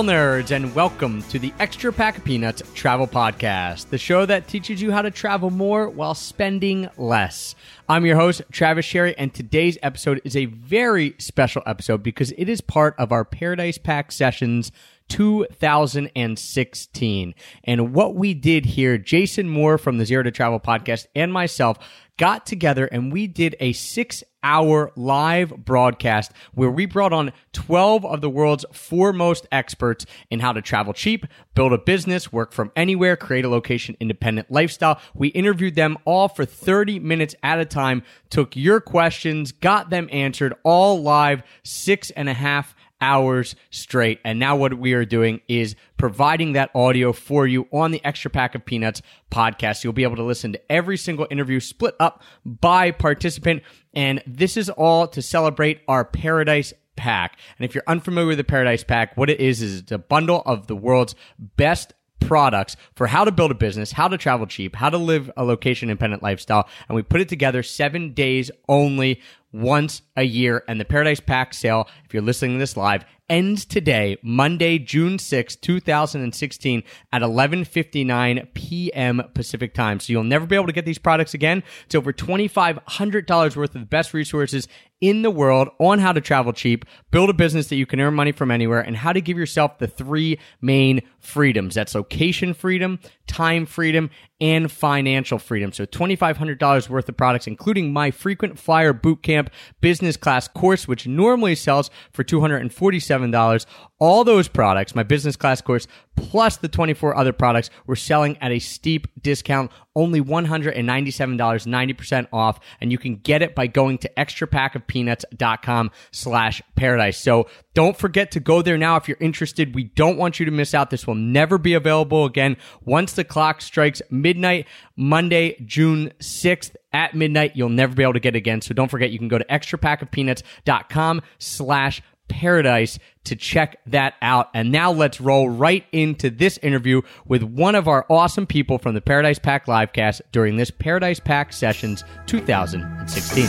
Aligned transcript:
Travel 0.00 0.14
nerds, 0.14 0.50
and 0.50 0.74
welcome 0.74 1.22
to 1.24 1.38
the 1.38 1.52
Extra 1.58 1.92
Pack 1.92 2.16
of 2.16 2.24
Peanuts 2.24 2.62
Travel 2.74 3.06
Podcast, 3.06 3.90
the 3.90 3.98
show 3.98 4.24
that 4.24 4.48
teaches 4.48 4.80
you 4.80 4.90
how 4.90 5.02
to 5.02 5.10
travel 5.10 5.50
more 5.50 5.90
while 5.90 6.14
spending 6.14 6.88
less. 6.96 7.54
I'm 7.86 8.06
your 8.06 8.16
host, 8.16 8.40
Travis 8.50 8.86
Sherry, 8.86 9.14
and 9.18 9.34
today's 9.34 9.76
episode 9.82 10.22
is 10.24 10.36
a 10.36 10.46
very 10.46 11.14
special 11.18 11.62
episode 11.66 12.02
because 12.02 12.32
it 12.38 12.48
is 12.48 12.62
part 12.62 12.94
of 12.96 13.12
our 13.12 13.26
Paradise 13.26 13.76
Pack 13.76 14.10
Sessions 14.10 14.72
2016. 15.10 17.34
And 17.64 17.92
what 17.92 18.14
we 18.14 18.32
did 18.32 18.64
here, 18.64 18.96
Jason 18.96 19.50
Moore 19.50 19.76
from 19.76 19.98
the 19.98 20.06
Zero 20.06 20.22
to 20.22 20.30
Travel 20.30 20.60
podcast 20.60 21.08
and 21.14 21.30
myself 21.30 21.76
got 22.20 22.44
together 22.44 22.84
and 22.84 23.10
we 23.10 23.26
did 23.26 23.56
a 23.60 23.72
six 23.72 24.22
hour 24.42 24.92
live 24.94 25.56
broadcast 25.64 26.32
where 26.52 26.70
we 26.70 26.84
brought 26.84 27.14
on 27.14 27.32
12 27.54 28.04
of 28.04 28.20
the 28.20 28.28
world's 28.28 28.66
foremost 28.74 29.46
experts 29.50 30.04
in 30.30 30.38
how 30.38 30.52
to 30.52 30.60
travel 30.60 30.92
cheap, 30.92 31.24
build 31.54 31.72
a 31.72 31.78
business, 31.78 32.30
work 32.30 32.52
from 32.52 32.70
anywhere, 32.76 33.16
create 33.16 33.46
a 33.46 33.48
location 33.48 33.96
independent 34.00 34.50
lifestyle. 34.50 35.00
We 35.14 35.28
interviewed 35.28 35.76
them 35.76 35.96
all 36.04 36.28
for 36.28 36.44
30 36.44 36.98
minutes 36.98 37.34
at 37.42 37.58
a 37.58 37.64
time, 37.64 38.02
took 38.28 38.54
your 38.54 38.82
questions, 38.82 39.50
got 39.50 39.88
them 39.88 40.06
answered 40.12 40.52
all 40.62 41.02
live, 41.02 41.42
six 41.62 42.10
and 42.10 42.28
a 42.28 42.34
half 42.34 42.74
hours 43.00 43.54
straight. 43.70 44.20
And 44.24 44.38
now 44.38 44.56
what 44.56 44.74
we 44.74 44.92
are 44.92 45.04
doing 45.04 45.40
is 45.48 45.76
providing 45.96 46.52
that 46.52 46.70
audio 46.74 47.12
for 47.12 47.46
you 47.46 47.66
on 47.72 47.90
the 47.90 48.04
Extra 48.04 48.30
Pack 48.30 48.54
of 48.54 48.64
Peanuts 48.64 49.02
podcast. 49.30 49.84
You'll 49.84 49.92
be 49.92 50.02
able 50.02 50.16
to 50.16 50.22
listen 50.22 50.52
to 50.52 50.72
every 50.72 50.96
single 50.96 51.26
interview 51.30 51.60
split 51.60 51.94
up 52.00 52.22
by 52.44 52.90
participant. 52.90 53.62
And 53.94 54.22
this 54.26 54.56
is 54.56 54.70
all 54.70 55.08
to 55.08 55.22
celebrate 55.22 55.80
our 55.88 56.04
Paradise 56.04 56.72
Pack. 56.96 57.38
And 57.58 57.64
if 57.64 57.74
you're 57.74 57.84
unfamiliar 57.86 58.28
with 58.28 58.38
the 58.38 58.44
Paradise 58.44 58.84
Pack, 58.84 59.16
what 59.16 59.30
it 59.30 59.40
is 59.40 59.62
is 59.62 59.80
it's 59.80 59.92
a 59.92 59.98
bundle 59.98 60.42
of 60.44 60.66
the 60.66 60.76
world's 60.76 61.14
best 61.56 61.94
products 62.20 62.76
for 62.94 63.06
how 63.06 63.24
to 63.24 63.32
build 63.32 63.50
a 63.50 63.54
business, 63.54 63.92
how 63.92 64.06
to 64.06 64.18
travel 64.18 64.46
cheap, 64.46 64.76
how 64.76 64.90
to 64.90 64.98
live 64.98 65.30
a 65.36 65.42
location 65.42 65.88
independent 65.88 66.22
lifestyle. 66.22 66.68
And 66.88 66.94
we 66.94 67.02
put 67.02 67.20
it 67.20 67.28
together 67.28 67.62
seven 67.62 68.12
days 68.12 68.50
only 68.68 69.20
once 69.52 70.02
a 70.20 70.24
year. 70.24 70.62
And 70.68 70.78
the 70.78 70.84
Paradise 70.84 71.18
Pack 71.18 71.54
sale, 71.54 71.88
if 72.04 72.14
you're 72.14 72.22
listening 72.22 72.52
to 72.52 72.58
this 72.58 72.76
live, 72.76 73.04
ends 73.30 73.64
today, 73.64 74.18
Monday, 74.22 74.78
June 74.78 75.18
6, 75.18 75.56
2016 75.56 76.82
at 77.12 77.22
11:59 77.22 78.52
p.m. 78.54 79.22
Pacific 79.34 79.72
time. 79.72 80.00
So 80.00 80.12
you'll 80.12 80.24
never 80.24 80.46
be 80.46 80.56
able 80.56 80.66
to 80.66 80.72
get 80.72 80.84
these 80.84 80.98
products 80.98 81.32
again. 81.32 81.62
It's 81.86 81.94
over 81.94 82.12
$2500 82.12 83.56
worth 83.56 83.74
of 83.74 83.80
the 83.80 83.86
best 83.86 84.12
resources 84.12 84.68
in 85.00 85.22
the 85.22 85.30
world 85.30 85.68
on 85.78 85.98
how 85.98 86.12
to 86.12 86.20
travel 86.20 86.52
cheap, 86.52 86.84
build 87.10 87.30
a 87.30 87.32
business 87.32 87.68
that 87.68 87.76
you 87.76 87.86
can 87.86 88.00
earn 88.00 88.12
money 88.12 88.32
from 88.32 88.50
anywhere, 88.50 88.80
and 88.80 88.96
how 88.96 89.12
to 89.12 89.20
give 89.20 89.38
yourself 89.38 89.78
the 89.78 89.86
three 89.86 90.38
main 90.60 91.00
freedoms. 91.18 91.74
That's 91.74 91.94
location 91.94 92.52
freedom, 92.52 92.98
time 93.26 93.64
freedom, 93.64 94.10
and 94.40 94.70
financial 94.70 95.38
freedom. 95.38 95.72
So 95.72 95.86
$2,500 95.86 96.88
worth 96.88 97.08
of 97.08 97.16
products, 97.16 97.46
including 97.46 97.92
my 97.92 98.10
frequent 98.10 98.58
flyer 98.58 98.92
bootcamp 98.92 99.48
business 99.80 100.09
class 100.16 100.48
course, 100.48 100.88
which 100.88 101.06
normally 101.06 101.54
sells 101.54 101.90
for 102.12 102.24
$247. 102.24 103.66
All 103.98 104.24
those 104.24 104.48
products, 104.48 104.94
my 104.94 105.02
business 105.02 105.36
class 105.36 105.60
course, 105.60 105.86
plus 106.16 106.56
the 106.56 106.68
24 106.68 107.16
other 107.16 107.32
products, 107.32 107.70
we're 107.86 107.96
selling 107.96 108.36
at 108.38 108.52
a 108.52 108.58
steep 108.58 109.06
discount, 109.20 109.70
only 109.96 110.20
$197, 110.20 110.76
90% 110.76 112.26
off. 112.32 112.60
And 112.80 112.92
you 112.92 112.98
can 112.98 113.16
get 113.16 113.42
it 113.42 113.54
by 113.54 113.66
going 113.66 113.98
to 113.98 114.10
extrapackofpeanuts.com 114.16 115.90
slash 116.12 116.62
paradise. 116.76 117.18
So 117.18 117.48
don't 117.74 117.96
forget 117.96 118.30
to 118.32 118.40
go 118.40 118.62
there 118.62 118.78
now 118.78 118.96
if 118.96 119.08
you're 119.08 119.16
interested. 119.20 119.74
We 119.74 119.84
don't 119.84 120.16
want 120.16 120.40
you 120.40 120.46
to 120.46 120.52
miss 120.52 120.74
out. 120.74 120.90
This 120.90 121.06
will 121.06 121.14
never 121.14 121.58
be 121.58 121.74
available 121.74 122.24
again 122.24 122.56
once 122.84 123.12
the 123.12 123.24
clock 123.24 123.62
strikes 123.62 124.02
midnight, 124.10 124.66
Monday, 124.96 125.56
June 125.64 126.12
6th 126.20 126.74
at 126.92 127.14
midnight. 127.14 127.52
You'll 127.54 127.68
never 127.68 127.94
be 127.94 128.02
able 128.02 128.14
to 128.14 128.20
get 128.20 128.34
it 128.34 128.38
again. 128.38 128.60
So 128.60 128.74
don't 128.74 128.90
forget, 128.90 129.10
you 129.10 129.18
can 129.18 129.28
go 129.28 129.38
to 129.38 129.44
extrapackofpeanuts.com 129.44 131.22
slash 131.38 132.02
paradise 132.30 132.98
to 133.24 133.36
check 133.36 133.80
that 133.86 134.14
out. 134.22 134.48
And 134.54 134.72
now 134.72 134.92
let's 134.92 135.20
roll 135.20 135.50
right 135.50 135.84
into 135.92 136.30
this 136.30 136.56
interview 136.58 137.02
with 137.26 137.42
one 137.42 137.74
of 137.74 137.88
our 137.88 138.06
awesome 138.08 138.46
people 138.46 138.78
from 138.78 138.94
the 138.94 139.02
Paradise 139.02 139.38
Pack 139.38 139.66
livecast 139.66 140.22
during 140.32 140.56
this 140.56 140.70
Paradise 140.70 141.20
Pack 141.20 141.52
Sessions 141.52 142.04
2016. 142.26 143.44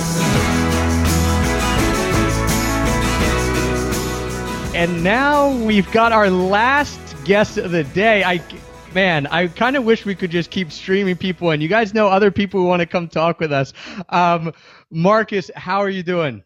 And 4.75 5.03
now 5.03 5.55
we've 5.63 5.89
got 5.91 6.11
our 6.11 6.29
last 6.29 6.99
guest 7.23 7.57
of 7.57 7.71
the 7.71 7.83
day. 7.83 8.23
I 8.23 8.41
man, 8.93 9.27
I 9.27 9.47
kind 9.47 9.77
of 9.77 9.83
wish 9.83 10.05
we 10.05 10.15
could 10.15 10.31
just 10.31 10.49
keep 10.49 10.71
streaming 10.71 11.15
people 11.15 11.51
and 11.51 11.61
you 11.61 11.69
guys 11.69 11.93
know 11.93 12.07
other 12.07 12.31
people 12.31 12.59
who 12.59 12.65
want 12.65 12.81
to 12.81 12.85
come 12.85 13.07
talk 13.07 13.39
with 13.39 13.51
us. 13.51 13.73
Um, 14.09 14.53
Marcus, 14.89 15.49
how 15.55 15.79
are 15.79 15.89
you 15.89 16.03
doing? 16.03 16.43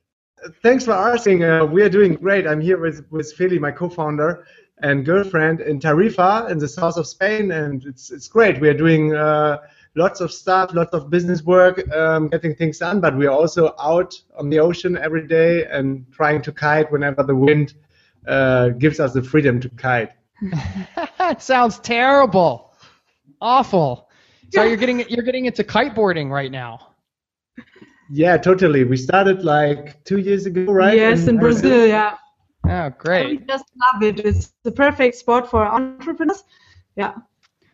Thanks 0.61 0.85
for 0.85 0.91
asking. 0.91 1.43
Uh, 1.43 1.65
we 1.65 1.81
are 1.81 1.89
doing 1.89 2.15
great. 2.15 2.45
I'm 2.45 2.61
here 2.61 2.79
with, 2.79 3.05
with 3.11 3.35
Feli, 3.37 3.59
my 3.59 3.71
co-founder 3.71 4.45
and 4.79 5.05
girlfriend 5.05 5.61
in 5.61 5.79
Tarifa 5.79 6.49
in 6.49 6.57
the 6.57 6.67
south 6.67 6.97
of 6.97 7.07
Spain, 7.07 7.51
and 7.51 7.85
it's 7.85 8.11
it's 8.11 8.27
great. 8.27 8.59
We 8.59 8.67
are 8.67 8.73
doing 8.73 9.15
uh, 9.15 9.59
lots 9.95 10.19
of 10.21 10.31
stuff, 10.31 10.73
lots 10.73 10.93
of 10.93 11.09
business 11.09 11.43
work, 11.43 11.89
um, 11.95 12.27
getting 12.27 12.55
things 12.55 12.79
done, 12.79 12.99
but 12.99 13.17
we 13.17 13.25
are 13.25 13.33
also 13.33 13.73
out 13.79 14.19
on 14.37 14.49
the 14.49 14.59
ocean 14.59 14.97
every 14.97 15.27
day 15.27 15.65
and 15.65 16.05
trying 16.11 16.41
to 16.41 16.51
kite 16.51 16.91
whenever 16.91 17.23
the 17.23 17.35
wind 17.35 17.73
uh, 18.27 18.69
gives 18.69 18.99
us 18.99 19.13
the 19.13 19.23
freedom 19.23 19.59
to 19.61 19.69
kite. 19.69 20.11
that 21.17 21.41
sounds 21.41 21.79
terrible, 21.79 22.73
awful. 23.41 24.09
So 24.51 24.63
you're 24.63 24.77
getting 24.77 25.07
you're 25.09 25.23
getting 25.23 25.45
into 25.45 25.63
kiteboarding 25.63 26.29
right 26.29 26.51
now. 26.51 26.94
Yeah, 28.09 28.37
totally. 28.37 28.83
We 28.83 28.97
started 28.97 29.43
like 29.43 30.03
two 30.03 30.17
years 30.17 30.45
ago, 30.45 30.65
right? 30.65 30.95
Yes, 30.95 31.23
in, 31.23 31.35
in 31.35 31.39
Brazil, 31.39 31.87
yeah. 31.87 32.17
Oh, 32.67 32.89
great. 32.97 33.41
We 33.41 33.45
just 33.45 33.65
love 33.75 34.03
it. 34.03 34.19
It's 34.19 34.53
the 34.63 34.71
perfect 34.71 35.15
spot 35.15 35.49
for 35.49 35.65
entrepreneurs. 35.65 36.43
Yeah. 36.95 37.13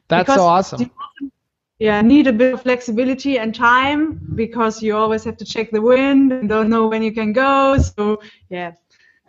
That's 0.07 0.27
because 0.27 0.39
so 0.39 0.45
awesome. 0.45 0.91
Yeah, 1.79 2.01
need 2.01 2.27
a 2.27 2.33
bit 2.33 2.53
of 2.53 2.61
flexibility 2.61 3.39
and 3.39 3.55
time 3.55 4.21
because 4.35 4.83
you 4.83 4.95
always 4.95 5.23
have 5.23 5.37
to 5.37 5.45
check 5.45 5.71
the 5.71 5.81
wind 5.81 6.31
and 6.31 6.47
don't 6.47 6.69
know 6.69 6.87
when 6.87 7.01
you 7.01 7.11
can 7.11 7.33
go. 7.33 7.77
So 7.77 8.21
yeah, 8.49 8.73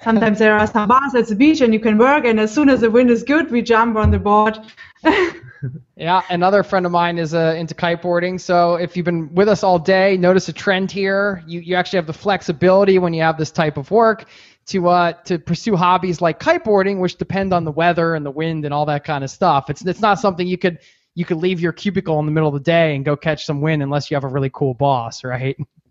sometimes 0.03 0.39
there 0.39 0.57
are 0.59 0.67
some 0.67 0.89
bars 0.89 1.15
at 1.15 1.29
the 1.29 1.35
beach 1.35 1.61
and 1.61 1.73
you 1.73 1.81
can 1.81 1.99
work, 1.99 2.25
and 2.25 2.41
as 2.41 2.53
soon 2.55 2.69
as 2.69 2.81
the 2.81 2.91
wind 2.91 3.11
is 3.11 3.23
good, 3.23 3.51
we 3.51 3.63
jump 3.63 3.97
on 3.97 4.11
the 4.11 4.19
board. 4.19 4.59
yeah, 5.97 6.23
another 6.31 6.63
friend 6.63 6.87
of 6.87 6.93
mine 6.93 7.19
is 7.19 7.35
uh, 7.35 7.55
into 7.57 7.75
kiteboarding. 7.75 8.41
So 8.41 8.75
if 8.77 8.97
you've 8.97 9.05
been 9.05 9.35
with 9.35 9.49
us 9.49 9.63
all 9.63 9.79
day, 9.79 10.17
notice 10.17 10.49
a 10.49 10.53
trend 10.53 10.91
here. 10.91 11.43
You 11.47 11.61
you 11.61 11.75
actually 11.77 11.99
have 11.99 12.07
the 12.07 12.13
flexibility 12.13 12.99
when 12.99 13.15
you 13.15 13.23
have 13.23 13.39
this 13.39 13.51
type 13.51 13.77
of 13.77 13.91
work 13.91 14.27
to 14.65 14.89
uh 14.89 15.13
to 15.25 15.39
pursue 15.39 15.77
hobbies 15.77 16.21
like 16.21 16.39
kiteboarding, 16.39 16.99
which 17.01 17.17
depend 17.17 17.53
on 17.53 17.65
the 17.65 17.73
weather 17.73 18.15
and 18.15 18.25
the 18.25 18.31
wind 18.31 18.65
and 18.65 18.73
all 18.73 18.87
that 18.87 19.05
kind 19.05 19.25
of 19.25 19.31
stuff. 19.31 19.71
It's 19.71 19.85
it's 19.85 20.01
not 20.01 20.19
something 20.19 20.47
you 20.47 20.59
could 20.59 20.79
you 21.15 21.25
could 21.25 21.39
leave 21.39 21.61
your 21.61 21.73
cubicle 21.73 22.19
in 22.21 22.27
the 22.27 22.33
middle 22.33 22.49
of 22.49 22.55
the 22.55 22.61
day 22.61 22.95
and 22.95 23.05
go 23.05 23.17
catch 23.17 23.45
some 23.45 23.61
wind 23.61 23.83
unless 23.83 24.11
you 24.11 24.15
have 24.15 24.25
a 24.25 24.29
really 24.29 24.51
cool 24.53 24.75
boss, 24.75 25.25
right? 25.25 25.57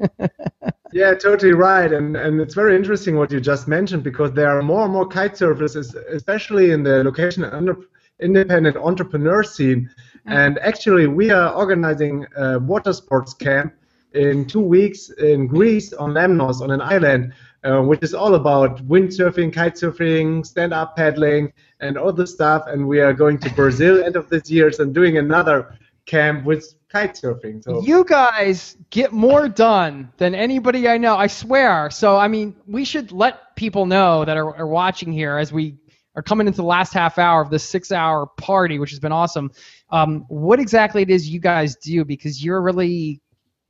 yeah, 0.93 1.13
totally 1.13 1.53
right. 1.53 1.91
And 1.91 2.15
and 2.15 2.41
it's 2.41 2.53
very 2.53 2.75
interesting 2.75 3.17
what 3.17 3.31
you 3.31 3.39
just 3.39 3.67
mentioned 3.67 4.03
because 4.03 4.31
there 4.33 4.49
are 4.49 4.61
more 4.61 4.83
and 4.83 4.93
more 4.93 5.07
kite 5.07 5.33
surfers, 5.33 5.75
especially 5.75 6.71
in 6.71 6.83
the 6.83 7.03
location 7.03 7.43
under 7.43 7.77
independent 8.19 8.77
entrepreneur 8.77 9.43
scene. 9.43 9.89
Mm-hmm. 9.89 10.31
And 10.31 10.59
actually, 10.59 11.07
we 11.07 11.31
are 11.31 11.53
organizing 11.53 12.25
a 12.35 12.59
water 12.59 12.93
sports 12.93 13.33
camp 13.33 13.73
in 14.13 14.45
two 14.45 14.61
weeks 14.61 15.09
in 15.09 15.47
Greece 15.47 15.93
on 15.93 16.11
Lemnos 16.11 16.61
on 16.61 16.71
an 16.71 16.81
island, 16.81 17.33
uh, 17.63 17.81
which 17.81 18.03
is 18.03 18.13
all 18.13 18.35
about 18.35 18.85
windsurfing, 18.87 19.53
kite 19.53 19.75
surfing, 19.75 20.45
stand-up 20.45 20.95
paddling, 20.95 21.53
and 21.79 21.97
all 21.97 22.11
the 22.11 22.27
stuff. 22.27 22.63
And 22.67 22.87
we 22.87 22.99
are 22.99 23.13
going 23.13 23.39
to 23.39 23.49
Brazil 23.53 24.03
end 24.03 24.15
of 24.15 24.29
this 24.29 24.51
year 24.51 24.71
and 24.79 24.93
doing 24.93 25.17
another 25.17 25.77
camp 26.05 26.45
with 26.45 26.75
kite 26.89 27.15
surfing. 27.15 27.63
So 27.63 27.81
you 27.81 28.03
guys 28.03 28.77
get 28.89 29.13
more 29.13 29.47
done 29.47 30.11
than 30.17 30.35
anybody 30.35 30.87
I 30.89 30.97
know. 30.97 31.15
I 31.15 31.27
swear. 31.27 31.89
So 31.89 32.17
I 32.17 32.27
mean, 32.27 32.55
we 32.67 32.85
should 32.85 33.11
let 33.11 33.55
people 33.55 33.85
know 33.85 34.25
that 34.25 34.37
are, 34.37 34.55
are 34.55 34.67
watching 34.67 35.11
here 35.11 35.37
as 35.37 35.53
we 35.53 35.77
are 36.15 36.21
coming 36.21 36.47
into 36.47 36.57
the 36.57 36.63
last 36.63 36.93
half 36.93 37.17
hour 37.17 37.41
of 37.41 37.49
this 37.49 37.63
six 37.63 37.91
hour 37.91 38.25
party, 38.37 38.79
which 38.79 38.89
has 38.89 38.99
been 38.99 39.11
awesome. 39.11 39.51
Um, 39.89 40.25
what 40.27 40.59
exactly 40.59 41.01
it 41.01 41.09
is 41.09 41.29
you 41.29 41.39
guys 41.39 41.75
do 41.77 42.03
because 42.03 42.43
you're 42.43 42.61
really, 42.61 43.21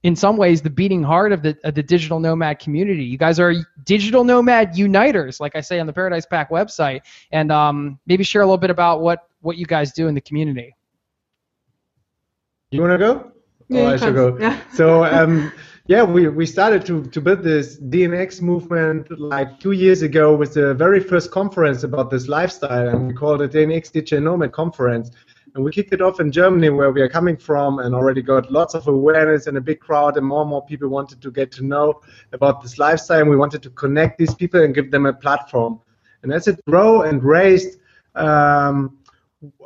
in 0.04 0.16
some 0.16 0.38
ways, 0.38 0.62
the 0.62 0.70
beating 0.70 1.04
heart 1.04 1.32
of 1.32 1.44
the, 1.44 1.56
of 1.64 1.76
the 1.76 1.84
digital 1.84 2.20
nomad 2.20 2.58
community. 2.60 3.04
You 3.04 3.20
guys 3.20 3.40
are 3.40 3.54
digital 3.84 4.24
nomad 4.24 4.76
uniters, 4.76 5.40
like 5.40 5.56
I 5.56 5.62
say 5.62 5.80
on 5.80 5.86
the 5.86 5.94
Paradise 5.94 6.26
Pack 6.26 6.50
website, 6.50 7.02
and 7.32 7.52
um, 7.52 8.00
maybe 8.08 8.24
share 8.24 8.42
a 8.42 8.46
little 8.46 8.58
bit 8.58 8.72
about 8.72 9.02
what, 9.02 9.28
what 9.42 9.58
you 9.58 9.68
guys 9.68 9.92
do 9.92 10.08
in 10.08 10.16
the 10.16 10.22
community. 10.22 10.76
You 12.72 12.80
want 12.80 12.94
to 12.94 12.98
go? 12.98 13.32
Yeah, 13.68 13.82
oh, 13.82 13.88
I 13.88 13.98
should 13.98 14.16
go. 14.16 14.38
Yeah. 14.40 14.58
So, 14.74 15.04
um, 15.04 15.52
yeah, 15.88 16.04
we, 16.04 16.30
we 16.30 16.46
started 16.46 16.86
to, 16.86 17.04
to 17.04 17.20
build 17.20 17.44
this 17.44 17.78
DNX 17.78 18.42
movement 18.42 19.12
like 19.20 19.60
two 19.60 19.74
years 19.74 20.04
ago 20.04 20.34
with 20.34 20.54
the 20.54 20.74
very 20.74 21.02
first 21.02 21.32
conference 21.32 21.84
about 21.84 22.10
this 22.10 22.30
lifestyle, 22.30 22.88
and 22.88 23.10
we 23.10 23.14
called 23.14 23.42
it 23.42 23.52
DNX 23.52 23.92
Digital 23.92 24.24
Nomad 24.24 24.54
Conference. 24.54 25.12
And 25.54 25.66
we 25.66 25.72
kicked 25.74 25.92
it 25.92 26.02
off 26.02 26.22
in 26.22 26.32
Germany, 26.32 26.70
where 26.70 26.92
we 26.92 27.02
are 27.02 27.10
coming 27.10 27.36
from, 27.36 27.80
and 27.80 27.94
already 27.94 28.22
got 28.22 28.50
lots 28.50 28.74
of 28.74 28.88
awareness 28.88 29.48
and 29.48 29.58
a 29.58 29.62
big 29.62 29.82
crowd, 29.82 30.16
and 30.16 30.26
more 30.26 30.42
and 30.42 30.50
more 30.50 30.66
people 30.66 30.88
wanted 30.88 31.22
to 31.22 31.30
get 31.30 31.52
to 31.54 31.66
know 31.66 32.00
about 32.32 32.62
this 32.62 32.78
lifestyle, 32.78 33.20
and 33.20 33.30
we 33.30 33.36
wanted 33.36 33.62
to 33.64 33.70
connect 33.72 34.18
these 34.18 34.34
people 34.34 34.64
and 34.64 34.74
give 34.74 34.92
them 34.92 35.06
a 35.08 35.14
platform. 35.14 35.82
And 36.24 36.32
as 36.32 36.48
it 36.48 36.64
grew 36.66 37.02
and 37.02 37.22
raised, 37.22 37.80
um, 38.16 38.98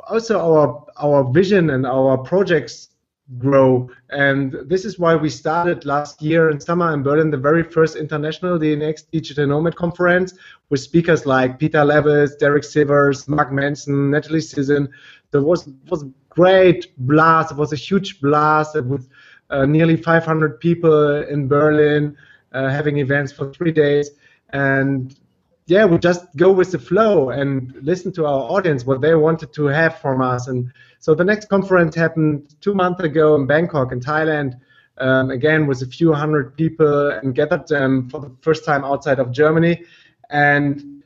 also 0.08 0.40
our 0.40 0.86
our 0.96 1.30
vision 1.32 1.70
and 1.70 1.86
our 1.86 2.18
projects 2.18 2.95
grow. 3.38 3.90
And 4.10 4.56
this 4.66 4.84
is 4.84 4.98
why 4.98 5.16
we 5.16 5.28
started 5.28 5.84
last 5.84 6.22
year 6.22 6.50
in 6.50 6.60
summer 6.60 6.92
in 6.94 7.02
Berlin 7.02 7.30
the 7.30 7.36
very 7.36 7.62
first 7.62 7.96
international 7.96 8.58
DNX 8.58 9.10
Digital 9.10 9.46
Nomad 9.46 9.76
Conference 9.76 10.34
with 10.70 10.80
speakers 10.80 11.26
like 11.26 11.58
Pieter 11.58 11.84
Levels, 11.84 12.36
Derek 12.36 12.62
Sivers, 12.62 13.28
Mark 13.28 13.52
Manson, 13.52 14.10
Natalie 14.10 14.40
Sisson. 14.40 14.88
So 15.32 15.40
it 15.40 15.44
was 15.44 15.68
was 15.88 16.04
great 16.28 16.96
blast. 16.98 17.52
It 17.52 17.56
was 17.56 17.72
a 17.72 17.76
huge 17.76 18.20
blast 18.20 18.74
with 18.74 19.08
uh, 19.50 19.66
nearly 19.66 19.96
500 19.96 20.60
people 20.60 21.22
in 21.24 21.48
Berlin 21.48 22.16
uh, 22.52 22.68
having 22.68 22.98
events 22.98 23.32
for 23.32 23.52
three 23.52 23.72
days. 23.72 24.10
And 24.50 25.18
yeah, 25.66 25.84
we 25.84 25.98
just 25.98 26.24
go 26.36 26.52
with 26.52 26.70
the 26.70 26.78
flow 26.78 27.30
and 27.30 27.74
listen 27.82 28.12
to 28.12 28.24
our 28.24 28.50
audience 28.50 28.86
what 28.86 29.00
they 29.00 29.14
wanted 29.16 29.52
to 29.54 29.66
have 29.66 29.98
from 29.98 30.22
us. 30.22 30.46
And 30.46 30.72
so 31.00 31.14
the 31.14 31.24
next 31.24 31.48
conference 31.48 31.96
happened 31.96 32.54
two 32.60 32.72
months 32.72 33.02
ago 33.02 33.34
in 33.34 33.46
Bangkok, 33.46 33.90
in 33.90 34.00
Thailand. 34.00 34.60
Um, 34.98 35.30
again, 35.30 35.66
with 35.66 35.82
a 35.82 35.86
few 35.86 36.12
hundred 36.12 36.56
people 36.56 37.10
and 37.10 37.34
gathered 37.34 37.66
them 37.66 38.08
for 38.08 38.20
the 38.20 38.34
first 38.40 38.64
time 38.64 38.84
outside 38.84 39.18
of 39.18 39.32
Germany. 39.32 39.82
And 40.30 41.02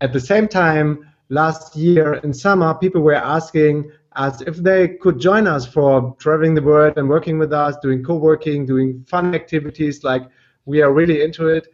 at 0.00 0.12
the 0.12 0.20
same 0.20 0.48
time, 0.48 1.06
last 1.28 1.76
year 1.76 2.14
in 2.14 2.32
summer, 2.32 2.74
people 2.74 3.02
were 3.02 3.14
asking 3.14 3.90
us 4.12 4.40
if 4.40 4.56
they 4.56 4.88
could 4.88 5.18
join 5.18 5.46
us 5.46 5.66
for 5.66 6.16
traveling 6.18 6.54
the 6.54 6.62
world 6.62 6.96
and 6.96 7.08
working 7.08 7.38
with 7.38 7.52
us, 7.52 7.76
doing 7.82 8.02
co-working, 8.04 8.64
doing 8.64 9.04
fun 9.06 9.34
activities. 9.34 10.04
Like 10.04 10.22
we 10.64 10.80
are 10.80 10.92
really 10.92 11.22
into 11.22 11.48
it 11.48 11.68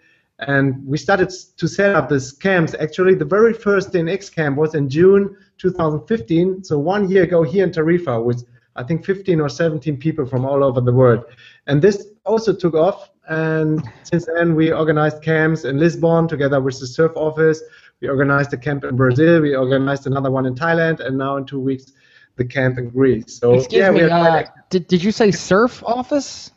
and 0.46 0.84
we 0.86 0.98
started 0.98 1.30
to 1.56 1.68
set 1.68 1.94
up 1.94 2.08
these 2.08 2.32
camps. 2.32 2.74
Actually, 2.78 3.14
the 3.14 3.24
very 3.24 3.52
first 3.52 3.92
DNX 3.92 4.34
camp 4.34 4.56
was 4.56 4.74
in 4.74 4.88
June 4.88 5.36
2015, 5.58 6.64
so 6.64 6.78
one 6.78 7.08
year 7.08 7.24
ago 7.24 7.42
here 7.42 7.64
in 7.64 7.70
Tarifa 7.70 8.22
with 8.22 8.44
I 8.74 8.82
think 8.82 9.04
15 9.04 9.40
or 9.40 9.50
17 9.50 9.98
people 9.98 10.24
from 10.24 10.46
all 10.46 10.64
over 10.64 10.80
the 10.80 10.92
world. 10.92 11.24
And 11.66 11.82
this 11.82 12.06
also 12.24 12.54
took 12.54 12.74
off, 12.74 13.10
and 13.28 13.82
since 14.02 14.26
then 14.26 14.54
we 14.54 14.72
organized 14.72 15.22
camps 15.22 15.64
in 15.64 15.78
Lisbon 15.78 16.26
together 16.26 16.60
with 16.60 16.80
the 16.80 16.86
Surf 16.86 17.12
Office. 17.14 17.62
We 18.00 18.08
organized 18.08 18.52
a 18.52 18.56
camp 18.56 18.84
in 18.84 18.96
Brazil. 18.96 19.42
We 19.42 19.54
organized 19.54 20.06
another 20.06 20.30
one 20.30 20.46
in 20.46 20.54
Thailand, 20.54 21.00
and 21.00 21.18
now 21.18 21.36
in 21.36 21.44
two 21.44 21.60
weeks 21.60 21.92
the 22.36 22.44
camp 22.44 22.78
in 22.78 22.88
Greece. 22.88 23.38
So 23.38 23.54
Excuse 23.54 23.78
yeah, 23.78 23.90
me, 23.90 24.04
we 24.04 24.10
are 24.10 24.38
uh, 24.38 24.44
did, 24.70 24.86
did 24.86 25.04
you 25.04 25.12
say 25.12 25.30
Surf 25.30 25.82
Office? 25.84 26.50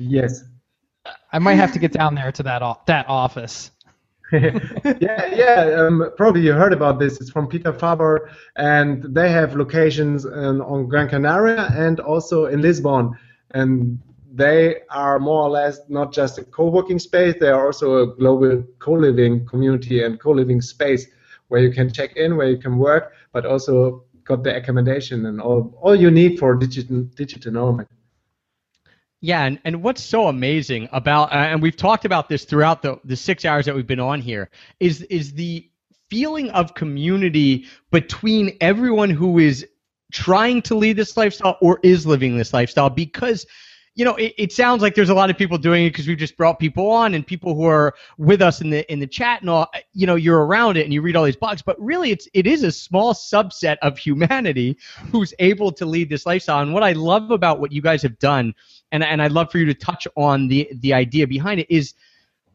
yes. 0.00 0.42
I 1.32 1.38
might 1.38 1.54
have 1.54 1.72
to 1.72 1.78
get 1.78 1.92
down 1.92 2.14
there 2.14 2.32
to 2.32 2.42
that 2.42 2.62
o- 2.62 2.80
that 2.86 3.06
office. 3.08 3.70
yeah, 4.32 5.26
yeah. 5.34 5.76
Um, 5.78 6.10
probably 6.16 6.40
you 6.40 6.52
heard 6.52 6.72
about 6.72 6.98
this. 6.98 7.20
It's 7.20 7.30
from 7.30 7.46
Peter 7.46 7.72
Fabor, 7.72 8.30
and 8.56 9.02
they 9.14 9.30
have 9.30 9.54
locations 9.54 10.24
in, 10.24 10.60
on 10.60 10.88
Gran 10.88 11.08
Canaria 11.08 11.72
and 11.76 12.00
also 12.00 12.46
in 12.46 12.60
Lisbon. 12.60 13.12
And 13.52 14.00
they 14.34 14.80
are 14.90 15.20
more 15.20 15.42
or 15.42 15.50
less 15.50 15.80
not 15.88 16.12
just 16.12 16.38
a 16.38 16.44
co-working 16.44 16.98
space; 16.98 17.36
they 17.38 17.48
are 17.48 17.66
also 17.66 18.02
a 18.02 18.16
global 18.16 18.64
co-living 18.80 19.46
community 19.46 20.02
and 20.02 20.18
co-living 20.18 20.60
space 20.60 21.06
where 21.48 21.60
you 21.60 21.72
can 21.72 21.92
check 21.92 22.16
in, 22.16 22.36
where 22.36 22.48
you 22.48 22.58
can 22.58 22.78
work, 22.78 23.12
but 23.32 23.46
also 23.46 24.04
got 24.24 24.42
the 24.42 24.56
accommodation 24.56 25.26
and 25.26 25.40
all 25.40 25.78
all 25.80 25.94
you 25.94 26.10
need 26.10 26.38
for 26.38 26.54
digital 26.56 27.02
digital 27.14 27.52
nomad. 27.52 27.86
Yeah, 29.20 29.44
and, 29.44 29.58
and 29.64 29.82
what's 29.82 30.02
so 30.02 30.28
amazing 30.28 30.88
about 30.92 31.32
uh, 31.32 31.36
and 31.36 31.62
we've 31.62 31.76
talked 31.76 32.04
about 32.04 32.28
this 32.28 32.44
throughout 32.44 32.82
the 32.82 33.00
the 33.04 33.16
six 33.16 33.44
hours 33.44 33.64
that 33.66 33.74
we've 33.74 33.86
been 33.86 34.00
on 34.00 34.20
here 34.20 34.50
is 34.78 35.02
is 35.02 35.32
the 35.32 35.68
feeling 36.10 36.50
of 36.50 36.74
community 36.74 37.66
between 37.90 38.56
everyone 38.60 39.10
who 39.10 39.38
is 39.38 39.66
trying 40.12 40.62
to 40.62 40.74
lead 40.74 40.96
this 40.96 41.16
lifestyle 41.16 41.56
or 41.60 41.80
is 41.82 42.06
living 42.06 42.36
this 42.36 42.52
lifestyle 42.52 42.90
because 42.90 43.46
you 43.96 44.04
know, 44.04 44.14
it, 44.16 44.34
it, 44.36 44.52
sounds 44.52 44.82
like 44.82 44.94
there's 44.94 45.08
a 45.08 45.14
lot 45.14 45.30
of 45.30 45.38
people 45.38 45.56
doing 45.56 45.86
it 45.86 45.90
because 45.90 46.06
we've 46.06 46.18
just 46.18 46.36
brought 46.36 46.58
people 46.58 46.90
on 46.90 47.14
and 47.14 47.26
people 47.26 47.54
who 47.54 47.64
are 47.64 47.94
with 48.18 48.42
us 48.42 48.60
in 48.60 48.68
the 48.68 48.90
in 48.92 49.00
the 49.00 49.06
chat 49.06 49.40
and 49.40 49.48
all. 49.48 49.70
You 49.94 50.06
know, 50.06 50.16
you're 50.16 50.44
around 50.44 50.76
it 50.76 50.84
and 50.84 50.92
you 50.92 51.00
read 51.00 51.16
all 51.16 51.24
these 51.24 51.36
blogs, 51.36 51.64
but 51.64 51.80
really, 51.80 52.10
it's 52.10 52.28
it 52.34 52.46
is 52.46 52.62
a 52.62 52.70
small 52.70 53.14
subset 53.14 53.78
of 53.80 53.96
humanity 53.96 54.76
who's 55.10 55.32
able 55.38 55.72
to 55.72 55.86
lead 55.86 56.10
this 56.10 56.26
lifestyle. 56.26 56.60
And 56.60 56.74
what 56.74 56.82
I 56.82 56.92
love 56.92 57.30
about 57.30 57.58
what 57.58 57.72
you 57.72 57.80
guys 57.80 58.02
have 58.02 58.18
done, 58.18 58.54
and 58.92 59.02
and 59.02 59.22
I'd 59.22 59.32
love 59.32 59.50
for 59.50 59.58
you 59.58 59.66
to 59.66 59.74
touch 59.74 60.06
on 60.16 60.48
the 60.48 60.68
the 60.76 60.94
idea 60.94 61.26
behind 61.26 61.60
it 61.60 61.66
is. 61.70 61.94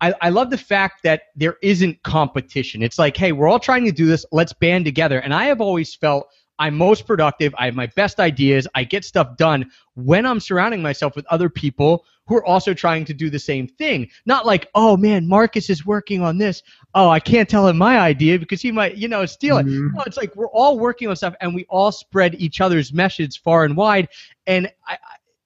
I, 0.04 0.16
I 0.19 0.30
love 0.30 0.50
the 0.50 0.57
fact 0.57 1.04
that 1.04 1.25
there 1.36 1.57
isn't 1.62 2.01
competition. 2.01 2.81
It's 2.81 2.98
like, 2.98 3.16
hey, 3.16 3.33
we're 3.33 3.48
all 3.48 3.60
trying 3.60 3.86
to 3.86 3.92
do 3.92 4.07
this. 4.07 4.25
Let's 4.31 4.51
band 4.51 4.83
together. 4.83 5.19
And 5.19 5.31
I 5.31 5.45
have 5.45 5.62
always 5.62 5.94
felt 5.94 6.28
I'm 6.62 6.78
most 6.78 7.07
productive. 7.07 7.56
I 7.57 7.66
have 7.66 7.75
my 7.75 7.88
best 7.88 8.19
ideas. 8.19 8.68
I 8.75 8.83
get 8.83 9.04
stuff 9.04 9.36
done 9.36 9.72
when 9.95 10.28
I'm 10.28 10.39
surrounding 10.39 10.80
myself 10.80 11.16
with 11.16 11.25
other 11.25 11.50
people 11.50 12.06
who 12.28 12.36
are 12.36 12.45
also 12.45 12.74
trying 12.74 13.04
to 13.06 13.16
do 13.16 13.31
the 13.31 13.39
same 13.39 13.68
thing. 13.68 14.10
Not 14.27 14.46
like, 14.46 14.70
oh 14.75 14.96
man, 14.96 15.27
Marcus 15.27 15.72
is 15.72 15.88
working 15.88 16.22
on 16.22 16.38
this. 16.38 16.62
Oh, 16.94 17.10
I 17.10 17.20
can't 17.20 17.50
tell 17.50 17.67
him 17.67 17.79
my 17.79 18.00
idea 18.00 18.38
because 18.38 18.62
he 18.62 18.72
might, 18.72 18.96
you 18.96 19.08
know, 19.08 19.25
steal 19.25 19.58
it. 19.58 19.65
Mm-hmm. 19.65 19.98
No, 19.98 20.03
it's 20.06 20.17
like 20.17 20.36
we're 20.36 20.50
all 20.50 20.77
working 20.77 21.08
on 21.08 21.15
stuff 21.15 21.34
and 21.41 21.56
we 21.56 21.65
all 21.67 21.91
spread 21.91 22.36
each 22.36 22.62
other's 22.62 22.94
message 22.94 23.41
far 23.41 23.65
and 23.65 23.75
wide. 23.75 24.08
And 24.46 24.72
I, 24.88 25.00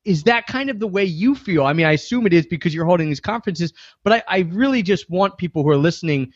is 0.05 0.23
that 0.23 0.47
kind 0.47 0.69
of 0.69 0.79
the 0.79 0.87
way 0.87 1.03
you 1.03 1.35
feel? 1.35 1.65
I 1.65 1.73
mean, 1.73 1.85
I 1.85 1.93
assume 1.93 2.25
it 2.27 2.33
is 2.33 2.45
because 2.45 2.73
you're 2.73 2.85
holding 2.85 3.09
these 3.09 3.19
conferences, 3.19 3.73
but 4.03 4.13
I, 4.13 4.23
I 4.27 4.39
really 4.51 4.83
just 4.83 5.09
want 5.09 5.37
people 5.37 5.63
who 5.63 5.69
are 5.69 5.77
listening 5.77 6.31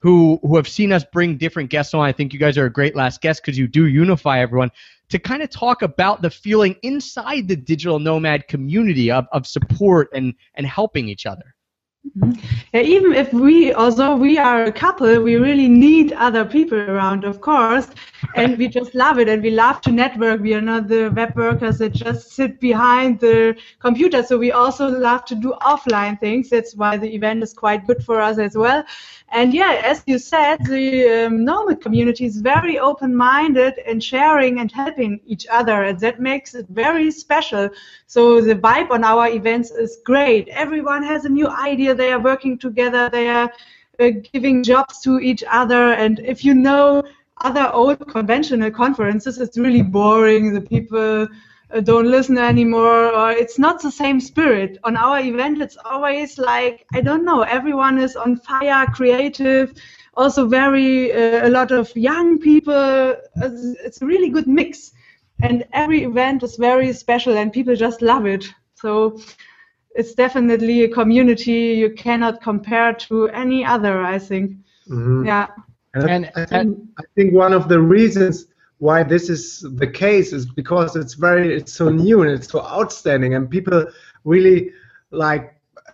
who 0.00 0.38
who 0.42 0.56
have 0.56 0.68
seen 0.68 0.92
us 0.92 1.04
bring 1.12 1.36
different 1.36 1.70
guests 1.70 1.92
on. 1.92 2.00
I 2.00 2.12
think 2.12 2.32
you 2.32 2.38
guys 2.38 2.56
are 2.56 2.66
a 2.66 2.72
great 2.72 2.94
last 2.94 3.20
guest 3.20 3.42
because 3.42 3.58
you 3.58 3.66
do 3.66 3.86
unify 3.86 4.40
everyone 4.40 4.70
to 5.08 5.18
kind 5.18 5.42
of 5.42 5.50
talk 5.50 5.82
about 5.82 6.22
the 6.22 6.30
feeling 6.30 6.76
inside 6.82 7.48
the 7.48 7.56
digital 7.56 7.98
nomad 7.98 8.46
community 8.46 9.10
of, 9.10 9.26
of 9.32 9.46
support 9.46 10.08
and 10.14 10.34
and 10.54 10.66
helping 10.66 11.08
each 11.08 11.26
other. 11.26 11.54
Mm-hmm. 12.06 12.32
Yeah, 12.72 12.80
even 12.82 13.12
if 13.12 13.32
we, 13.32 13.74
although 13.74 14.14
we 14.14 14.38
are 14.38 14.64
a 14.64 14.72
couple, 14.72 15.20
we 15.20 15.36
really 15.36 15.68
need 15.68 16.12
other 16.12 16.44
people 16.44 16.78
around, 16.78 17.24
of 17.24 17.40
course, 17.40 17.88
and 18.34 18.56
we 18.56 18.68
just 18.68 18.94
love 18.94 19.18
it, 19.18 19.28
and 19.28 19.42
we 19.42 19.50
love 19.50 19.80
to 19.82 19.90
network. 19.90 20.40
We 20.40 20.54
are 20.54 20.60
not 20.60 20.88
the 20.88 21.08
web 21.08 21.34
workers 21.36 21.78
that 21.78 21.92
just 21.92 22.32
sit 22.32 22.60
behind 22.60 23.20
the 23.20 23.56
computer, 23.80 24.22
so 24.22 24.38
we 24.38 24.52
also 24.52 24.88
love 24.88 25.24
to 25.26 25.34
do 25.34 25.54
offline 25.60 26.18
things. 26.20 26.50
That's 26.50 26.76
why 26.76 26.96
the 26.96 27.12
event 27.12 27.42
is 27.42 27.52
quite 27.52 27.86
good 27.86 28.04
for 28.04 28.20
us 28.20 28.38
as 28.38 28.56
well. 28.56 28.84
And 29.30 29.52
yeah, 29.52 29.82
as 29.84 30.02
you 30.06 30.18
said, 30.18 30.64
the 30.64 31.26
um, 31.26 31.44
Nomad 31.44 31.80
community 31.80 32.24
is 32.26 32.40
very 32.40 32.78
open-minded 32.78 33.74
and 33.86 34.02
sharing 34.02 34.60
and 34.60 34.70
helping 34.72 35.20
each 35.26 35.46
other, 35.50 35.82
and 35.82 35.98
that 36.00 36.20
makes 36.20 36.54
it 36.54 36.66
very 36.68 37.10
special. 37.10 37.68
So 38.06 38.40
the 38.40 38.54
vibe 38.54 38.90
on 38.90 39.04
our 39.04 39.28
events 39.28 39.70
is 39.70 39.98
great. 40.04 40.48
Everyone 40.48 41.02
has 41.02 41.24
a 41.24 41.28
new 41.28 41.48
idea. 41.48 41.87
They 41.94 42.12
are 42.12 42.20
working 42.20 42.58
together. 42.58 43.08
They 43.10 43.28
are 43.28 43.50
uh, 44.00 44.10
giving 44.32 44.62
jobs 44.62 45.00
to 45.02 45.18
each 45.20 45.44
other. 45.50 45.92
And 45.92 46.20
if 46.20 46.44
you 46.44 46.54
know 46.54 47.02
other 47.40 47.70
old 47.72 48.06
conventional 48.08 48.70
conferences, 48.70 49.38
it's 49.38 49.58
really 49.58 49.82
boring. 49.82 50.52
The 50.54 50.60
people 50.60 51.28
uh, 51.70 51.80
don't 51.80 52.10
listen 52.10 52.38
anymore 52.38 53.14
or 53.14 53.30
it's 53.30 53.58
not 53.58 53.82
the 53.82 53.90
same 53.90 54.20
spirit 54.20 54.78
on 54.84 54.96
our 54.96 55.20
event 55.20 55.60
it's 55.60 55.76
always 55.84 56.38
like 56.38 56.86
i 56.94 57.00
don't 57.00 57.26
know 57.26 57.42
everyone 57.42 57.98
is 57.98 58.16
on 58.16 58.36
fire 58.36 58.86
creative 58.86 59.74
also 60.14 60.46
very 60.46 61.12
uh, 61.12 61.46
a 61.46 61.50
lot 61.50 61.70
of 61.70 61.94
young 61.94 62.38
people 62.38 63.14
it's 63.36 64.00
a 64.00 64.06
really 64.06 64.30
good 64.30 64.46
mix 64.46 64.92
and 65.40 65.64
every 65.72 66.04
event 66.04 66.42
is 66.42 66.56
very 66.56 66.92
special 66.92 67.36
and 67.36 67.52
people 67.52 67.76
just 67.76 68.00
love 68.00 68.24
it 68.24 68.46
so 68.74 69.20
it's 69.98 70.14
definitely 70.14 70.84
a 70.84 70.88
community 70.88 71.60
you 71.82 71.90
cannot 71.90 72.40
compare 72.40 72.92
to 72.94 73.28
any 73.28 73.64
other 73.64 74.00
i 74.14 74.18
think. 74.18 74.46
Mm-hmm. 74.88 75.26
yeah. 75.26 75.48
And, 75.94 76.30
I, 76.36 76.44
think, 76.44 76.78
I 76.98 77.02
think 77.16 77.34
one 77.34 77.52
of 77.52 77.68
the 77.68 77.80
reasons 77.80 78.46
why 78.78 79.02
this 79.02 79.28
is 79.28 79.66
the 79.82 79.86
case 79.86 80.32
is 80.32 80.46
because 80.46 80.94
it's 80.94 81.14
very 81.14 81.56
it's 81.58 81.72
so 81.72 81.88
new 81.88 82.22
and 82.22 82.30
it's 82.30 82.48
so 82.48 82.60
outstanding 82.78 83.34
and 83.34 83.50
people 83.50 83.86
really 84.24 84.70
like 85.10 85.44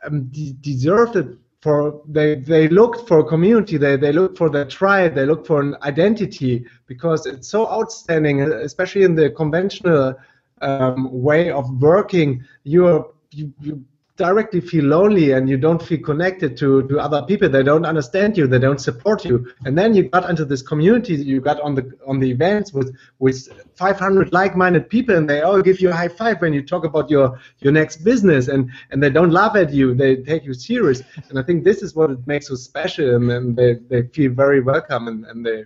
um, 0.05 0.25
de- 0.25 0.57
deserved 0.61 1.17
it 1.17 1.29
for 1.63 2.03
they 2.07 2.35
they 2.35 2.69
looked 2.69 3.09
for 3.09 3.21
a 3.21 3.25
community 3.25 3.79
they 3.79 3.97
they 3.97 4.13
look 4.13 4.37
for 4.37 4.51
the 4.51 4.65
tribe 4.67 5.15
they 5.15 5.25
look 5.25 5.47
for 5.47 5.63
an 5.63 5.75
identity 5.83 6.67
because 6.87 7.25
it's 7.25 7.49
so 7.49 7.67
outstanding 7.71 8.43
especially 8.43 9.05
in 9.05 9.15
the 9.15 9.31
conventional 9.31 10.15
um, 10.61 11.11
way 11.11 11.51
of 11.51 11.71
working. 11.81 12.45
You're 12.65 13.13
you, 13.31 13.53
you 13.61 13.85
directly 14.17 14.61
feel 14.61 14.85
lonely 14.85 15.33
and 15.33 15.49
you 15.49 15.57
don't 15.57 15.83
feel 15.83 16.01
connected 16.01 16.57
to, 16.57 16.87
to 16.89 17.01
other 17.01 17.23
people. 17.23 17.49
They 17.49 17.65
don't 17.65 17.85
understand 17.85 18.37
you. 18.37 18.47
They 18.47 18.61
don't 18.61 18.81
support 18.81 19.25
you. 19.25 19.53
And 19.65 19.77
then 19.77 19.93
you 19.93 20.05
got 20.09 20.31
into 20.31 20.45
this 20.45 20.63
community. 20.63 21.15
You 21.17 21.41
got 21.41 21.61
on 21.61 21.75
the 21.75 21.93
on 22.07 22.21
the 22.21 22.31
events 22.31 22.73
with 22.73 22.97
with 23.19 23.49
500 23.75 24.33
like-minded 24.33 24.89
people 24.89 25.17
and 25.17 25.29
they 25.29 25.43
all 25.43 25.61
give 25.61 25.81
you 25.81 25.91
a 25.91 25.93
high 25.93 26.09
five 26.09 26.41
when 26.41 26.53
you 26.53 26.63
talk 26.63 26.85
about 26.85 27.11
your 27.11 27.41
your 27.59 27.73
next 27.73 28.05
business 28.05 28.47
and 28.47 28.71
and 28.91 29.03
they 29.03 29.11
don't 29.11 29.31
laugh 29.31 29.57
at 29.57 29.73
you. 29.73 29.95
They 29.95 30.17
take 30.17 30.45
you 30.45 30.55
serious. 30.55 31.03
And 31.29 31.39
i 31.39 31.43
think 31.43 31.65
this 31.65 31.83
is 31.83 31.95
what 31.95 32.11
it 32.11 32.25
makes 32.27 32.49
you 32.51 32.57
special 32.57 33.17
and, 33.17 33.31
and 33.31 33.57
they, 33.57 33.75
they 33.91 34.03
feel 34.09 34.33
very 34.33 34.61
welcome 34.61 35.09
and, 35.09 35.25
and 35.25 35.45
they 35.45 35.65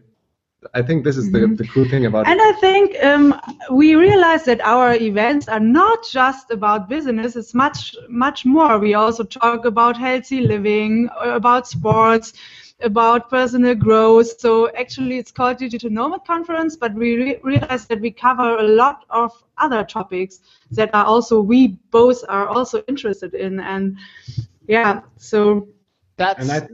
I 0.74 0.82
think 0.82 1.04
this 1.04 1.16
is 1.16 1.30
the, 1.32 1.40
Mhm. 1.40 1.56
the 1.56 1.66
cool 1.68 1.84
thing 1.88 2.06
about 2.06 2.26
And 2.26 2.38
it. 2.40 2.46
I 2.46 2.52
think 2.60 3.04
um, 3.04 3.34
we 3.70 3.94
realize 3.94 4.44
that 4.44 4.60
our 4.60 4.94
events 4.94 5.48
are 5.48 5.60
not 5.60 5.98
just 6.10 6.50
about 6.50 6.88
business, 6.88 7.36
it's 7.36 7.54
much, 7.54 7.96
much 8.08 8.44
more. 8.44 8.78
We 8.78 8.94
also 8.94 9.24
talk 9.24 9.64
about 9.64 9.96
healthy 9.96 10.40
living, 10.40 11.08
uh, 11.24 11.30
about 11.30 11.66
sports, 11.66 12.32
about 12.80 13.28
personal 13.30 13.74
growth. 13.74 14.38
So 14.40 14.68
actually, 14.76 15.18
it's 15.18 15.32
called 15.32 15.56
Digital 15.58 15.90
Nomad 15.90 16.24
Conference, 16.26 16.76
but 16.76 16.94
we 16.94 17.16
re- 17.16 17.40
realize 17.42 17.86
that 17.86 18.00
we 18.00 18.10
cover 18.10 18.58
a 18.58 18.62
lot 18.62 19.04
of 19.10 19.32
other 19.58 19.82
topics 19.84 20.40
that 20.72 20.90
are 20.94 21.04
also, 21.04 21.40
we 21.40 21.78
both 21.90 22.22
are 22.28 22.46
also 22.48 22.82
interested 22.88 23.34
in. 23.34 23.58
And 23.60 23.96
yeah, 24.68 25.00
so 25.16 25.68
That's 26.16 26.40
And 26.40 26.50
I, 26.50 26.68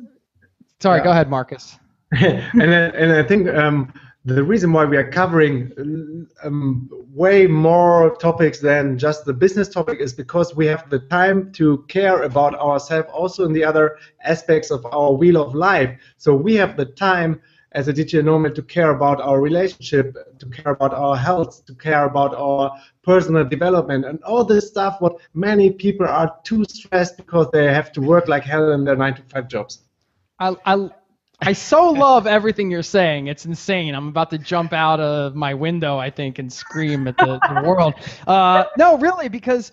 sorry. 0.81 0.99
yeah. 0.99 1.05
Go 1.05 1.11
ahead, 1.11 1.29
Marcus. 1.29 1.79
and 2.21 2.75
I, 2.75 2.89
and 2.97 3.13
I 3.13 3.23
think 3.23 3.49
um, 3.49 3.93
the 4.25 4.43
reason 4.43 4.73
why 4.73 4.85
we 4.85 4.97
are 4.97 5.11
covering 5.11 6.27
um, 6.43 6.89
way 7.13 7.47
more 7.47 8.17
topics 8.17 8.61
than 8.61 8.97
just 8.99 9.25
the 9.25 9.33
business 9.33 9.69
topic 9.69 10.01
is 10.01 10.13
because 10.13 10.55
we 10.55 10.67
have 10.67 10.89
the 10.91 11.01
time 11.01 11.53
to 11.53 11.85
care 11.89 12.23
about 12.23 12.55
ourselves 12.55 13.09
also 13.13 13.45
in 13.45 13.53
the 13.53 13.65
other 13.65 13.99
aspects 14.23 14.71
of 14.71 14.87
our 14.87 15.13
wheel 15.13 15.43
of 15.43 15.55
life. 15.55 15.99
So 16.17 16.35
we 16.35 16.55
have 16.55 16.77
the 16.77 16.87
time 16.87 17.41
as 17.73 17.89
a 17.89 17.93
digital 17.93 18.25
nomad 18.25 18.55
to 18.55 18.63
care 18.63 18.91
about 18.91 19.21
our 19.21 19.41
relationship, 19.41 20.17
to 20.39 20.47
care 20.47 20.73
about 20.73 20.95
our 20.95 21.17
health, 21.17 21.67
to 21.67 21.75
care 21.75 22.05
about 22.05 22.35
our 22.37 22.73
personal 23.03 23.45
development, 23.45 24.05
and 24.05 24.23
all 24.23 24.45
this 24.45 24.69
stuff. 24.69 25.01
What 25.01 25.17
many 25.35 25.73
people 25.73 26.07
are 26.07 26.33
too 26.45 26.65
stressed 26.65 27.17
because 27.17 27.49
they 27.53 27.65
have 27.65 27.93
to 27.93 28.01
work 28.01 28.29
like 28.29 28.45
hell 28.45 28.71
in 28.73 28.85
their 28.85 28.97
nine 28.97 29.17
to 29.17 29.23
five 29.23 29.49
jobs. 29.49 29.81
I, 30.39 30.55
I, 30.65 30.91
I 31.47 31.53
so 31.53 31.91
love 31.91 32.27
everything 32.27 32.71
you're 32.71 32.83
saying. 32.83 33.27
It's 33.29 33.45
insane. 33.45 33.95
I'm 33.95 34.09
about 34.09 34.31
to 34.31 34.39
jump 34.39 34.73
out 34.73 35.01
of 35.01 35.35
my 35.35 35.55
window, 35.55 35.99
I 35.99 36.11
think, 36.11 36.39
and 36.39 36.53
scream 36.53 37.07
at 37.09 37.17
the, 37.19 37.39
the 37.49 37.63
world. 37.67 37.95
Uh, 38.27 38.65
no, 38.79 38.99
really, 38.99 39.29
because 39.29 39.73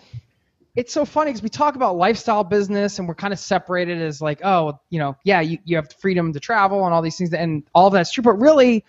it's 0.75 0.94
so 0.94 1.06
funny 1.06 1.32
because 1.32 1.44
we 1.44 1.50
talk 1.50 1.75
about 1.75 1.96
lifestyle 1.98 2.44
business 2.44 3.00
and 3.00 3.08
we're 3.08 3.16
kind 3.16 3.34
of 3.34 3.40
separated 3.40 4.01
as 4.01 4.22
like, 4.22 4.42
oh, 4.44 4.80
you 4.90 5.00
know, 5.00 5.16
yeah, 5.24 5.42
you, 5.42 5.58
you 5.66 5.75
have 5.78 5.92
freedom 6.00 6.32
to 6.34 6.40
travel 6.40 6.86
and 6.86 6.94
all 6.94 7.01
these 7.01 7.18
things, 7.18 7.34
and 7.34 7.63
all 7.74 7.88
of 7.88 7.94
that's 7.94 8.12
true. 8.12 8.24
But 8.24 8.34
really, 8.40 8.84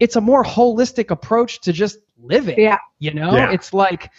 it's 0.00 0.16
a 0.16 0.20
more 0.20 0.44
holistic 0.44 1.10
approach 1.10 1.60
to 1.62 1.72
just 1.72 1.98
living. 2.22 2.58
yeah. 2.58 2.78
You 2.98 3.14
know, 3.14 3.34
Yeah. 3.34 3.50
it's 3.52 3.72
like, 3.72 4.10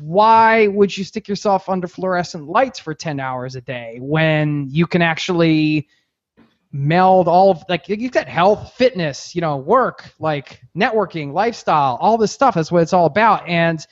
why 0.00 0.66
would 0.66 0.96
you 0.96 1.04
stick 1.04 1.26
yourself 1.28 1.68
under 1.68 1.88
fluorescent 1.88 2.46
lights 2.46 2.78
for 2.78 2.92
10 2.92 3.18
hours 3.18 3.56
a 3.56 3.60
day 3.62 3.98
when 4.00 4.68
you 4.70 4.86
can 4.86 5.00
actually 5.00 5.88
meld 6.72 7.26
all 7.28 7.50
of 7.50 7.64
like 7.68 7.88
you've 7.88 8.12
got 8.12 8.28
health, 8.28 8.74
fitness, 8.74 9.34
you 9.34 9.40
know, 9.40 9.56
work, 9.56 10.12
like 10.18 10.62
networking, 10.76 11.32
lifestyle, 11.32 11.98
all 12.00 12.16
this 12.16 12.32
stuff. 12.32 12.54
That's 12.54 12.70
what 12.70 12.82
it's 12.82 12.92
all 12.92 13.06
about. 13.06 13.48
And 13.48 13.84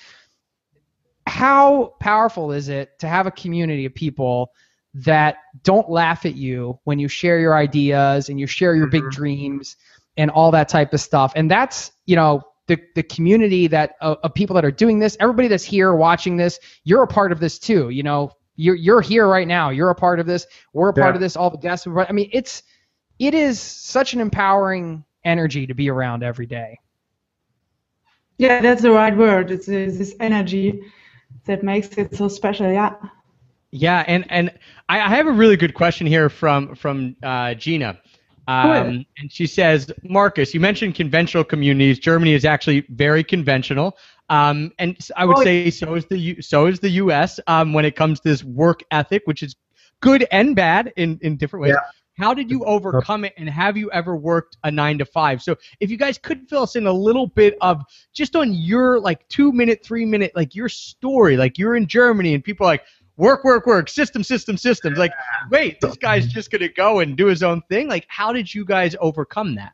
how 1.26 1.94
powerful 2.00 2.52
is 2.52 2.68
it 2.68 2.98
to 3.00 3.08
have 3.08 3.26
a 3.26 3.30
community 3.30 3.84
of 3.84 3.94
people 3.94 4.52
that 4.94 5.36
don't 5.62 5.90
laugh 5.90 6.24
at 6.24 6.34
you 6.34 6.78
when 6.84 6.98
you 6.98 7.08
share 7.08 7.38
your 7.38 7.54
ideas 7.54 8.28
and 8.28 8.40
you 8.40 8.46
share 8.46 8.74
your 8.74 8.86
big 8.86 9.04
Mhm. 9.04 9.10
dreams 9.10 9.76
and 10.16 10.30
all 10.30 10.50
that 10.52 10.68
type 10.68 10.92
of 10.94 11.00
stuff. 11.00 11.32
And 11.36 11.50
that's, 11.50 11.92
you 12.06 12.16
know, 12.16 12.42
the, 12.66 12.78
the 12.94 13.02
community 13.02 13.66
that 13.68 13.94
uh, 14.00 14.16
of 14.22 14.34
people 14.34 14.54
that 14.54 14.64
are 14.64 14.70
doing 14.70 14.98
this, 14.98 15.16
everybody 15.20 15.48
that's 15.48 15.64
here 15.64 15.94
watching 15.94 16.36
this, 16.36 16.58
you're 16.84 17.02
a 17.02 17.06
part 17.06 17.32
of 17.32 17.40
this 17.40 17.58
too. 17.58 17.90
You 17.90 18.02
know, 18.02 18.32
you're 18.58 18.74
you're 18.74 19.00
here 19.00 19.26
right 19.26 19.46
now. 19.48 19.70
You're 19.70 19.90
a 19.90 19.94
part 19.94 20.20
of 20.20 20.26
this. 20.26 20.46
We're 20.72 20.90
a 20.90 20.92
part 20.92 21.12
Yeah. 21.12 21.14
of 21.14 21.20
this. 21.20 21.36
All 21.36 21.48
the 21.48 21.56
guests. 21.56 21.86
I 21.86 22.12
mean, 22.12 22.28
it's 22.32 22.64
it 23.18 23.32
is 23.32 23.58
such 23.60 24.12
an 24.14 24.20
empowering 24.20 25.04
energy 25.24 25.66
to 25.66 25.74
be 25.74 25.88
around 25.88 26.22
every 26.22 26.46
day. 26.46 26.78
Yeah, 28.36 28.60
that's 28.60 28.82
the 28.82 28.90
right 28.90 29.16
word. 29.16 29.50
It's, 29.50 29.68
it's 29.68 29.98
this 29.98 30.14
energy 30.20 30.82
that 31.46 31.62
makes 31.62 31.88
it 31.98 32.14
so 32.14 32.28
special. 32.28 32.70
Yeah. 32.70 32.94
Yeah, 33.70 34.04
and 34.06 34.24
and 34.30 34.50
I, 34.88 35.00
I 35.00 35.08
have 35.16 35.26
a 35.26 35.32
really 35.32 35.56
good 35.56 35.74
question 35.74 36.06
here 36.06 36.28
from 36.28 36.74
from 36.74 37.16
uh, 37.22 37.54
Gina. 37.54 38.00
Um, 38.48 39.04
and 39.18 39.30
she 39.30 39.46
says, 39.46 39.92
Marcus, 40.02 40.54
you 40.54 40.60
mentioned 40.60 40.94
conventional 40.94 41.44
communities. 41.44 41.98
Germany 41.98 42.32
is 42.32 42.46
actually 42.46 42.86
very 42.88 43.22
conventional. 43.22 43.96
Um, 44.30 44.72
and 44.78 44.96
I 45.16 45.26
would 45.26 45.38
Oh, 45.38 45.44
say 45.44 45.70
so 45.70 45.94
is 45.94 46.06
the 46.06 46.18
U- 46.18 46.42
so 46.42 46.66
is 46.66 46.80
the 46.80 46.90
U.S. 46.90 47.38
Um, 47.46 47.74
when 47.74 47.84
it 47.84 47.94
comes 47.94 48.20
to 48.20 48.28
this 48.28 48.42
work 48.44 48.82
ethic, 48.90 49.22
which 49.26 49.42
is 49.42 49.54
good 50.00 50.26
and 50.32 50.56
bad 50.56 50.92
in, 50.96 51.18
in 51.22 51.36
different 51.36 51.62
ways. 51.62 51.74
Yeah. 51.74 51.90
How 52.18 52.34
did 52.34 52.50
you 52.50 52.64
overcome 52.64 53.24
it, 53.24 53.32
and 53.36 53.48
have 53.48 53.76
you 53.76 53.92
ever 53.92 54.16
worked 54.16 54.56
a 54.64 54.70
nine 54.72 54.98
to 54.98 55.04
five? 55.04 55.40
So, 55.40 55.54
if 55.78 55.88
you 55.88 55.96
guys 55.96 56.18
could 56.18 56.48
fill 56.48 56.64
us 56.64 56.74
in 56.74 56.88
a 56.88 56.92
little 56.92 57.28
bit 57.28 57.56
of 57.60 57.84
just 58.12 58.34
on 58.34 58.52
your 58.52 58.98
like 58.98 59.26
two 59.28 59.52
minute, 59.52 59.84
three 59.84 60.04
minute, 60.04 60.32
like 60.34 60.52
your 60.54 60.68
story, 60.68 61.36
like 61.36 61.58
you're 61.58 61.76
in 61.76 61.86
Germany 61.86 62.34
and 62.34 62.42
people 62.42 62.66
are 62.66 62.70
like 62.70 62.82
work, 63.18 63.44
work, 63.44 63.66
work, 63.66 63.90
system, 63.90 64.22
system, 64.22 64.56
systems. 64.56 64.96
Like, 64.96 65.12
wait, 65.50 65.80
this 65.82 65.96
guy's 65.96 66.26
just 66.26 66.50
gonna 66.50 66.68
go 66.68 67.00
and 67.00 67.16
do 67.16 67.26
his 67.26 67.42
own 67.42 67.60
thing. 67.68 67.88
Like, 67.88 68.06
how 68.08 68.32
did 68.32 68.52
you 68.54 68.64
guys 68.64 68.96
overcome 69.00 69.56
that? 69.56 69.72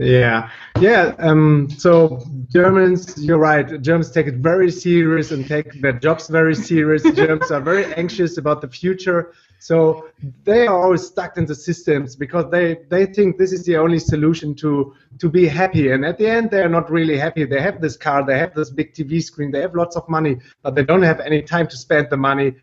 Yeah, 0.00 0.50
yeah. 0.80 1.14
Um, 1.18 1.68
so 1.70 2.22
Germans, 2.50 3.22
you're 3.22 3.38
right. 3.38 3.80
Germans 3.82 4.10
take 4.10 4.26
it 4.26 4.36
very 4.36 4.70
serious 4.70 5.32
and 5.32 5.46
take 5.46 5.80
their 5.80 5.92
jobs 5.92 6.28
very 6.28 6.54
serious. 6.54 7.02
Germans 7.02 7.50
are 7.50 7.60
very 7.60 7.92
anxious 7.94 8.38
about 8.38 8.60
the 8.60 8.68
future. 8.68 9.32
So 9.58 10.08
they 10.44 10.66
are 10.66 10.82
always 10.82 11.06
stuck 11.06 11.36
in 11.36 11.46
the 11.46 11.54
systems 11.54 12.14
because 12.14 12.50
they, 12.50 12.78
they 12.88 13.06
think 13.06 13.38
this 13.38 13.52
is 13.52 13.64
the 13.64 13.76
only 13.76 13.98
solution 13.98 14.54
to 14.56 14.94
to 15.18 15.28
be 15.28 15.46
happy. 15.46 15.90
And 15.90 16.04
at 16.04 16.18
the 16.18 16.28
end, 16.28 16.50
they 16.50 16.60
are 16.60 16.68
not 16.68 16.90
really 16.90 17.18
happy. 17.18 17.44
They 17.44 17.60
have 17.60 17.80
this 17.80 17.96
car, 17.96 18.24
they 18.24 18.38
have 18.38 18.54
this 18.54 18.70
big 18.70 18.94
TV 18.94 19.22
screen, 19.22 19.50
they 19.50 19.60
have 19.60 19.74
lots 19.74 19.96
of 19.96 20.08
money, 20.08 20.38
but 20.62 20.74
they 20.74 20.84
don't 20.84 21.02
have 21.02 21.20
any 21.20 21.42
time 21.42 21.66
to 21.68 21.76
spend 21.76 22.08
the 22.10 22.16
money. 22.16 22.54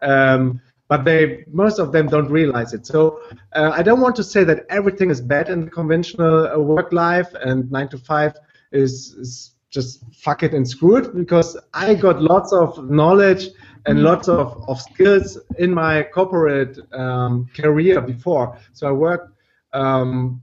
Um, 0.00 0.60
but 0.88 1.04
they 1.04 1.44
most 1.50 1.78
of 1.78 1.92
them 1.92 2.08
don't 2.08 2.30
realize 2.30 2.72
it. 2.74 2.86
So 2.86 3.20
uh, 3.54 3.70
I 3.74 3.82
don't 3.82 4.00
want 4.00 4.16
to 4.16 4.24
say 4.24 4.44
that 4.44 4.66
everything 4.68 5.10
is 5.10 5.20
bad 5.20 5.48
in 5.48 5.64
the 5.64 5.70
conventional 5.70 6.46
uh, 6.46 6.58
work 6.58 6.92
life 6.92 7.32
and 7.34 7.70
nine 7.70 7.88
to 7.88 7.98
five 7.98 8.34
is, 8.70 9.14
is 9.14 9.54
just 9.70 10.04
fuck 10.14 10.42
it 10.42 10.52
and 10.52 10.68
screw 10.68 10.96
it 10.96 11.16
because 11.16 11.56
I 11.72 11.94
got 11.94 12.22
lots 12.22 12.52
of 12.52 12.88
knowledge 12.90 13.48
and 13.86 14.02
lots 14.02 14.28
of, 14.28 14.64
of 14.68 14.80
skills 14.80 15.38
in 15.58 15.72
my 15.72 16.02
corporate 16.02 16.78
um, 16.92 17.46
career 17.54 18.00
before. 18.00 18.58
So 18.72 18.88
I 18.88 18.92
worked 18.92 19.30
um, 19.72 20.40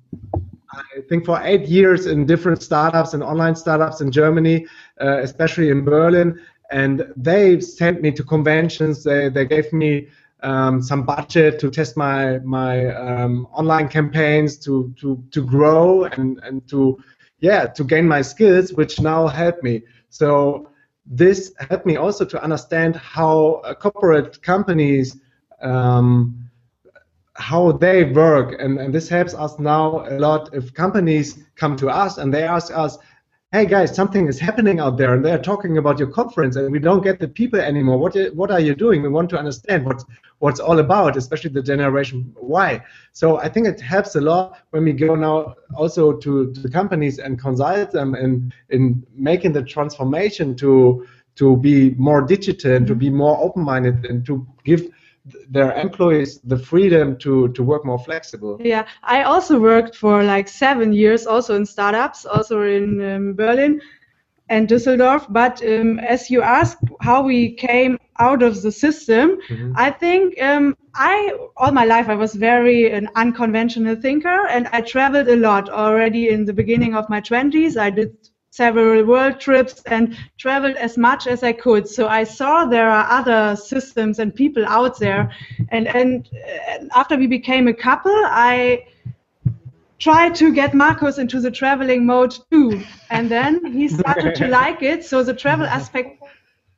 I 0.73 1.01
think 1.09 1.25
for 1.25 1.41
eight 1.43 1.67
years 1.67 2.05
in 2.05 2.25
different 2.25 2.61
startups 2.61 3.13
and 3.13 3.23
online 3.23 3.55
startups 3.55 4.01
in 4.01 4.11
Germany, 4.11 4.67
uh, 5.01 5.19
especially 5.19 5.69
in 5.69 5.83
Berlin. 5.83 6.39
And 6.71 7.13
they 7.17 7.59
sent 7.59 8.01
me 8.01 8.11
to 8.11 8.23
conventions. 8.23 9.03
They, 9.03 9.27
they 9.27 9.45
gave 9.45 9.73
me 9.73 10.07
um, 10.43 10.81
some 10.81 11.03
budget 11.03 11.59
to 11.59 11.69
test 11.69 11.97
my 11.97 12.39
my 12.39 12.87
um, 12.95 13.47
online 13.51 13.89
campaigns 13.89 14.57
to 14.59 14.93
to 14.99 15.21
to 15.31 15.45
grow 15.45 16.05
and 16.05 16.39
and 16.43 16.67
to 16.69 16.97
yeah 17.39 17.67
to 17.67 17.83
gain 17.83 18.07
my 18.07 18.21
skills, 18.21 18.73
which 18.73 18.99
now 18.99 19.27
help 19.27 19.61
me. 19.61 19.83
So 20.09 20.70
this 21.05 21.53
helped 21.59 21.85
me 21.85 21.97
also 21.97 22.25
to 22.25 22.41
understand 22.43 22.95
how 22.95 23.61
uh, 23.63 23.73
corporate 23.73 24.41
companies 24.41 25.17
um, 25.61 26.49
how 27.35 27.71
they 27.71 28.03
work. 28.03 28.55
And, 28.59 28.79
and 28.79 28.93
this 28.93 29.09
helps 29.09 29.33
us 29.33 29.57
now 29.57 30.05
a 30.07 30.19
lot 30.19 30.53
if 30.53 30.73
companies 30.73 31.43
come 31.55 31.75
to 31.77 31.89
us 31.89 32.17
and 32.17 32.33
they 32.33 32.43
ask 32.43 32.71
us 32.75 32.97
hey 33.53 33.65
guys 33.65 33.93
something 33.93 34.29
is 34.29 34.39
happening 34.39 34.79
out 34.79 34.95
there 34.95 35.13
and 35.13 35.25
they're 35.25 35.37
talking 35.37 35.77
about 35.77 35.99
your 35.99 36.07
conference 36.07 36.55
and 36.55 36.71
we 36.71 36.79
don't 36.79 37.03
get 37.03 37.19
the 37.19 37.27
people 37.27 37.59
anymore. 37.59 37.97
What 37.97 38.15
what 38.33 38.49
are 38.49 38.61
you 38.61 38.73
doing? 38.73 39.01
We 39.01 39.09
want 39.09 39.29
to 39.31 39.37
understand 39.37 39.85
what's 39.85 40.05
what's 40.39 40.61
all 40.61 40.79
about 40.79 41.17
especially 41.17 41.49
the 41.49 41.61
generation 41.61 42.33
y. 42.37 42.81
So 43.11 43.39
i 43.39 43.49
think 43.49 43.67
it 43.67 43.81
helps 43.81 44.15
a 44.15 44.21
lot 44.21 44.59
when 44.69 44.85
we 44.85 44.93
go 44.93 45.15
now 45.15 45.55
also 45.75 46.13
to, 46.13 46.53
to 46.53 46.59
the 46.61 46.69
companies 46.69 47.19
and 47.19 47.37
consult 47.37 47.91
them 47.91 48.15
in 48.15 48.53
in 48.69 49.05
making 49.13 49.51
the 49.51 49.63
transformation 49.63 50.55
to 50.55 51.05
to 51.35 51.57
be 51.57 51.91
more 51.91 52.21
digital 52.21 52.73
and 52.73 52.87
to 52.87 52.95
be 52.95 53.09
more 53.09 53.37
open-minded 53.37 54.05
and 54.05 54.25
to 54.27 54.47
give 54.63 54.89
their 55.49 55.73
employees 55.73 56.39
the 56.43 56.57
freedom 56.57 57.17
to, 57.17 57.49
to 57.49 57.63
work 57.63 57.85
more 57.85 57.99
flexible. 57.99 58.59
Yeah, 58.63 58.85
I 59.03 59.23
also 59.23 59.59
worked 59.59 59.95
for 59.95 60.23
like 60.23 60.47
seven 60.47 60.93
years, 60.93 61.27
also 61.27 61.55
in 61.55 61.65
startups, 61.65 62.25
also 62.25 62.61
in 62.63 63.01
um, 63.01 63.33
Berlin. 63.35 63.81
and 64.49 64.67
Düsseldorf. 64.67 65.25
But 65.29 65.61
um, 65.65 65.99
as 65.99 66.29
you 66.29 66.41
asked, 66.41 66.83
how 66.99 67.23
we 67.23 67.53
came 67.55 67.97
out 68.19 68.43
of 68.43 68.61
the 68.61 68.71
system, 68.71 69.37
Mhm. 69.49 69.73
I 69.75 69.91
think 69.91 70.41
um, 70.41 70.75
I 70.93 71.31
all 71.55 71.71
my 71.71 71.85
life 71.85 72.09
I 72.09 72.15
was 72.15 72.33
very 72.35 72.91
an 72.91 73.07
unconventional 73.15 73.95
thinker, 73.95 74.47
and 74.49 74.67
I 74.73 74.81
traveled 74.81 75.29
a 75.29 75.35
lot 75.35 75.69
already 75.69 76.23
in 76.29 76.45
the 76.45 76.53
beginning 76.53 76.95
of 76.95 77.09
my 77.09 77.21
twenties. 77.21 77.77
I 77.77 77.89
did 77.91 78.11
several 78.51 79.05
world 79.05 79.39
trips 79.39 79.81
and 79.85 80.15
traveled 80.37 80.75
as 80.75 80.97
much 80.97 81.25
as 81.25 81.41
I 81.41 81.53
could. 81.53 81.87
So 81.87 82.07
I 82.07 82.25
saw 82.25 82.65
there 82.65 82.89
are 82.89 83.07
other 83.09 83.55
systems 83.55 84.19
and 84.19 84.35
people 84.35 84.65
out 84.67 84.99
there, 84.99 85.31
and 85.69 85.87
and, 85.87 86.29
after 86.93 87.17
we 87.17 87.27
became 87.27 87.67
a 87.67 87.73
couple, 87.73 88.13
I 88.13 88.85
tried 89.99 90.35
to 90.35 90.53
get 90.53 90.73
Marcus 90.73 91.17
into 91.17 91.39
the 91.39 91.51
traveling 91.51 92.05
mode 92.05 92.35
too. 92.51 92.83
And 93.09 93.29
then 93.29 93.65
he 93.65 93.87
started 93.87 94.35
to 94.35 94.47
like 94.59 94.81
it. 94.81 95.05
So 95.05 95.23
the 95.23 95.33
travel 95.33 95.65
aspect 95.65 96.21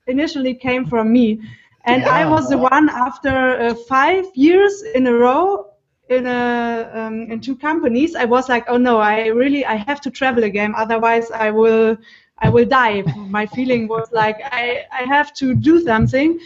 initially 0.07 0.53
came 0.53 0.85
from 0.85 1.11
me. 1.11 1.41
And 1.85 2.03
I 2.05 2.25
was 2.25 2.49
the 2.49 2.57
one 2.57 2.89
after 2.89 3.59
uh, 3.59 3.75
five 3.87 4.25
years 4.35 4.83
in 4.93 5.07
a 5.07 5.13
row 5.13 5.72
in 6.13 6.27
a 6.27 6.89
um, 6.93 7.31
in 7.31 7.39
two 7.39 7.55
companies. 7.55 8.15
I 8.15 8.25
was 8.25 8.49
like, 8.49 8.65
oh 8.67 8.77
no, 8.77 8.97
I 8.97 9.27
really 9.27 9.65
I 9.65 9.75
have 9.75 10.01
to 10.01 10.11
travel 10.11 10.43
again. 10.43 10.73
Otherwise, 10.75 11.31
I 11.31 11.51
will 11.51 11.97
I 12.39 12.49
will 12.49 12.65
die. 12.65 13.01
My 13.37 13.45
feeling 13.45 13.87
was 13.87 14.11
like 14.11 14.37
I 14.43 14.85
I 14.91 15.03
have 15.03 15.33
to 15.35 15.55
do 15.55 15.81
something. 15.81 16.39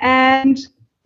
And 0.00 0.58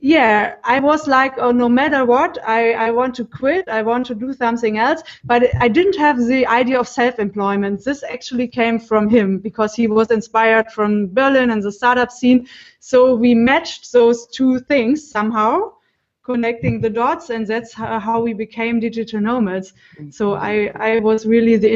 yeah, 0.02 0.54
I 0.64 0.80
was 0.80 1.06
like, 1.06 1.34
oh, 1.36 1.52
no 1.52 1.68
matter 1.68 2.06
what, 2.06 2.38
I, 2.46 2.72
I 2.72 2.90
want 2.90 3.14
to 3.16 3.24
quit. 3.26 3.68
I 3.68 3.82
want 3.82 4.06
to 4.06 4.14
do 4.14 4.32
something 4.32 4.78
else. 4.78 5.02
But 5.24 5.54
I 5.60 5.68
didn't 5.68 5.96
have 5.96 6.18
the 6.26 6.46
idea 6.46 6.80
of 6.80 6.88
self-employment. 6.88 7.84
This 7.84 8.02
actually 8.02 8.48
came 8.48 8.78
from 8.78 9.10
him 9.10 9.38
because 9.38 9.74
he 9.74 9.88
was 9.88 10.10
inspired 10.10 10.72
from 10.72 11.12
Berlin 11.12 11.50
and 11.50 11.62
the 11.62 11.70
startup 11.70 12.10
scene. 12.10 12.46
So 12.78 13.14
we 13.14 13.34
matched 13.34 13.92
those 13.92 14.26
two 14.28 14.60
things 14.60 15.10
somehow, 15.10 15.72
connecting 16.22 16.80
the 16.80 16.90
dots, 16.90 17.30
and 17.30 17.46
that's 17.46 17.72
how, 17.72 17.98
how 17.98 18.20
we 18.20 18.32
became 18.32 18.80
digital 18.80 19.20
nomads. 19.20 19.72
So 20.10 20.34
I, 20.34 20.70
I 20.74 21.00
was 21.00 21.26
really 21.26 21.56
the 21.56 21.72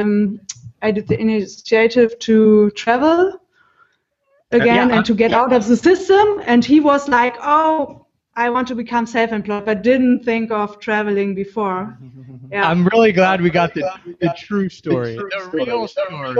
um, 0.00 0.40
I 0.82 0.90
did 0.90 1.08
the 1.08 1.20
initiative 1.20 2.18
to 2.20 2.70
travel 2.70 3.40
again 4.52 4.88
Yeah, 4.90 4.96
and 4.96 5.04
to 5.06 5.14
get 5.14 5.32
out 5.32 5.52
of 5.52 5.66
the 5.66 5.76
system. 5.76 6.42
And 6.46 6.64
he 6.64 6.80
was 6.80 7.08
like, 7.08 7.36
"Oh, 7.40 8.06
I 8.44 8.50
want 8.50 8.68
to 8.68 8.74
become 8.74 9.04
self-employed," 9.06 9.64
but 9.64 9.82
didn't 9.82 10.24
think 10.24 10.50
of 10.50 10.78
traveling 10.78 11.34
before. 11.34 11.98
Yeah. 12.50 12.66
I'm 12.70 12.86
really 12.88 13.12
glad 13.12 13.42
we 13.42 13.50
got 13.50 13.74
the, 13.74 13.84
the 14.20 14.34
true 14.38 14.70
story, 14.70 15.16
the, 15.16 15.50
real 15.52 15.86
story. 15.86 16.34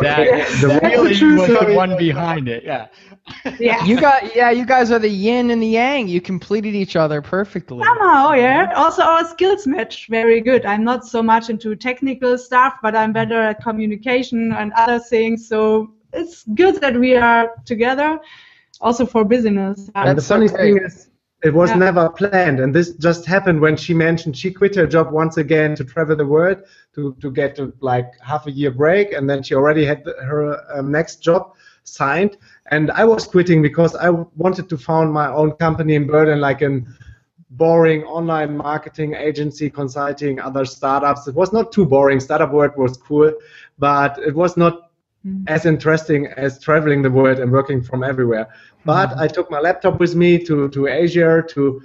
That 0.00 0.48
The 0.60 0.80
really 0.82 1.14
true 1.14 1.38
was 1.38 1.46
the 1.48 1.56
story. 1.56 1.76
one 1.76 1.96
behind 1.96 2.48
it. 2.48 2.64
Yeah. 2.64 2.88
yeah. 3.60 3.84
You 3.88 4.00
got 4.00 4.34
yeah, 4.34 4.50
you 4.50 4.66
guys 4.66 4.90
are 4.90 4.98
the 4.98 5.14
yin 5.26 5.52
and 5.52 5.62
the 5.62 5.68
yang. 5.68 6.08
You 6.08 6.20
completed 6.20 6.74
each 6.74 6.96
other 6.96 7.22
perfectly. 7.22 7.84
Somehow, 7.84 8.32
yeah. 8.32 8.72
Also, 8.74 9.02
our 9.02 9.24
skills 9.24 9.66
match 9.66 10.08
very 10.08 10.40
good. 10.40 10.66
I'm 10.66 10.82
not 10.82 11.06
so 11.06 11.22
much 11.22 11.50
into 11.50 11.76
technical 11.76 12.36
stuff, 12.36 12.74
but 12.82 12.96
I'm 12.96 13.12
better 13.12 13.40
at 13.40 13.62
communication 13.62 14.52
and 14.52 14.72
other 14.72 14.98
things. 14.98 15.46
So 15.46 15.92
it's 16.12 16.44
good 16.54 16.80
that 16.80 16.98
we 16.98 17.14
are 17.16 17.50
together, 17.64 18.18
also 18.80 19.06
for 19.06 19.24
business. 19.24 19.88
And 19.94 20.08
the 20.08 20.14
That's 20.14 20.26
so 20.26 20.34
funny 20.34 20.48
thing 20.48 20.78
is, 20.84 21.10
it 21.44 21.52
was 21.54 21.70
Yeah. 21.70 21.76
never 21.76 22.08
planned, 22.08 22.58
and 22.60 22.74
this 22.74 22.94
just 22.94 23.26
happened 23.26 23.60
when 23.60 23.76
she 23.76 23.92
mentioned 23.94 24.36
she 24.36 24.50
quit 24.50 24.74
her 24.76 24.86
job 24.86 25.12
once 25.12 25.36
again 25.36 25.74
to 25.76 25.84
travel 25.84 26.16
the 26.16 26.26
world 26.26 26.58
to 26.94 27.14
to 27.20 27.30
get 27.30 27.54
to 27.56 27.72
like 27.80 28.08
half 28.20 28.46
a 28.46 28.50
year 28.50 28.70
break, 28.70 29.12
and 29.12 29.28
then 29.28 29.42
she 29.42 29.54
already 29.54 29.84
had 29.84 30.04
the, 30.04 30.14
her 30.30 30.58
um, 30.76 30.90
next 30.90 31.16
job 31.22 31.52
signed, 31.84 32.36
and 32.70 32.90
I 32.90 33.04
was 33.04 33.26
quitting 33.26 33.60
because 33.62 33.94
I 33.94 34.10
wanted 34.44 34.68
to 34.70 34.78
found 34.78 35.12
my 35.12 35.28
own 35.28 35.52
company 35.52 35.94
in 35.94 36.06
Berlin, 36.06 36.40
like 36.40 36.62
an 36.62 36.86
boring 37.50 38.02
online 38.04 38.56
marketing 38.56 39.14
agency, 39.14 39.70
consulting 39.70 40.40
other 40.40 40.64
startups. 40.64 41.28
It 41.28 41.34
was 41.34 41.52
not 41.52 41.70
too 41.72 41.84
boring. 41.84 42.20
Startup 42.20 42.50
work 42.52 42.76
was 42.76 42.96
cool, 42.96 43.32
but 43.78 44.18
it 44.18 44.34
was 44.34 44.56
not 44.56 44.83
Mm-hmm. 45.26 45.44
as 45.48 45.64
interesting 45.64 46.26
as 46.26 46.60
traveling 46.60 47.00
the 47.00 47.10
world 47.10 47.38
and 47.38 47.50
working 47.50 47.82
from 47.82 48.04
everywhere. 48.04 48.44
Mm-hmm. 48.44 48.82
But 48.84 49.16
I 49.16 49.26
took 49.26 49.50
my 49.50 49.58
laptop 49.58 49.98
with 49.98 50.14
me 50.14 50.38
to, 50.44 50.68
to 50.68 50.86
Asia 50.86 51.42
to 51.48 51.80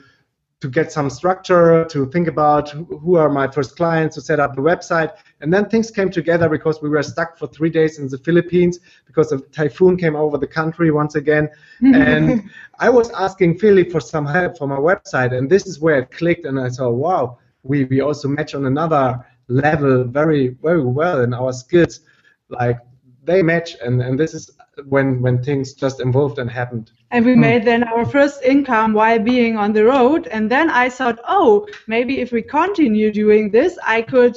to 0.61 0.67
get 0.67 0.91
some 0.91 1.09
structure, 1.09 1.85
to 1.85 2.05
think 2.07 2.27
about 2.27 2.69
who 2.69 2.83
who 2.97 3.15
are 3.15 3.29
my 3.29 3.47
first 3.47 3.77
clients, 3.77 4.15
to 4.15 4.21
set 4.21 4.41
up 4.41 4.55
the 4.55 4.61
website. 4.61 5.11
And 5.39 5.53
then 5.53 5.69
things 5.69 5.89
came 5.89 6.09
together 6.09 6.49
because 6.49 6.81
we 6.81 6.89
were 6.89 7.01
stuck 7.01 7.37
for 7.37 7.47
three 7.47 7.69
days 7.69 7.97
in 7.97 8.09
the 8.09 8.17
Philippines 8.17 8.79
because 9.07 9.31
a 9.31 9.39
typhoon 9.39 9.95
came 9.95 10.17
over 10.17 10.37
the 10.37 10.47
country 10.47 10.91
once 10.91 11.15
again. 11.15 11.47
Mm-hmm. 11.81 11.95
and 11.95 12.49
I 12.79 12.89
was 12.89 13.09
asking 13.11 13.59
Philip 13.59 13.89
for 13.89 14.01
some 14.01 14.25
help 14.25 14.57
for 14.57 14.67
my 14.67 14.77
website. 14.77 15.31
And 15.33 15.49
this 15.49 15.65
is 15.65 15.79
where 15.79 15.99
it 15.99 16.11
clicked. 16.11 16.45
And 16.45 16.59
I 16.59 16.67
saw, 16.67 16.89
wow, 16.89 17.37
we, 17.63 17.85
we 17.85 18.01
also 18.01 18.27
match 18.27 18.53
on 18.53 18.65
another 18.65 19.25
level 19.47 20.03
very, 20.03 20.49
very 20.61 20.83
well 20.83 21.21
in 21.21 21.33
our 21.33 21.53
skills. 21.53 22.01
Like 22.49 22.79
they 23.29 23.41
match. 23.43 23.77
And, 23.85 24.01
and 24.01 24.19
this 24.19 24.33
is 24.33 24.49
when, 24.93 25.21
when 25.21 25.43
things 25.43 25.73
just 25.73 25.99
evolved 26.01 26.39
and 26.39 26.49
happened. 26.49 26.91
And 27.11 27.25
we 27.25 27.35
made 27.35 27.63
then 27.63 27.83
our 27.83 28.05
first 28.05 28.41
income 28.43 28.93
while 28.93 29.19
being 29.19 29.55
on 29.55 29.71
the 29.73 29.85
road. 29.85 30.27
And 30.27 30.49
then 30.49 30.69
I 30.69 30.89
thought, 30.89 31.19
oh, 31.27 31.67
maybe 31.87 32.19
if 32.19 32.31
we 32.31 32.41
continue 32.41 33.11
doing 33.11 33.51
this, 33.51 33.77
I 33.85 34.01
could, 34.01 34.35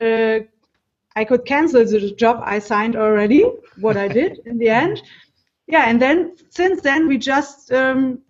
uh, 0.00 0.38
I 1.16 1.24
could 1.24 1.44
cancel 1.44 1.84
the 1.84 2.14
job 2.14 2.40
I 2.44 2.60
signed 2.60 2.96
already. 2.96 3.42
What 3.80 3.96
I 3.96 4.08
did 4.08 4.32
in 4.46 4.56
the 4.58 4.68
end, 4.68 5.02
yeah. 5.66 5.84
And 5.90 6.00
then 6.00 6.36
since 6.50 6.80
then 6.80 7.08
we 7.08 7.18
just 7.18 7.72
um, 7.72 8.20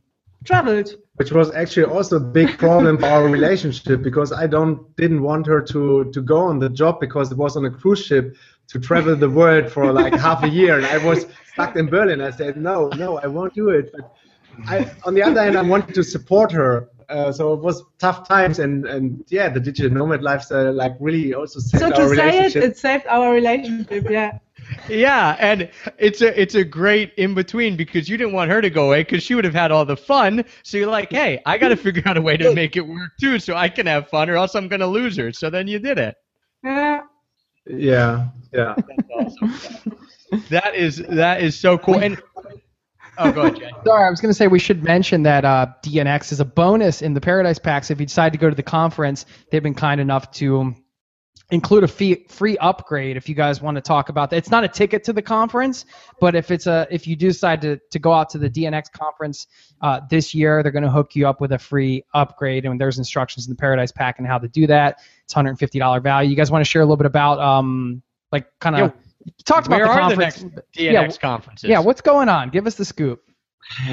traveled. 0.44 0.90
which 1.16 1.32
was 1.32 1.50
actually 1.62 1.84
also 1.84 2.16
a 2.16 2.26
big 2.38 2.50
problem 2.58 2.96
for 2.98 3.06
our 3.06 3.28
relationship 3.28 4.02
because 4.02 4.30
I 4.32 4.46
don't 4.46 4.76
didn't 4.96 5.22
want 5.30 5.46
her 5.52 5.60
to 5.72 5.82
to 6.14 6.20
go 6.22 6.38
on 6.50 6.58
the 6.58 6.70
job 6.80 6.94
because 7.00 7.26
it 7.32 7.38
was 7.44 7.56
on 7.56 7.64
a 7.64 7.70
cruise 7.80 8.04
ship 8.08 8.36
to 8.68 8.78
travel 8.78 9.16
the 9.16 9.28
world 9.28 9.70
for 9.72 9.92
like 9.92 10.14
half 10.14 10.44
a 10.44 10.48
year 10.48 10.76
and 10.76 10.86
I 10.86 10.98
was 10.98 11.26
stuck 11.52 11.76
in 11.76 11.86
Berlin. 11.86 12.20
I 12.20 12.30
said 12.30 12.56
no, 12.56 12.88
no, 12.96 13.18
I 13.18 13.26
won't 13.26 13.54
do 13.54 13.70
it. 13.70 13.90
But 13.92 14.14
I, 14.66 14.90
on 15.04 15.14
the 15.14 15.22
other 15.22 15.42
hand, 15.42 15.56
I 15.56 15.62
wanted 15.62 15.94
to 15.94 16.04
support 16.04 16.52
her. 16.52 16.90
Uh, 17.08 17.32
so 17.32 17.54
it 17.54 17.60
was 17.60 17.84
tough 17.98 18.28
times 18.28 18.58
and 18.58 18.86
and 18.86 19.24
yeah, 19.28 19.48
the 19.48 19.60
digital 19.60 19.90
nomad 19.90 20.22
lifestyle 20.22 20.72
like 20.72 20.92
really 21.00 21.32
also 21.32 21.58
saved 21.58 21.80
So 21.80 21.86
our 21.86 22.08
to 22.08 22.14
say 22.14 22.38
it, 22.44 22.56
it 22.56 22.76
saved 22.76 23.06
our 23.08 23.32
relationship. 23.32 24.10
Yeah. 24.10 24.38
Yeah, 24.88 25.34
and 25.38 25.70
it's 25.96 26.20
a 26.20 26.38
it's 26.38 26.54
a 26.54 26.64
great 26.64 27.14
in 27.14 27.32
between 27.34 27.76
because 27.76 28.06
you 28.06 28.18
didn't 28.18 28.34
want 28.34 28.50
her 28.50 28.60
to 28.60 28.68
go 28.68 28.88
away 28.88 29.02
because 29.02 29.22
she 29.22 29.34
would 29.34 29.46
have 29.46 29.54
had 29.54 29.70
all 29.70 29.86
the 29.86 29.96
fun. 29.96 30.44
So 30.62 30.76
you're 30.76 30.90
like, 30.90 31.10
hey, 31.10 31.40
I 31.46 31.56
got 31.56 31.68
to 31.68 31.76
figure 31.76 32.02
out 32.04 32.18
a 32.18 32.20
way 32.20 32.36
to 32.36 32.52
make 32.54 32.76
it 32.76 32.86
work 32.86 33.12
too, 33.18 33.38
so 33.38 33.54
I 33.54 33.70
can 33.70 33.86
have 33.86 34.08
fun, 34.08 34.28
or 34.28 34.36
else 34.36 34.54
I'm 34.54 34.68
gonna 34.68 34.86
lose 34.86 35.16
her. 35.16 35.32
So 35.32 35.48
then 35.48 35.68
you 35.68 35.78
did 35.78 35.96
it. 35.96 36.16
Yeah. 36.62 36.97
Yeah, 37.68 38.28
yeah. 38.52 38.74
That 40.50 40.74
is 40.74 40.98
that 41.08 41.42
is 41.42 41.58
so 41.58 41.78
cool. 41.78 41.98
And 42.02 42.20
oh, 43.18 43.32
go 43.32 43.42
ahead, 43.42 43.56
Jay. 43.56 43.70
Sorry, 43.84 44.06
I 44.06 44.10
was 44.10 44.20
going 44.20 44.30
to 44.30 44.34
say 44.34 44.46
we 44.46 44.58
should 44.58 44.82
mention 44.84 45.22
that 45.22 45.44
uh, 45.44 45.68
DNX 45.82 46.32
is 46.32 46.40
a 46.40 46.44
bonus 46.44 47.02
in 47.02 47.14
the 47.14 47.20
Paradise 47.20 47.58
Packs. 47.58 47.90
If 47.90 48.00
you 48.00 48.06
decide 48.06 48.32
to 48.32 48.38
go 48.38 48.50
to 48.50 48.56
the 48.56 48.62
conference, 48.62 49.26
they've 49.50 49.62
been 49.62 49.74
kind 49.74 50.00
enough 50.00 50.30
to 50.32 50.74
include 51.50 51.82
a 51.82 51.88
fee, 51.88 52.26
free 52.28 52.58
upgrade 52.58 53.16
if 53.16 53.26
you 53.28 53.34
guys 53.34 53.62
want 53.62 53.74
to 53.76 53.80
talk 53.80 54.10
about 54.10 54.28
that. 54.30 54.36
It's 54.36 54.50
not 54.50 54.64
a 54.64 54.68
ticket 54.68 55.02
to 55.04 55.12
the 55.14 55.22
conference, 55.22 55.86
but 56.20 56.34
if 56.34 56.50
it's 56.50 56.66
a 56.66 56.86
if 56.90 57.06
you 57.06 57.16
do 57.16 57.28
decide 57.28 57.62
to, 57.62 57.78
to 57.90 57.98
go 57.98 58.12
out 58.12 58.28
to 58.30 58.38
the 58.38 58.50
DNX 58.50 58.92
conference 58.92 59.46
uh, 59.80 60.00
this 60.10 60.34
year, 60.34 60.62
they're 60.62 60.72
going 60.72 60.84
to 60.84 60.90
hook 60.90 61.16
you 61.16 61.26
up 61.26 61.40
with 61.40 61.52
a 61.52 61.58
free 61.58 62.04
upgrade, 62.12 62.66
and 62.66 62.78
there's 62.80 62.98
instructions 62.98 63.46
in 63.46 63.52
the 63.52 63.56
Paradise 63.56 63.92
Pack 63.92 64.18
and 64.18 64.26
how 64.26 64.36
to 64.38 64.48
do 64.48 64.66
that. 64.66 64.98
It's 65.24 65.32
$150 65.34 66.02
value. 66.02 66.28
You 66.30 66.36
guys 66.36 66.50
want 66.50 66.64
to 66.64 66.68
share 66.70 66.82
a 66.82 66.84
little 66.84 66.96
bit 66.98 67.06
about 67.06 67.38
um 67.38 68.02
like 68.30 68.46
kind 68.60 68.76
of 68.76 68.92
Yeah, 69.24 69.32
talked 69.46 69.66
about 69.66 69.76
Where 69.78 69.86
the 69.86 69.92
are 69.92 70.10
the 70.10 70.16
conference. 70.16 70.42
next 70.42 70.64
Yeah, 70.74 71.04
DNX 71.06 71.18
conferences? 71.20 71.70
yeah, 71.70 71.78
what's 71.78 72.02
going 72.02 72.28
on? 72.28 72.50
Give 72.50 72.66
us 72.66 72.74
the 72.74 72.84
scoop. 72.84 73.22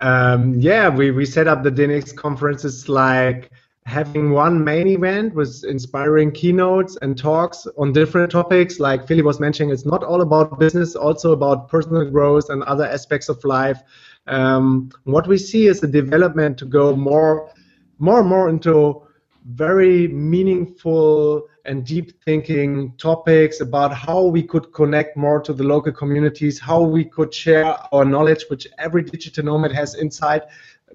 um, 0.00 0.54
yeah, 0.58 0.88
we, 0.88 1.10
we 1.10 1.24
set 1.26 1.48
up 1.48 1.62
the 1.62 1.70
DNX 1.70 2.14
conferences 2.14 2.88
like 2.88 3.50
having 3.86 4.32
one 4.32 4.62
main 4.64 4.88
event 4.88 5.32
with 5.32 5.62
inspiring 5.64 6.32
keynotes 6.32 6.98
and 7.02 7.16
talks 7.16 7.68
on 7.78 7.92
different 7.92 8.32
topics. 8.32 8.80
Like 8.80 9.06
Feli 9.06 9.22
was 9.22 9.38
mentioning, 9.38 9.72
it's 9.72 9.86
not 9.86 10.02
all 10.02 10.22
about 10.22 10.58
business, 10.58 10.96
also 10.96 11.30
about 11.30 11.68
personal 11.68 12.10
growth 12.10 12.50
and 12.50 12.64
other 12.64 12.84
aspects 12.84 13.28
of 13.28 13.42
life. 13.44 13.80
Um, 14.26 14.90
what 15.04 15.28
we 15.28 15.38
see 15.38 15.68
is 15.68 15.84
a 15.84 15.86
development 15.86 16.58
to 16.58 16.64
go 16.64 16.96
more, 16.96 17.52
more 18.00 18.20
and 18.20 18.28
more 18.28 18.48
into 18.48 19.06
very 19.50 20.08
meaningful 20.08 21.46
and 21.64 21.86
deep 21.86 22.20
thinking 22.24 22.92
topics 22.98 23.60
about 23.60 23.94
how 23.94 24.24
we 24.24 24.42
could 24.42 24.72
connect 24.72 25.16
more 25.16 25.40
to 25.42 25.52
the 25.52 25.62
local 25.62 25.92
communities, 25.92 26.58
how 26.58 26.82
we 26.82 27.04
could 27.04 27.32
share 27.32 27.76
our 27.92 28.04
knowledge, 28.04 28.46
which 28.48 28.66
every 28.78 29.04
digital 29.04 29.44
nomad 29.44 29.70
has 29.70 29.94
inside, 29.94 30.42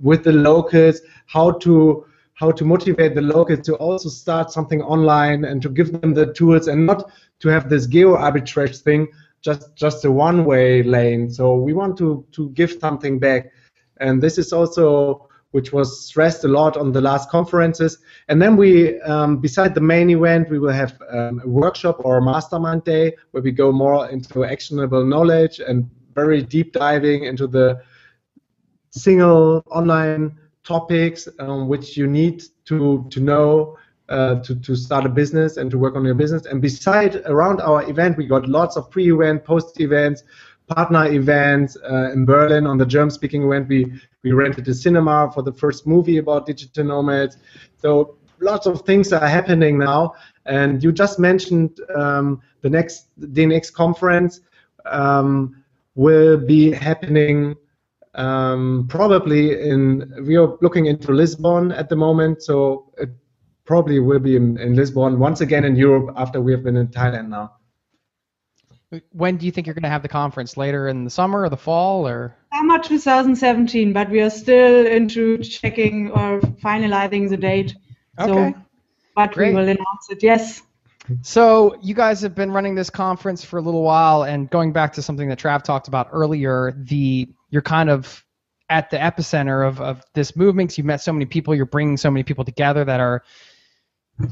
with 0.01 0.25
the 0.25 0.33
locals, 0.33 1.01
how 1.27 1.51
to 1.51 2.05
how 2.41 2.51
to 2.51 2.65
motivate 2.65 3.13
the 3.13 3.21
locals 3.21 3.59
to 3.67 3.75
also 3.75 4.09
start 4.09 4.51
something 4.51 4.81
online 4.81 5.45
and 5.45 5.61
to 5.61 5.69
give 5.69 5.91
them 6.01 6.13
the 6.13 6.33
tools 6.33 6.67
and 6.67 6.85
not 6.85 7.11
to 7.39 7.47
have 7.47 7.69
this 7.69 7.85
geo 7.85 8.17
arbitrage 8.17 8.81
thing 8.81 9.07
just 9.41 9.75
just 9.75 10.05
a 10.05 10.11
one 10.11 10.45
way 10.45 10.83
lane. 10.83 11.29
So 11.29 11.55
we 11.55 11.73
want 11.73 11.97
to 11.97 12.25
to 12.33 12.49
give 12.49 12.71
something 12.79 13.19
back, 13.19 13.51
and 13.99 14.21
this 14.21 14.37
is 14.37 14.53
also 14.53 15.27
which 15.51 15.73
was 15.73 16.05
stressed 16.05 16.45
a 16.45 16.47
lot 16.47 16.77
on 16.77 16.93
the 16.93 17.01
last 17.01 17.29
conferences. 17.29 17.97
And 18.29 18.41
then 18.41 18.55
we, 18.55 19.01
um, 19.01 19.39
beside 19.39 19.75
the 19.75 19.81
main 19.81 20.09
event, 20.09 20.49
we 20.49 20.59
will 20.59 20.71
have 20.71 20.97
um, 21.09 21.41
a 21.43 21.47
workshop 21.49 21.97
or 22.05 22.19
a 22.19 22.21
mastermind 22.21 22.85
day 22.85 23.17
where 23.31 23.43
we 23.43 23.51
go 23.51 23.69
more 23.69 24.09
into 24.09 24.45
actionable 24.45 25.05
knowledge 25.05 25.59
and 25.59 25.89
very 26.15 26.41
deep 26.41 26.71
diving 26.71 27.25
into 27.25 27.47
the 27.47 27.81
single 28.91 29.61
online 29.71 30.37
topics 30.63 31.27
um, 31.39 31.67
which 31.67 31.97
you 31.97 32.07
need 32.07 32.43
to 32.65 33.07
to 33.09 33.19
know 33.19 33.77
uh, 34.09 34.35
to, 34.41 34.55
to 34.55 34.75
start 34.75 35.05
a 35.05 35.09
business 35.09 35.57
and 35.57 35.71
to 35.71 35.77
work 35.77 35.95
on 35.95 36.03
your 36.03 36.15
business. 36.15 36.45
And 36.45 36.61
beside 36.61 37.15
around 37.27 37.61
our 37.61 37.89
event, 37.89 38.17
we 38.17 38.25
got 38.25 38.47
lots 38.47 38.75
of 38.75 38.91
pre-event, 38.91 39.45
post-events, 39.45 40.23
partner 40.67 41.05
events 41.13 41.77
uh, 41.89 42.11
in 42.11 42.25
Berlin 42.25 42.67
on 42.67 42.77
the 42.77 42.85
German-speaking 42.85 43.43
event. 43.43 43.69
We 43.69 44.01
we 44.23 44.33
rented 44.33 44.67
a 44.67 44.73
cinema 44.73 45.31
for 45.33 45.43
the 45.43 45.53
first 45.53 45.87
movie 45.87 46.17
about 46.17 46.45
digital 46.45 46.83
nomads. 46.83 47.37
So 47.77 48.17
lots 48.39 48.67
of 48.67 48.81
things 48.81 49.13
are 49.13 49.27
happening 49.27 49.77
now. 49.77 50.13
And 50.45 50.83
you 50.83 50.91
just 50.91 51.17
mentioned 51.17 51.79
um, 51.95 52.41
the 52.61 52.69
next 52.69 53.07
DNX 53.19 53.71
conference 53.71 54.41
um, 54.85 55.63
will 55.95 56.37
be 56.37 56.71
happening 56.71 57.55
um, 58.15 58.87
probably 58.89 59.59
in. 59.61 60.25
We 60.25 60.35
are 60.37 60.57
looking 60.61 60.85
into 60.85 61.11
Lisbon 61.11 61.71
at 61.71 61.89
the 61.89 61.95
moment, 61.95 62.43
so 62.43 62.93
it 62.97 63.09
probably 63.65 63.99
will 63.99 64.19
be 64.19 64.35
in, 64.35 64.57
in 64.57 64.75
Lisbon 64.75 65.19
once 65.19 65.41
again 65.41 65.63
in 65.63 65.75
Europe 65.75 66.13
after 66.17 66.41
we 66.41 66.51
have 66.51 66.63
been 66.63 66.75
in 66.75 66.87
Thailand 66.87 67.29
now. 67.29 67.53
When 69.13 69.37
do 69.37 69.45
you 69.45 69.51
think 69.53 69.67
you're 69.67 69.73
going 69.73 69.83
to 69.83 69.89
have 69.89 70.01
the 70.01 70.09
conference? 70.09 70.57
Later 70.57 70.89
in 70.89 71.05
the 71.05 71.09
summer 71.09 71.43
or 71.43 71.49
the 71.49 71.55
fall, 71.55 72.05
or? 72.05 72.35
Summer 72.53 72.77
2017, 72.77 73.93
but 73.93 74.09
we 74.09 74.19
are 74.19 74.29
still 74.29 74.85
into 74.85 75.37
checking 75.37 76.11
or 76.11 76.41
finalizing 76.41 77.29
the 77.29 77.37
date. 77.37 77.75
Okay. 78.19 78.51
So, 78.51 78.61
but 79.15 79.31
Great. 79.31 79.49
we 79.49 79.55
will 79.55 79.69
announce 79.69 80.09
it. 80.09 80.21
Yes. 80.21 80.61
So 81.21 81.75
you 81.81 81.93
guys 81.93 82.21
have 82.21 82.35
been 82.35 82.51
running 82.51 82.75
this 82.75 82.89
conference 82.89 83.43
for 83.43 83.59
a 83.59 83.61
little 83.61 83.83
while, 83.83 84.23
and 84.23 84.49
going 84.49 84.73
back 84.73 84.93
to 84.93 85.01
something 85.01 85.29
that 85.29 85.39
Trav 85.39 85.63
talked 85.63 85.87
about 85.87 86.09
earlier, 86.11 86.73
the 86.77 87.29
you're 87.49 87.61
kind 87.61 87.89
of 87.89 88.23
at 88.69 88.89
the 88.89 88.97
epicenter 88.97 89.67
of, 89.67 89.81
of 89.81 90.03
this 90.13 90.35
movement. 90.35 90.77
You've 90.77 90.87
met 90.87 91.01
so 91.01 91.11
many 91.11 91.25
people, 91.25 91.53
you're 91.53 91.65
bringing 91.65 91.97
so 91.97 92.09
many 92.09 92.23
people 92.23 92.45
together 92.45 92.85
that 92.85 93.01
are 93.01 93.23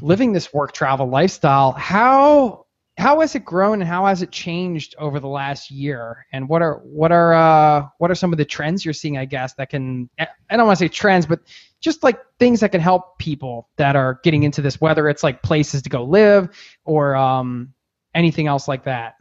living 0.00 0.32
this 0.32 0.52
work 0.52 0.72
travel 0.72 1.08
lifestyle. 1.08 1.72
How 1.72 2.66
how 2.96 3.20
has 3.20 3.34
it 3.34 3.44
grown 3.44 3.80
and 3.80 3.88
how 3.88 4.06
has 4.06 4.20
it 4.22 4.30
changed 4.30 4.94
over 4.98 5.20
the 5.20 5.28
last 5.28 5.70
year? 5.70 6.26
And 6.32 6.48
what 6.48 6.62
are 6.62 6.76
what 6.84 7.12
are 7.12 7.34
uh, 7.34 7.88
what 7.98 8.10
are 8.10 8.14
some 8.14 8.32
of 8.32 8.38
the 8.38 8.44
trends 8.44 8.84
you're 8.84 8.94
seeing? 8.94 9.18
I 9.18 9.26
guess 9.26 9.54
that 9.54 9.70
can 9.70 10.08
I 10.18 10.56
don't 10.56 10.66
want 10.66 10.78
to 10.78 10.84
say 10.84 10.88
trends, 10.88 11.26
but 11.26 11.40
just 11.80 12.02
like 12.02 12.20
things 12.38 12.60
that 12.60 12.72
can 12.72 12.80
help 12.80 13.18
people 13.18 13.68
that 13.76 13.96
are 13.96 14.20
getting 14.22 14.42
into 14.42 14.62
this, 14.62 14.80
whether 14.80 15.08
it's 15.08 15.22
like 15.22 15.42
places 15.42 15.82
to 15.82 15.90
go 15.90 16.04
live 16.04 16.48
or 16.84 17.16
um, 17.16 17.72
anything 18.14 18.46
else 18.46 18.68
like 18.68 18.84
that. 18.84 19.14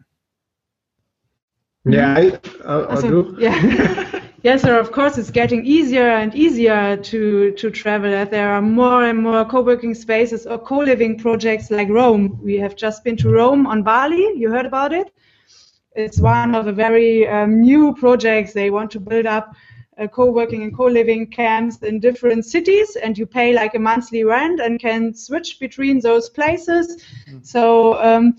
Yeah, 1.86 2.13
I, 2.17 2.39
I'll, 2.65 2.91
I'll 2.91 3.02
do. 3.02 3.36
yeah. 3.39 4.22
yes, 4.43 4.62
sir. 4.62 4.78
Of 4.78 4.91
course, 4.91 5.17
it's 5.17 5.32
getting 5.32 5.65
easier 5.65 6.10
and 6.10 6.36
easier 6.36 6.98
to 6.98 7.52
to 7.52 7.72
travel. 7.72 8.26
There 8.26 8.52
are 8.52 8.62
more 8.62 9.06
and 9.06 9.24
more 9.24 9.45
co-working 9.45 9.95
spaces 9.95 10.45
or 10.45 10.60
co-living 10.60 11.17
projects 11.17 11.72
like 11.72 11.88
Roam. 11.88 12.38
We 12.43 12.58
have 12.58 12.76
just 12.76 13.04
been 13.06 13.15
to 13.17 13.30
Roam 13.30 13.65
on 13.65 13.84
Bali. 13.84 14.34
You 14.36 14.52
heard 14.52 14.65
about 14.65 14.91
it? 14.91 15.12
It's 15.95 16.19
one 16.19 16.54
of 16.54 16.65
the 16.65 16.74
very 16.74 17.28
um, 17.28 17.62
new 17.62 17.95
projects. 17.95 18.54
They 18.54 18.69
want 18.69 18.91
to 18.91 19.00
build 19.00 19.26
up 19.26 19.56
uh, 19.99 20.07
co-working 20.07 20.63
and 20.63 20.75
co-living 20.75 21.27
camps 21.27 21.77
in 21.79 21.99
different 21.99 22.45
cities, 22.45 22.95
and 22.95 23.17
you 23.17 23.25
pay 23.25 23.53
like 23.53 23.75
a 23.75 23.79
monthly 23.79 24.23
rent 24.23 24.59
and 24.59 24.79
can 24.79 25.13
switch 25.13 25.59
between 25.59 25.99
those 25.99 26.29
places. 26.29 27.03
So. 27.41 28.01
Um, 28.01 28.38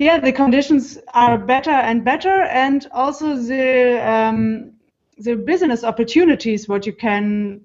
yeah, 0.00 0.18
the 0.18 0.32
conditions 0.32 0.96
are 1.12 1.36
better 1.36 1.70
and 1.70 2.02
better, 2.02 2.44
and 2.44 2.88
also 2.90 3.36
the 3.36 4.00
um, 4.02 4.72
the 5.18 5.36
business 5.36 5.84
opportunities 5.84 6.68
what 6.68 6.86
you 6.86 6.94
can 6.94 7.60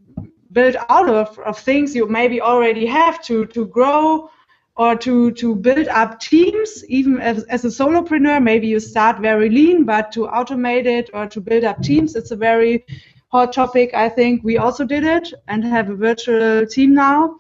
build 0.52 0.76
out 0.90 1.10
of, 1.10 1.40
of 1.40 1.58
things 1.58 1.96
you 1.96 2.08
maybe 2.08 2.42
already 2.42 2.86
have 2.86 3.24
to 3.24 3.46
to 3.48 3.66
grow 3.68 4.30
or 4.78 4.96
to 4.96 5.32
to 5.32 5.56
build 5.56 5.88
up 5.88 6.20
teams 6.20 6.84
even 6.90 7.20
as, 7.20 7.44
as 7.46 7.64
a 7.64 7.70
solopreneur 7.70 8.44
maybe 8.44 8.68
you 8.68 8.80
start 8.80 9.20
very 9.20 9.50
lean 9.50 9.86
but 9.86 10.12
to 10.12 10.28
automate 10.28 10.86
it 10.86 11.10
or 11.14 11.26
to 11.28 11.40
build 11.40 11.64
up 11.64 11.82
teams 11.82 12.16
it's 12.16 12.32
a 12.32 12.36
very 12.36 12.86
hot 13.30 13.52
topic 13.54 13.94
i 13.94 14.08
think. 14.08 14.44
We 14.44 14.58
also 14.58 14.86
did 14.86 15.04
it 15.04 15.34
and 15.48 15.64
have 15.64 15.90
a 15.90 15.96
virtual 15.96 16.66
team 16.66 16.94
now. 16.94 17.40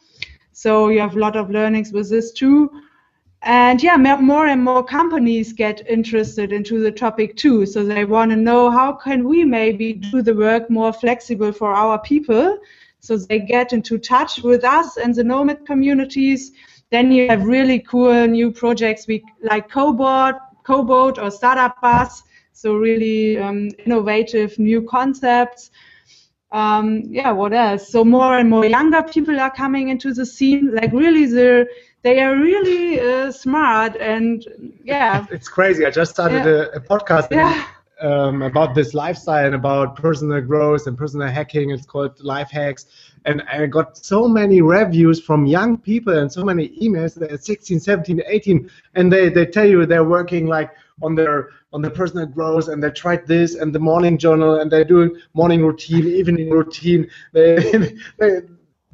So 0.52 0.90
you 0.90 1.00
have 1.00 1.16
a 1.16 1.20
lot 1.20 1.36
of 1.36 1.50
learnings 1.50 1.92
with 1.92 2.10
this 2.10 2.32
too. 2.32 2.70
And 3.42 3.82
yeah 3.84 3.96
more 3.98 4.48
and 4.48 4.64
more 4.64 4.84
companies 4.84 5.54
get 5.54 5.88
interested 5.88 6.52
into 6.52 6.80
the 6.80 6.92
topic 6.92 7.38
too. 7.38 7.66
So 7.66 7.86
they 7.86 8.04
want 8.04 8.32
to 8.32 8.38
know 8.38 8.72
how 8.72 8.94
can 8.94 9.28
we 9.28 9.46
maybe 9.46 9.94
do 9.94 10.22
the 10.22 10.34
work 10.34 10.70
more 10.70 10.92
flexible 10.92 11.52
for 11.52 11.74
our 11.74 12.00
people 12.00 12.58
so 13.06 13.16
they 13.18 13.40
get 13.40 13.72
into 13.72 14.00
touch 14.00 14.42
with 14.42 14.64
us 14.64 14.98
and 14.98 15.14
the 15.14 15.24
nomad 15.24 15.64
communities 15.68 16.52
then 16.92 17.12
you 17.12 17.28
have 17.28 17.44
really 17.46 17.80
cool 17.80 18.28
new 18.28 18.52
projects 18.52 19.08
we 19.08 19.24
like 19.44 19.70
Coboat 19.70 20.36
Coboat 20.64 21.18
or 21.20 21.30
startup 21.32 21.82
bus 21.82 22.24
so 22.54 22.76
really 22.76 23.38
um, 23.38 23.70
innovative 23.86 24.58
new 24.60 24.82
concepts 24.84 25.72
um, 26.52 27.04
yeah, 27.10 27.32
what 27.32 27.54
else? 27.54 27.90
So 27.90 28.06
more 28.06 28.38
and 28.38 28.50
more 28.50 28.66
younger 28.66 29.04
people 29.04 29.40
are 29.40 29.52
coming 29.52 29.90
into 29.90 30.14
the 30.14 30.26
scene. 30.26 30.74
Like 30.74 30.92
really, 30.94 31.26
they 31.26 31.66
they 32.04 32.22
are 32.22 32.36
really 32.38 33.00
uh, 33.00 33.32
smart 33.32 33.96
and 33.98 34.46
yeah, 34.84 35.26
It's 35.32 35.50
crazy. 35.50 35.86
I 35.86 35.92
just 35.92 36.12
started 36.12 36.46
Yeah. 36.46 36.46
a, 36.46 36.78
a 36.78 36.80
podcast 36.80 37.28
yeah, 37.32 37.66
um, 38.02 38.42
about 38.42 38.76
this 38.76 38.94
lifestyle 38.94 39.46
and 39.46 39.56
about 39.56 39.96
personal 39.96 40.42
growth 40.42 40.88
and 40.88 40.98
personal 40.98 41.28
hacking. 41.28 41.72
It's 41.72 41.86
called 41.86 42.20
Life 42.20 42.52
Hacks. 42.52 42.86
And 43.26 43.42
I 43.44 43.66
got 43.66 43.98
so 43.98 44.28
many 44.28 44.62
reviews 44.62 45.22
from 45.22 45.46
young 45.46 45.78
people 45.78 46.18
and 46.18 46.32
so 46.32 46.44
many 46.44 46.70
emails. 46.82 47.16
They're 47.16 47.38
16, 47.38 47.80
17, 47.80 48.22
18, 48.28 48.70
and 48.96 49.12
they, 49.12 49.30
they 49.30 49.46
tell 49.46 49.66
you 49.66 49.86
they're 49.86 50.04
working 50.04 50.48
like 50.48 50.72
on 51.02 51.16
their 51.16 51.50
on 51.74 51.82
their 51.82 51.92
personal 51.92 52.26
growth 52.26 52.70
and 52.70 52.82
they 52.82 52.90
tried 52.90 53.28
this 53.28 53.56
and 53.56 53.76
the 53.76 53.80
morning 53.80 54.18
journal 54.18 54.62
and 54.62 54.72
they're 54.72 54.86
doing 54.86 55.14
morning 55.34 55.62
routine, 55.62 56.08
evening 56.08 56.50
routine. 56.50 57.06
They, 57.34 57.56
they, 58.18 58.42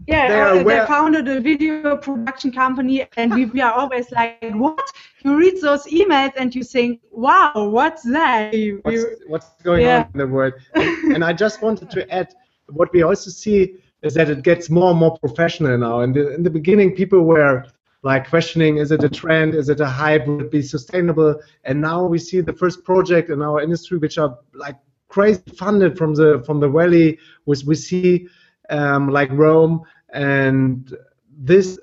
yeah. 0.07 0.53
Uh, 0.53 0.63
they 0.63 0.85
founded 0.85 1.27
a 1.27 1.39
video 1.39 1.97
production 1.97 2.51
company, 2.51 3.07
and 3.17 3.33
we, 3.33 3.45
we 3.45 3.61
are 3.61 3.73
always 3.73 4.11
like, 4.11 4.39
what? 4.53 4.79
You 5.23 5.35
read 5.37 5.61
those 5.61 5.85
emails 5.85 6.33
and 6.37 6.53
you 6.53 6.63
think, 6.63 7.01
wow, 7.11 7.51
what's 7.55 8.03
that? 8.03 8.53
What's, 8.83 9.05
what's 9.27 9.49
going 9.63 9.81
Yeah. 9.83 9.99
on 9.99 10.09
in 10.13 10.19
the 10.19 10.27
world. 10.27 10.53
And, 10.73 11.13
and 11.15 11.23
I 11.23 11.33
just 11.33 11.61
wanted 11.61 11.91
to 11.91 12.09
add 12.11 12.33
what 12.67 12.91
we 12.93 13.03
also 13.03 13.29
see 13.29 13.75
is 14.01 14.13
that 14.15 14.29
it 14.29 14.41
gets 14.43 14.69
more 14.69 14.91
and 14.91 14.99
more 14.99 15.17
professional 15.19 15.77
now. 15.77 15.99
In 16.01 16.13
the, 16.13 16.33
in 16.33 16.43
the 16.43 16.49
beginning, 16.49 16.95
people 16.95 17.21
were 17.21 17.65
like 18.03 18.27
questioning 18.27 18.77
is 18.77 18.91
it 18.91 19.03
a 19.03 19.09
trend, 19.09 19.53
is 19.53 19.69
it 19.69 19.79
a 19.79 19.85
hype, 19.85 20.25
will 20.25 20.41
it 20.41 20.51
be 20.51 20.61
sustainable? 20.63 21.39
And 21.65 21.79
now 21.79 22.05
we 22.05 22.17
see 22.17 22.41
the 22.41 22.53
first 22.53 22.83
project 22.83 23.29
in 23.29 23.41
our 23.41 23.61
industry 23.61 23.99
which 23.99 24.17
are 24.17 24.39
like 24.53 24.77
crazy 25.07 25.43
funded 25.55 25.97
from 25.97 26.15
the 26.15 26.41
from 26.45 26.59
the 26.59 26.69
valley, 26.69 27.19
which 27.45 27.63
we 27.63 27.75
see 27.75 28.27
um, 28.71 29.09
like 29.09 29.29
Roam, 29.31 29.83
and 30.13 30.97
this 31.37 31.79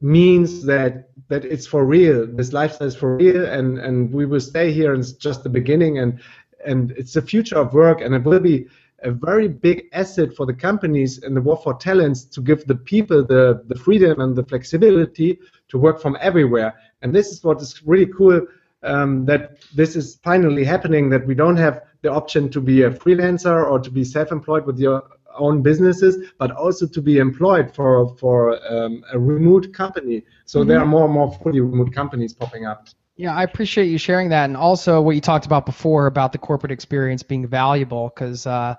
means 0.00 0.64
that 0.64 1.08
that 1.28 1.44
it's 1.44 1.66
for 1.66 1.84
real. 1.84 2.26
This 2.26 2.52
lifestyle 2.52 2.88
is 2.88 2.96
for 2.96 3.16
real, 3.16 3.44
and 3.46 3.78
and 3.78 4.12
we 4.12 4.26
will 4.26 4.40
stay 4.40 4.72
here. 4.72 4.94
And 4.94 5.02
it's 5.02 5.12
just 5.12 5.42
the 5.42 5.50
beginning, 5.50 5.98
and 5.98 6.20
and 6.64 6.92
it's 6.92 7.12
the 7.12 7.22
future 7.22 7.58
of 7.58 7.74
work, 7.74 8.00
and 8.00 8.14
it 8.14 8.24
will 8.24 8.40
be 8.40 8.66
a 9.04 9.10
very 9.10 9.48
big 9.48 9.86
asset 9.92 10.32
for 10.34 10.46
the 10.46 10.54
companies 10.54 11.24
in 11.24 11.34
the 11.34 11.40
war 11.40 11.56
for 11.56 11.74
talents 11.74 12.24
to 12.24 12.40
give 12.40 12.64
the 12.66 12.76
people 12.76 13.24
the 13.24 13.62
the 13.66 13.74
freedom 13.74 14.20
and 14.20 14.36
the 14.36 14.44
flexibility 14.44 15.38
to 15.68 15.78
work 15.78 16.00
from 16.00 16.16
everywhere. 16.20 16.74
And 17.02 17.12
this 17.14 17.28
is 17.28 17.42
what 17.42 17.60
is 17.60 17.82
really 17.84 18.06
cool. 18.06 18.46
Um, 18.84 19.24
that 19.26 19.62
this 19.76 19.94
is 19.94 20.18
finally 20.24 20.64
happening. 20.64 21.08
That 21.10 21.24
we 21.24 21.36
don't 21.36 21.56
have 21.56 21.82
the 22.02 22.10
option 22.10 22.48
to 22.50 22.60
be 22.60 22.82
a 22.82 22.90
freelancer 22.90 23.64
or 23.70 23.78
to 23.78 23.90
be 23.90 24.02
self-employed 24.02 24.66
with 24.66 24.78
your 24.78 25.04
own 25.38 25.62
businesses, 25.62 26.30
but 26.38 26.50
also 26.50 26.86
to 26.86 27.02
be 27.02 27.18
employed 27.18 27.74
for 27.74 28.14
for 28.16 28.58
um, 28.72 29.04
a 29.12 29.18
remote 29.18 29.72
company. 29.72 30.24
So 30.44 30.64
there 30.64 30.78
are 30.80 30.86
more 30.86 31.04
and 31.04 31.14
more 31.14 31.32
fully 31.42 31.60
remote 31.60 31.92
companies 31.92 32.32
popping 32.32 32.66
up. 32.66 32.88
Yeah, 33.16 33.34
I 33.34 33.42
appreciate 33.42 33.86
you 33.86 33.98
sharing 33.98 34.30
that, 34.30 34.44
and 34.44 34.56
also 34.56 35.00
what 35.00 35.14
you 35.14 35.20
talked 35.20 35.46
about 35.46 35.66
before 35.66 36.06
about 36.06 36.32
the 36.32 36.38
corporate 36.38 36.72
experience 36.72 37.22
being 37.22 37.46
valuable, 37.46 38.10
because 38.14 38.46
uh, 38.46 38.74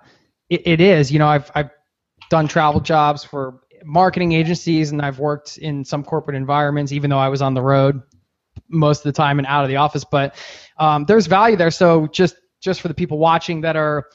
it, 0.50 0.62
it 0.66 0.82
is. 0.82 1.12
You 1.12 1.20
know, 1.20 1.28
I've 1.28 1.52
I've 1.56 1.70
done 2.30 2.48
travel 2.48 2.82
jobs 2.82 3.24
for 3.24 3.62
marketing 3.86 4.32
agencies, 4.32 4.92
and 4.92 5.02
I've 5.02 5.20
worked 5.20 5.58
in 5.58 5.84
some 5.86 6.04
corporate 6.04 6.36
environments, 6.36 6.92
even 6.92 7.10
though 7.10 7.20
I 7.20 7.30
was 7.30 7.42
on 7.42 7.54
the 7.54 7.62
road 7.62 8.02
most 8.70 9.00
of 9.00 9.04
the 9.04 9.12
time 9.12 9.40
and 9.40 9.48
out 9.48 9.64
of 9.64 9.70
the 9.70 9.76
office. 9.78 10.04
But 10.04 10.36
um, 10.78 11.06
there's 11.06 11.28
value 11.28 11.56
there. 11.56 11.72
So 11.72 12.08
just 12.08 12.36
just 12.60 12.82
for 12.82 12.88
the 12.88 12.94
people 12.94 13.18
watching 13.18 13.62
that 13.62 13.76
are 13.76 14.06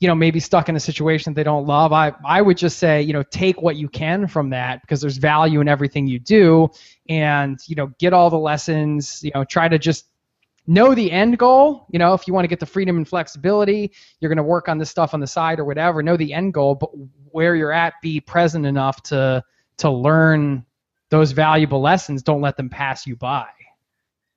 you 0.00 0.08
know 0.08 0.14
maybe 0.14 0.40
stuck 0.40 0.68
in 0.68 0.76
a 0.76 0.80
situation 0.80 1.32
they 1.34 1.44
don't 1.44 1.66
love 1.66 1.92
i 1.92 2.12
i 2.24 2.42
would 2.42 2.56
just 2.56 2.78
say 2.78 3.00
you 3.00 3.12
know 3.12 3.22
take 3.22 3.62
what 3.62 3.76
you 3.76 3.88
can 3.88 4.26
from 4.26 4.50
that 4.50 4.80
because 4.82 5.00
there's 5.00 5.16
value 5.16 5.60
in 5.60 5.68
everything 5.68 6.06
you 6.06 6.18
do 6.18 6.68
and 7.08 7.60
you 7.66 7.76
know 7.76 7.86
get 7.98 8.12
all 8.12 8.30
the 8.30 8.38
lessons 8.38 9.22
you 9.22 9.30
know 9.34 9.44
try 9.44 9.68
to 9.68 9.78
just 9.78 10.06
know 10.66 10.94
the 10.94 11.12
end 11.12 11.38
goal. 11.38 11.86
You 11.90 11.98
know 11.98 12.14
if 12.14 12.26
you 12.26 12.32
want 12.32 12.44
to 12.44 12.48
get 12.48 12.58
the 12.58 12.66
freedom 12.66 12.96
and 12.96 13.06
flexibility 13.06 13.92
you're 14.20 14.30
going 14.30 14.38
to 14.38 14.42
work 14.42 14.68
on 14.68 14.78
this 14.78 14.90
stuff 14.90 15.12
on 15.12 15.20
the 15.20 15.26
side 15.26 15.60
or 15.60 15.64
whatever 15.66 16.02
know 16.02 16.16
the 16.16 16.32
end 16.32 16.54
goal 16.54 16.74
but 16.74 16.90
where 17.32 17.54
you're 17.54 17.72
at 17.72 17.94
be 18.00 18.18
present 18.18 18.64
enough 18.64 19.02
to 19.02 19.44
to 19.76 19.90
learn 19.90 20.64
those 21.10 21.32
valuable 21.32 21.80
lessons. 21.80 22.22
Don't 22.22 22.40
let 22.40 22.56
them 22.56 22.68
pass 22.68 23.06
you 23.06 23.16
by. 23.16 23.48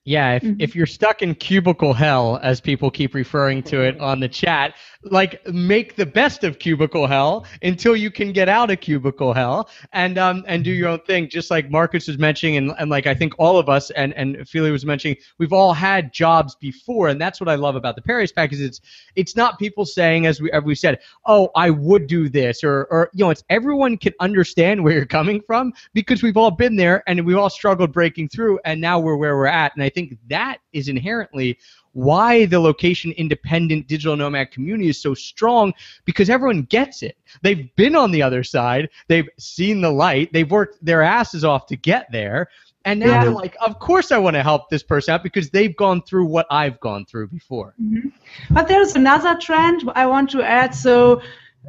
Yeah, 0.06 0.36
if, 0.36 0.43
mm-hmm. 0.43 0.62
if 0.62 0.76
you're 0.76 0.86
stuck 0.86 1.22
in 1.22 1.36
cubicle 1.36 1.91
hell, 1.91 2.39
as 2.41 2.62
people 2.62 2.89
keep 2.89 3.13
referring 3.13 3.62
to 3.63 3.82
it 3.82 4.00
on 4.00 4.22
the 4.22 4.30
chat, 4.30 4.76
like 5.03 5.45
make 5.47 5.95
the 5.95 6.05
best 6.05 6.43
of 6.43 6.60
cubicle 6.60 7.07
hell 7.07 7.45
until 7.62 7.95
you 7.95 8.12
can 8.12 8.31
get 8.31 8.49
out 8.49 8.71
of 8.71 8.79
cubicle 8.79 9.33
hell 9.33 9.69
and 9.93 10.17
um 10.17 10.43
and 10.47 10.63
do 10.63 10.71
your 10.71 10.89
own 10.89 10.99
thing. 11.01 11.29
Just 11.29 11.51
like 11.51 11.69
marcus 11.69 12.07
was 12.07 12.17
mentioning 12.17 12.57
and, 12.57 12.73
and 12.79 12.89
like 12.89 13.07
i 13.07 13.13
think 13.13 13.33
all 13.38 13.57
of 13.57 13.69
us 13.69 13.89
and 13.91 14.13
and 14.13 14.38
Feli 14.38 14.71
was 14.71 14.86
mentioning 14.86 15.17
we've 15.38 15.53
all 15.53 15.73
had 15.73 16.12
jobs 16.13 16.55
before 16.55 17.07
and 17.07 17.19
that's 17.19 17.39
what 17.39 17.49
i 17.49 17.55
love 17.55 17.75
about 17.75 17.95
the 17.95 18.01
paradise 18.01 18.31
package 18.31 18.62
it's 18.62 18.81
it's 19.15 19.36
not 19.36 19.60
people 19.60 19.86
saying 19.86 20.25
as 20.25 20.41
we 20.41 20.51
as 20.51 20.63
we 20.63 20.75
said 20.75 20.99
oh 21.25 21.49
i 21.55 21.69
would 21.69 22.07
do 22.07 22.29
this 22.29 22.63
or 22.63 22.86
or 22.86 23.10
you 23.13 23.23
know 23.23 23.29
it's 23.29 23.43
everyone 23.49 23.97
can 23.97 24.13
understand 24.19 24.83
where 24.83 24.93
you're 24.93 25.05
coming 25.05 25.41
from 25.41 25.73
because 25.93 26.23
we've 26.23 26.38
all 26.38 26.51
been 26.51 26.75
there 26.75 27.03
and 27.07 27.25
we've 27.25 27.38
all 27.38 27.49
struggled 27.49 27.91
breaking 27.91 28.27
through 28.29 28.60
and 28.65 28.79
now 28.79 28.99
we're 28.99 29.17
where 29.17 29.36
we're 29.36 29.45
at. 29.45 29.73
And 29.75 29.83
i 29.83 29.89
think 29.89 30.17
that 30.29 30.57
is 30.73 30.88
inherently 30.88 31.57
why 31.97 32.45
the 32.45 32.60
location 32.60 33.12
independent 33.13 33.88
digital 33.88 34.15
nomad 34.15 34.51
community 34.51 34.88
is 34.88 35.01
so 35.01 35.15
strong 35.15 35.73
because 36.05 36.29
everyone 36.29 36.62
gets 36.62 37.01
it. 37.01 37.17
They've 37.41 37.75
been 37.75 37.95
on 37.95 38.12
the 38.12 38.21
other 38.21 38.43
side, 38.43 38.89
they've 39.07 39.27
seen 39.39 39.81
the 39.81 39.89
light, 39.89 40.31
they've 40.31 40.49
worked 40.49 40.77
their 40.86 41.01
asses 41.01 41.43
off 41.43 41.65
to 41.65 41.75
get 41.75 42.05
there. 42.12 42.49
And 42.86 42.99
now 42.99 43.07
yeah. 43.07 43.23
they're 43.23 43.33
like, 43.33 43.55
of 43.65 43.79
course 43.79 44.12
I 44.12 44.19
want 44.19 44.36
to 44.36 44.43
help 44.43 44.69
this 44.69 44.83
person 44.83 45.15
out 45.15 45.23
because 45.23 45.49
they've 45.49 45.75
gone 45.75 46.03
through 46.03 46.27
what 46.27 46.45
I've 46.51 46.79
gone 46.81 47.03
through 47.03 47.29
before. 47.29 47.73
Mm-hmm. 47.81 48.10
But 48.51 48.67
there's 48.67 48.95
another 48.95 49.36
trend 49.36 49.81
I 49.95 50.05
want 50.05 50.29
to 50.31 50.43
add. 50.43 50.75
So 50.75 51.23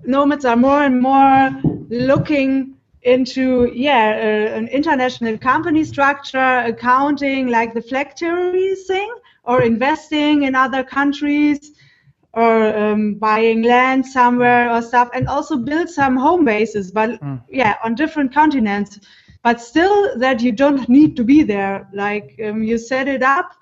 nomads 0.04 0.44
are 0.44 0.56
more 0.56 0.82
and 0.82 1.00
more 1.00 1.58
looking 1.88 2.74
into 3.02 3.70
yeah 3.72 4.10
uh, 4.52 4.58
an 4.58 4.68
international 4.68 5.38
company 5.38 5.84
structure 5.84 6.58
accounting 6.66 7.46
like 7.46 7.72
the 7.72 7.80
flag 7.80 8.18
theory 8.18 8.74
thing 8.74 9.10
or 9.48 9.62
investing 9.62 10.42
in 10.42 10.54
other 10.54 10.84
countries 10.84 11.72
or 12.34 12.76
um, 12.76 13.14
buying 13.14 13.62
land 13.62 14.06
somewhere 14.06 14.70
or 14.70 14.82
stuff 14.82 15.08
and 15.14 15.26
also 15.26 15.56
build 15.56 15.88
some 15.88 16.16
home 16.16 16.44
bases 16.44 16.92
but 16.92 17.10
mm. 17.20 17.42
yeah 17.50 17.76
on 17.82 17.94
different 17.94 18.32
continents. 18.32 19.00
But 19.42 19.60
still 19.60 20.18
that 20.18 20.42
you 20.42 20.52
don't 20.52 20.88
need 20.88 21.16
to 21.16 21.24
be 21.24 21.42
there. 21.42 21.88
Like 21.94 22.38
um, 22.44 22.62
you 22.62 22.76
set 22.76 23.08
it 23.08 23.22
up 23.22 23.52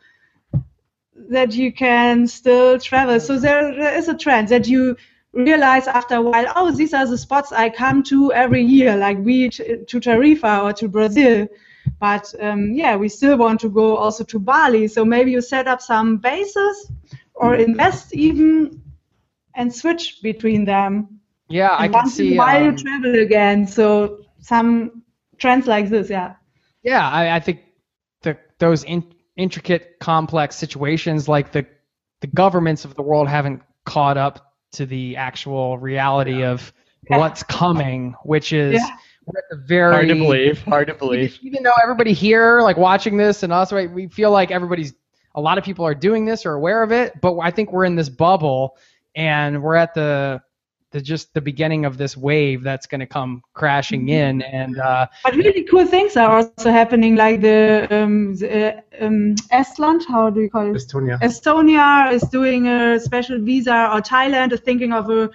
that 1.31 1.55
you 1.55 1.71
can 1.71 2.27
still 2.27 2.79
travel. 2.79 3.21
So 3.21 3.39
there, 3.39 3.75
there 3.75 3.95
is 3.95 4.09
a 4.09 4.17
trend 4.17 4.49
that 4.49 4.67
you 4.67 4.97
realize 5.37 5.87
after 5.87 6.15
a 6.17 6.23
while 6.23 6.51
oh 6.57 6.71
these 6.71 6.95
are 6.95 7.07
the 7.07 7.19
spots 7.19 7.53
i 7.53 7.69
come 7.69 8.03
to 8.03 8.33
every 8.33 8.63
year 8.63 8.97
like 8.97 9.19
we 9.19 9.51
to 9.51 10.01
tarifa 10.01 10.65
or 10.65 10.73
to 10.73 10.89
brazil 10.89 11.47
but 11.99 12.35
um, 12.41 12.73
yeah, 12.73 12.97
we 12.97 13.09
still 13.09 13.37
want 13.39 13.61
to 13.61 13.69
go 13.69 13.97
also 13.97 14.25
to 14.25 14.39
Bali. 14.39 14.89
So 14.89 15.05
maybe 15.05 15.31
you 15.31 15.41
set 15.41 15.67
up 15.67 15.81
some 15.81 16.19
bases 16.19 16.91
or 17.35 17.55
invest 17.55 18.15
even 18.15 18.83
and 19.55 19.75
switch 19.75 20.21
between 20.23 20.65
them. 20.65 21.21
Yeah, 21.49 21.77
and 21.77 21.95
I 21.95 22.01
can 22.01 22.11
see. 22.11 22.37
While 22.37 22.57
um, 22.57 22.65
you 22.65 22.77
travel 22.77 23.15
again. 23.21 23.67
So 23.67 24.25
some 24.41 25.03
trends 25.39 25.67
like 25.67 25.89
this, 25.89 26.11
yeah. 26.11 26.35
Yeah, 26.83 27.09
I, 27.09 27.37
I 27.37 27.41
think 27.41 27.61
the 28.23 28.37
those 28.59 28.85
in, 28.85 29.15
intricate, 29.37 29.99
complex 30.01 30.57
situations 30.57 31.29
like 31.29 31.53
the 31.53 31.67
the 32.21 32.27
governments 32.27 32.85
of 32.85 32.95
the 32.95 33.03
world 33.03 33.29
haven't 33.29 33.63
caught 33.85 34.19
up 34.19 34.55
to 34.73 34.85
the 34.85 35.17
actual 35.17 35.79
reality 35.79 36.41
yeah. 36.41 36.51
of 36.51 36.73
yeah. 37.09 37.19
what's 37.19 37.43
coming, 37.43 38.15
which 38.23 38.53
is. 38.53 38.75
Yeah 38.75 38.97
we're 39.27 39.39
at 39.39 39.45
the 39.51 39.57
very 39.57 39.93
hard 39.93 40.09
to 40.09 40.15
believe. 40.15 40.63
Hard 40.65 40.87
to 40.89 40.95
believe. 40.95 41.35
Even, 41.37 41.47
even 41.47 41.63
though 41.65 41.73
everybody 41.83 42.13
here, 42.13 42.61
like 42.61 42.77
watching 42.77 43.17
this, 43.17 43.43
and 43.43 43.53
us, 43.53 43.73
right, 43.73 43.91
we 43.91 44.07
feel 44.07 44.31
like 44.31 44.51
everybody's, 44.51 44.95
a 45.35 45.41
lot 45.41 45.59
of 45.59 45.65
people 45.65 45.85
are 45.85 45.95
doing 45.95 46.25
this 46.25 46.47
or 46.47 46.55
aware 46.55 46.83
of 46.83 46.93
it, 46.93 47.21
but 47.21 47.39
I 47.39 47.51
think 47.51 47.73
we're 47.73 47.85
in 47.85 47.97
this 47.97 48.09
bubble, 48.09 48.77
and 49.17 49.63
we're 49.63 49.75
at 49.75 49.95
the 49.95 50.41
the 50.93 51.01
just 51.01 51.35
the 51.35 51.41
beginning 51.41 51.85
of 51.85 51.99
this 51.99 52.17
wave 52.17 52.63
that's 52.63 52.87
going 52.87 53.01
to 53.01 53.07
come 53.07 53.43
crashing 53.55 54.03
mm-hmm. 54.03 54.41
in 54.41 54.43
and 54.43 54.79
uh, 54.79 55.07
but 55.25 55.35
really 55.35 55.65
cool 55.65 55.85
things 55.85 56.17
are 56.17 56.31
also 56.31 56.71
happening 56.71 57.17
like 57.17 57.41
the, 57.41 57.87
um, 57.91 58.37
the 58.37 58.83
um, 59.01 59.35
estland 59.53 60.03
how 60.07 60.31
do 60.31 60.41
you 60.41 60.49
call 60.49 60.71
it 60.71 60.75
estonia 60.75 61.19
estonia 61.21 62.13
is 62.13 62.23
doing 62.23 62.69
a 62.69 63.01
special 63.01 63.39
visa 63.41 63.91
or 63.93 64.01
thailand 64.01 64.53
is 64.53 64.61
thinking 64.61 64.93
of 64.93 65.11
a 65.11 65.29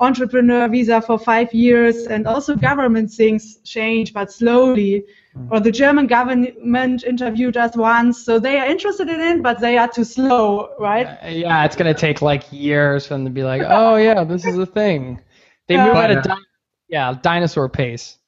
entrepreneur 0.00 0.68
visa 0.68 1.00
for 1.00 1.18
five 1.18 1.52
years, 1.54 2.06
and 2.06 2.26
also 2.26 2.56
government 2.56 3.10
things 3.10 3.58
change, 3.64 4.12
but 4.12 4.32
slowly. 4.32 5.04
Mm. 5.36 5.48
Or 5.50 5.60
the 5.60 5.70
German 5.70 6.06
government 6.06 7.04
interviewed 7.04 7.56
us 7.56 7.76
once, 7.76 8.24
so 8.24 8.38
they 8.38 8.58
are 8.58 8.66
interested 8.66 9.08
in 9.08 9.20
it, 9.20 9.42
but 9.42 9.60
they 9.60 9.78
are 9.78 9.88
too 9.88 10.04
slow, 10.04 10.70
right? 10.78 11.06
Uh, 11.06 11.28
yeah, 11.28 11.64
it's 11.64 11.76
gonna 11.76 11.94
take 11.94 12.22
like 12.22 12.44
years 12.52 13.06
for 13.06 13.14
them 13.14 13.24
to 13.24 13.30
be 13.30 13.42
like, 13.42 13.62
oh 13.64 13.96
yeah, 13.96 14.24
this 14.24 14.44
is 14.44 14.58
a 14.58 14.66
thing. 14.66 15.20
They 15.66 15.76
move 15.76 15.96
at 15.96 16.10
a 16.10 16.20
di- 16.20 16.46
yeah 16.88 17.18
dinosaur 17.20 17.68
pace. 17.68 18.18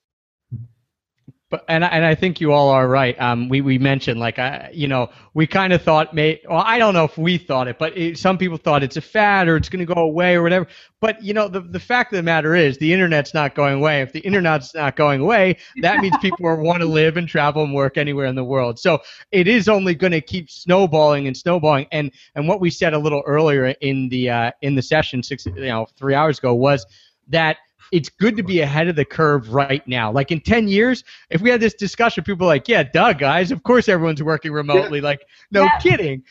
But 1.48 1.64
and 1.68 1.84
and 1.84 2.04
I 2.04 2.16
think 2.16 2.40
you 2.40 2.52
all 2.52 2.70
are 2.70 2.88
right. 2.88 3.18
Um, 3.20 3.48
we 3.48 3.60
we 3.60 3.78
mentioned 3.78 4.18
like 4.18 4.40
I 4.40 4.68
you 4.74 4.88
know 4.88 5.10
we 5.32 5.46
kind 5.46 5.72
of 5.72 5.80
thought 5.80 6.12
may 6.12 6.40
well 6.48 6.64
I 6.66 6.76
don't 6.78 6.92
know 6.92 7.04
if 7.04 7.16
we 7.16 7.38
thought 7.38 7.68
it, 7.68 7.78
but 7.78 7.96
it, 7.96 8.18
some 8.18 8.36
people 8.36 8.56
thought 8.58 8.82
it's 8.82 8.96
a 8.96 9.00
fad 9.00 9.46
or 9.46 9.56
it's 9.56 9.68
going 9.68 9.86
to 9.86 9.94
go 9.94 10.00
away 10.00 10.34
or 10.34 10.42
whatever. 10.42 10.66
But 11.00 11.22
you 11.22 11.34
know 11.34 11.46
the 11.46 11.60
the 11.60 11.78
fact 11.78 12.12
of 12.12 12.16
the 12.16 12.24
matter 12.24 12.56
is 12.56 12.78
the 12.78 12.92
internet's 12.92 13.32
not 13.32 13.54
going 13.54 13.74
away. 13.74 14.02
If 14.02 14.10
the 14.12 14.18
internet's 14.20 14.74
not 14.74 14.96
going 14.96 15.20
away, 15.20 15.58
that 15.82 16.00
means 16.00 16.16
people 16.16 16.44
want 16.56 16.80
to 16.80 16.86
live 17.00 17.16
and 17.16 17.28
travel 17.28 17.62
and 17.62 17.72
work 17.72 17.96
anywhere 17.96 18.26
in 18.26 18.34
the 18.34 18.44
world. 18.44 18.80
So 18.80 19.00
it 19.30 19.46
is 19.46 19.68
only 19.68 19.94
going 19.94 20.12
to 20.12 20.20
keep 20.20 20.50
snowballing 20.50 21.28
and 21.28 21.36
snowballing. 21.36 21.86
And 21.92 22.10
and 22.34 22.48
what 22.48 22.60
we 22.60 22.70
said 22.70 22.92
a 22.92 22.98
little 22.98 23.22
earlier 23.24 23.66
in 23.66 24.08
the 24.08 24.30
uh, 24.30 24.50
in 24.62 24.74
the 24.74 24.82
session 24.82 25.22
six 25.22 25.46
you 25.46 25.52
know 25.54 25.86
three 25.96 26.14
hours 26.14 26.38
ago 26.38 26.54
was 26.54 26.84
that 27.28 27.58
it's 27.92 28.08
good 28.08 28.36
to 28.36 28.42
be 28.42 28.60
ahead 28.60 28.88
of 28.88 28.96
the 28.96 29.04
curve 29.04 29.52
right 29.52 29.86
now. 29.86 30.10
Like 30.10 30.32
in 30.32 30.40
10 30.40 30.68
years, 30.68 31.04
if 31.30 31.40
we 31.40 31.50
had 31.50 31.60
this 31.60 31.74
discussion, 31.74 32.24
people 32.24 32.46
are 32.46 32.48
like, 32.48 32.68
yeah, 32.68 32.82
duh, 32.82 33.12
guys, 33.12 33.50
of 33.50 33.62
course 33.62 33.88
everyone's 33.88 34.22
working 34.22 34.52
remotely. 34.52 34.98
Yeah. 34.98 35.04
Like, 35.04 35.26
no 35.50 35.64
yeah. 35.64 35.78
kidding. 35.78 36.22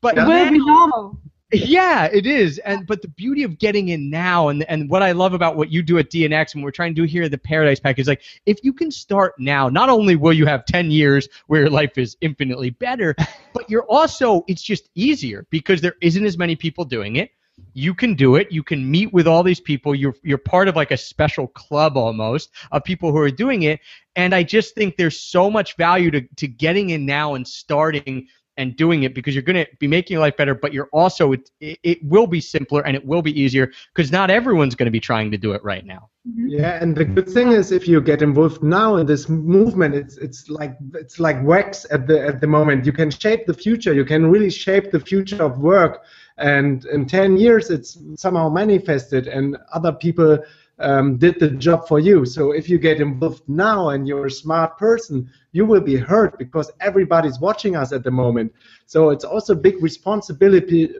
But 0.00 0.18
it 0.18 0.26
will 0.26 0.50
be 0.50 0.58
normal. 0.58 1.18
Yeah, 1.54 2.06
it 2.12 2.26
is. 2.26 2.58
And 2.58 2.86
but 2.86 3.00
the 3.00 3.08
beauty 3.08 3.42
of 3.42 3.58
getting 3.58 3.90
in 3.90 4.10
now 4.10 4.48
and 4.48 4.64
and 4.64 4.90
what 4.90 5.02
I 5.02 5.12
love 5.12 5.34
about 5.34 5.56
what 5.56 5.70
you 5.70 5.82
do 5.82 5.98
at 5.98 6.10
DNX 6.10 6.54
and 6.54 6.64
we're 6.64 6.72
trying 6.72 6.94
to 6.94 7.00
do 7.00 7.06
here 7.06 7.22
at 7.22 7.30
the 7.30 7.38
Paradise 7.38 7.78
Pack 7.78 7.98
is 7.98 8.08
like 8.08 8.22
if 8.46 8.58
you 8.62 8.72
can 8.72 8.90
start 8.90 9.34
now, 9.38 9.68
not 9.68 9.88
only 9.88 10.16
will 10.16 10.32
you 10.32 10.46
have 10.46 10.64
10 10.66 10.90
years 10.90 11.28
where 11.46 11.62
your 11.62 11.70
life 11.70 11.96
is 11.96 12.16
infinitely 12.20 12.70
better, 12.70 13.14
but 13.54 13.68
you're 13.70 13.84
also 13.84 14.44
it's 14.48 14.62
just 14.62 14.88
easier 14.94 15.46
because 15.50 15.80
there 15.80 15.94
isn't 16.00 16.26
as 16.26 16.36
many 16.36 16.56
people 16.56 16.84
doing 16.84 17.16
it 17.16 17.30
you 17.72 17.94
can 17.94 18.14
do 18.14 18.36
it. 18.36 18.50
You 18.50 18.62
can 18.62 18.88
meet 18.90 19.12
with 19.12 19.26
all 19.26 19.42
these 19.42 19.60
people. 19.60 19.94
You're 19.94 20.14
you're 20.22 20.38
part 20.38 20.68
of 20.68 20.76
like 20.76 20.90
a 20.90 20.96
special 20.96 21.48
club 21.48 21.96
almost 21.96 22.50
of 22.72 22.84
people 22.84 23.12
who 23.12 23.18
are 23.18 23.30
doing 23.30 23.62
it. 23.62 23.80
And 24.16 24.34
I 24.34 24.42
just 24.42 24.74
think 24.74 24.96
there's 24.96 25.18
so 25.18 25.50
much 25.50 25.76
value 25.76 26.10
to, 26.12 26.20
to 26.36 26.48
getting 26.48 26.90
in 26.90 27.04
now 27.04 27.34
and 27.34 27.46
starting 27.46 28.28
and 28.56 28.76
doing 28.76 29.02
it 29.02 29.14
because 29.14 29.34
you're 29.34 29.42
going 29.42 29.64
to 29.64 29.68
be 29.80 29.88
making 29.88 30.14
your 30.14 30.20
life 30.20 30.36
better, 30.36 30.54
but 30.54 30.72
you're 30.72 30.88
also 30.92 31.32
it, 31.32 31.50
it 31.60 32.04
will 32.04 32.26
be 32.26 32.40
simpler 32.40 32.82
and 32.86 32.96
it 32.96 33.04
will 33.04 33.22
be 33.22 33.38
easier 33.38 33.70
because 33.92 34.12
not 34.12 34.30
everyone's 34.30 34.76
going 34.76 34.86
to 34.86 34.92
be 34.92 35.00
trying 35.00 35.30
to 35.30 35.36
do 35.36 35.52
it 35.52 35.64
right 35.64 35.84
now. 35.84 36.08
Mm-hmm. 36.28 36.48
Yeah, 36.48 36.78
and 36.80 36.96
the 36.96 37.04
good 37.04 37.28
thing 37.28 37.52
is 37.52 37.72
if 37.72 37.88
you 37.88 38.00
get 38.00 38.22
involved 38.22 38.62
now 38.62 38.96
in 38.96 39.06
this 39.06 39.28
movement, 39.28 39.94
it's 39.94 40.16
it's 40.18 40.48
like 40.48 40.76
it's 40.94 41.18
like 41.18 41.42
wax 41.42 41.86
at 41.90 42.06
the 42.06 42.24
at 42.24 42.40
the 42.40 42.46
moment. 42.46 42.86
You 42.86 42.92
can 42.92 43.10
shape 43.10 43.46
the 43.46 43.54
future. 43.54 43.92
You 43.92 44.04
can 44.04 44.30
really 44.30 44.50
shape 44.50 44.90
the 44.90 45.00
future 45.00 45.42
of 45.42 45.58
work 45.58 46.04
and 46.38 46.84
in 46.86 47.06
10 47.06 47.36
years 47.36 47.70
it's 47.70 47.98
somehow 48.16 48.48
manifested 48.48 49.28
and 49.28 49.56
other 49.72 49.92
people 49.92 50.38
um, 50.80 51.16
did 51.16 51.38
the 51.38 51.50
job 51.50 51.86
for 51.86 52.00
you. 52.00 52.24
So 52.24 52.50
if 52.50 52.68
you 52.68 52.78
get 52.78 53.00
involved 53.00 53.42
now 53.48 53.90
and 53.90 54.08
you're 54.08 54.26
a 54.26 54.30
smart 54.30 54.76
person 54.76 55.30
you 55.52 55.64
will 55.64 55.80
be 55.80 55.96
hurt 55.96 56.36
because 56.36 56.70
everybody's 56.80 57.38
watching 57.38 57.76
us 57.76 57.92
at 57.92 58.02
the 58.02 58.10
moment. 58.10 58.52
So 58.86 59.10
it's 59.10 59.24
also 59.24 59.54
big 59.54 59.80
responsibility 59.82 60.94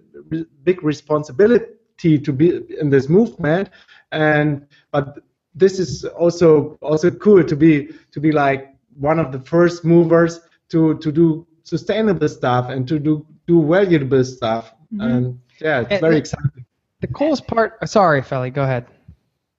big 0.62 0.82
responsibility 0.82 2.18
to 2.18 2.32
be 2.32 2.60
in 2.80 2.90
this 2.90 3.08
movement. 3.08 3.70
And 4.12 4.66
but 4.92 5.18
this 5.54 5.78
is 5.78 6.04
also 6.04 6.78
also 6.80 7.10
cool 7.10 7.42
to 7.44 7.56
be 7.56 7.88
to 8.12 8.20
be 8.20 8.32
like 8.32 8.74
one 8.96 9.18
of 9.18 9.32
the 9.32 9.40
first 9.40 9.84
movers 9.84 10.40
to 10.68 10.98
to 10.98 11.12
do 11.12 11.46
sustainable 11.64 12.28
stuff 12.28 12.68
and 12.70 12.86
to 12.88 12.98
do 12.98 13.26
do 13.46 13.66
valuable 13.66 14.24
stuff. 14.24 14.74
Mm-hmm. 14.94 15.00
And 15.10 15.40
yeah, 15.60 15.80
it's 15.80 15.90
And 15.90 16.00
very 16.00 16.14
the- 16.14 16.18
exciting. 16.18 16.64
The 17.00 17.08
coolest 17.08 17.46
part. 17.46 17.76
uh, 17.82 17.86
Sorry, 17.86 18.22
Feli, 18.22 18.52
go 18.52 18.62
ahead. 18.62 18.86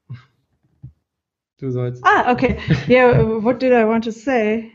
Du 1.60 1.72
sollst. 1.72 2.02
Ah, 2.04 2.32
okay. 2.34 2.60
Yeah, 2.88 3.06
uh, 3.22 3.40
what 3.40 3.60
did 3.60 3.72
I 3.74 3.86
want 3.86 4.04
to 4.06 4.12
say? 4.12 4.72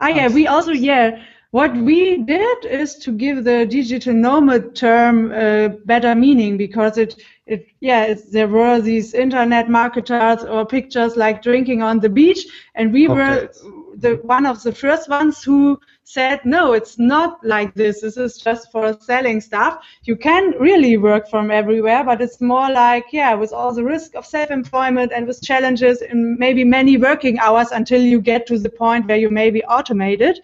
Ah, 0.00 0.08
yeah, 0.08 0.28
we 0.28 0.46
also, 0.46 0.72
yeah, 0.72 1.22
what 1.52 1.74
we 1.76 2.18
did 2.24 2.64
is 2.64 2.96
to 2.96 3.12
give 3.12 3.44
the 3.44 3.64
digital 3.66 4.12
nomad 4.12 4.74
term 4.74 5.32
a 5.32 5.68
better 5.84 6.14
meaning 6.14 6.56
because 6.56 6.98
it, 6.98 7.22
it 7.46 7.66
yeah, 7.80 8.02
it's, 8.04 8.30
there 8.30 8.48
were 8.48 8.80
these 8.80 9.14
internet 9.14 9.70
marketers 9.70 10.42
or 10.44 10.66
pictures 10.66 11.16
like 11.16 11.42
drinking 11.42 11.82
on 11.82 12.00
the 12.00 12.08
beach, 12.08 12.46
and 12.74 12.92
we 12.92 13.08
were 13.08 13.46
Cocktails. 13.46 13.62
The 13.98 14.16
one 14.22 14.46
of 14.46 14.62
the 14.62 14.72
first 14.72 15.08
ones 15.08 15.42
who 15.42 15.80
said, 16.04 16.40
no, 16.44 16.72
it's 16.72 16.98
not 16.98 17.44
like 17.44 17.74
this. 17.74 18.00
This 18.00 18.16
is 18.16 18.38
just 18.38 18.70
for 18.70 18.96
selling 19.00 19.40
stuff. 19.40 19.84
You 20.04 20.16
can 20.16 20.52
really 20.60 20.96
work 20.96 21.28
from 21.28 21.50
everywhere, 21.50 22.04
but 22.04 22.20
it's 22.20 22.40
more 22.40 22.70
like, 22.70 23.06
yeah, 23.12 23.34
with 23.34 23.52
all 23.52 23.74
the 23.74 23.82
risk 23.82 24.14
of 24.14 24.24
self-employment 24.24 25.12
and 25.12 25.26
with 25.26 25.42
challenges 25.42 26.02
and 26.02 26.38
maybe 26.38 26.62
many 26.62 26.96
working 26.96 27.38
hours 27.38 27.72
until 27.72 28.00
you 28.00 28.20
get 28.20 28.46
to 28.46 28.58
the 28.58 28.70
point 28.70 29.08
where 29.08 29.16
you 29.16 29.30
maybe 29.30 29.62
automate 29.68 30.20
it. 30.20 30.38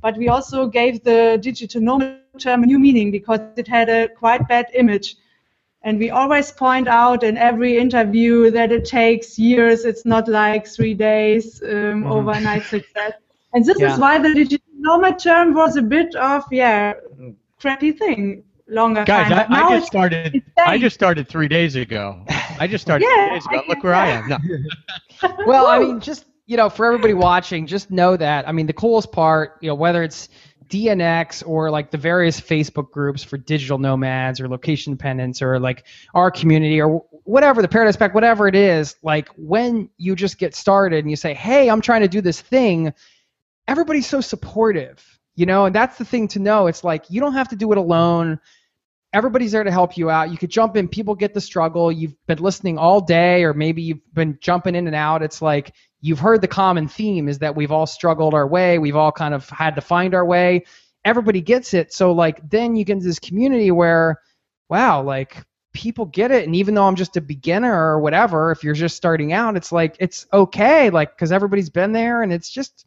But 0.00 0.16
we 0.16 0.28
also 0.28 0.66
gave 0.66 1.04
the 1.04 1.38
digital 1.40 1.80
nomad 1.80 2.20
term 2.38 2.62
a 2.62 2.66
new 2.66 2.78
meaning 2.78 3.10
because 3.10 3.40
it 3.56 3.68
had 3.68 3.88
a 3.88 4.08
quite 4.08 4.48
bad 4.48 4.66
image. 4.74 5.16
And 5.86 6.00
we 6.00 6.10
always 6.10 6.50
point 6.50 6.88
out 6.88 7.22
in 7.22 7.36
every 7.38 7.78
interview 7.78 8.50
that 8.50 8.72
it 8.72 8.84
takes 8.84 9.38
years. 9.38 9.84
It's 9.84 10.04
not 10.04 10.26
like 10.26 10.66
three 10.66 10.94
days, 10.94 11.62
um, 11.62 12.04
overnight 12.06 12.64
success. 12.66 13.12
And 13.54 13.64
this 13.64 13.78
Yeah. 13.78 13.92
is 13.92 13.98
why 13.98 14.18
the 14.18 14.34
digital 14.34 14.66
nomad 14.86 15.20
term 15.20 15.54
was 15.54 15.76
a 15.76 15.82
bit 15.82 16.12
of, 16.16 16.42
yeah, 16.50 16.94
crappy 17.60 17.92
thing 17.92 18.42
longer 18.68 19.04
Guys, 19.04 19.28
time. 19.28 19.46
I, 19.52 19.60
I 19.62 19.70
just 19.78 19.86
started. 19.86 20.42
I 20.58 20.76
just 20.76 20.94
started 20.94 21.28
three 21.28 21.46
days 21.46 21.76
ago. 21.76 22.20
I 22.58 22.66
just 22.66 22.82
started 22.82 23.06
Yeah, 23.08 23.26
three 23.28 23.34
days 23.36 23.46
ago. 23.46 23.62
Look 23.68 23.78
get 23.78 23.84
where 23.84 23.94
I 23.94 24.08
am. 24.08 24.28
No. 24.28 24.38
Well, 25.46 25.66
I 25.68 25.78
mean, 25.78 26.00
just 26.00 26.24
you 26.46 26.56
know, 26.56 26.68
for 26.68 26.84
everybody 26.86 27.14
watching, 27.14 27.66
just 27.66 27.90
know 27.90 28.16
that. 28.16 28.48
I 28.48 28.52
mean, 28.52 28.66
the 28.66 28.72
coolest 28.72 29.12
part, 29.12 29.58
you 29.60 29.68
know, 29.68 29.74
whether 29.74 30.02
it's 30.02 30.28
DNX 30.68 31.46
or 31.46 31.70
like 31.70 31.90
the 31.90 31.98
various 31.98 32.40
Facebook 32.40 32.90
groups 32.90 33.22
for 33.22 33.36
digital 33.36 33.78
nomads 33.78 34.40
or 34.40 34.48
location 34.48 34.92
dependents 34.92 35.42
or 35.42 35.58
like 35.58 35.84
our 36.14 36.30
community 36.30 36.80
or 36.80 37.04
whatever 37.24 37.62
the 37.62 37.68
Paradise 37.68 37.96
Pack, 37.96 38.14
whatever 38.14 38.48
it 38.48 38.54
is, 38.54 38.96
like 39.02 39.28
when 39.36 39.88
you 39.96 40.16
just 40.16 40.38
get 40.38 40.54
started 40.54 41.00
and 41.00 41.10
you 41.10 41.16
say, 41.16 41.34
"Hey, 41.34 41.68
I'm 41.68 41.80
trying 41.80 42.02
to 42.02 42.08
do 42.08 42.20
this 42.20 42.40
thing," 42.40 42.92
everybody's 43.68 44.06
so 44.06 44.20
supportive, 44.20 45.18
you 45.34 45.46
know, 45.46 45.66
and 45.66 45.74
that's 45.74 45.98
the 45.98 46.04
thing 46.04 46.28
to 46.28 46.38
know. 46.38 46.66
It's 46.66 46.84
like 46.84 47.10
you 47.10 47.20
don't 47.20 47.34
have 47.34 47.48
to 47.48 47.56
do 47.56 47.72
it 47.72 47.78
alone. 47.78 48.38
Everybody's 49.16 49.52
there 49.52 49.64
to 49.64 49.70
help 49.70 49.96
you 49.96 50.10
out. 50.10 50.30
You 50.30 50.36
could 50.36 50.50
jump 50.50 50.76
in. 50.76 50.88
People 50.88 51.14
get 51.14 51.32
the 51.32 51.40
struggle. 51.40 51.90
You've 51.90 52.14
been 52.26 52.36
listening 52.36 52.76
all 52.76 53.00
day, 53.00 53.44
or 53.44 53.54
maybe 53.54 53.80
you've 53.80 54.12
been 54.12 54.36
jumping 54.42 54.74
in 54.74 54.86
and 54.86 54.94
out. 54.94 55.22
It's 55.22 55.40
like 55.40 55.72
you've 56.02 56.18
heard 56.18 56.42
the 56.42 56.48
common 56.48 56.86
theme 56.86 57.26
is 57.26 57.38
that 57.38 57.56
we've 57.56 57.72
all 57.72 57.86
struggled 57.86 58.34
our 58.34 58.46
way. 58.46 58.78
We've 58.78 58.94
all 58.94 59.12
kind 59.12 59.32
of 59.32 59.48
had 59.48 59.74
to 59.76 59.80
find 59.80 60.14
our 60.14 60.26
way. 60.26 60.66
Everybody 61.02 61.40
gets 61.40 61.72
it. 61.72 61.94
So 61.94 62.12
like 62.12 62.46
then 62.50 62.76
you 62.76 62.84
get 62.84 62.92
into 62.92 63.06
this 63.06 63.18
community 63.18 63.70
where, 63.70 64.20
wow, 64.68 65.00
like 65.00 65.42
people 65.72 66.04
get 66.04 66.30
it. 66.30 66.44
And 66.44 66.54
even 66.54 66.74
though 66.74 66.86
I'm 66.86 66.96
just 66.96 67.16
a 67.16 67.22
beginner 67.22 67.72
or 67.72 68.00
whatever, 68.00 68.50
if 68.50 68.62
you're 68.64 68.74
just 68.74 68.98
starting 68.98 69.32
out, 69.32 69.56
it's 69.56 69.72
like 69.72 69.96
it's 69.98 70.26
okay, 70.30 70.90
like 70.90 71.16
because 71.16 71.32
everybody's 71.32 71.70
been 71.70 71.92
there, 71.92 72.20
and 72.20 72.34
it's 72.34 72.50
just 72.50 72.84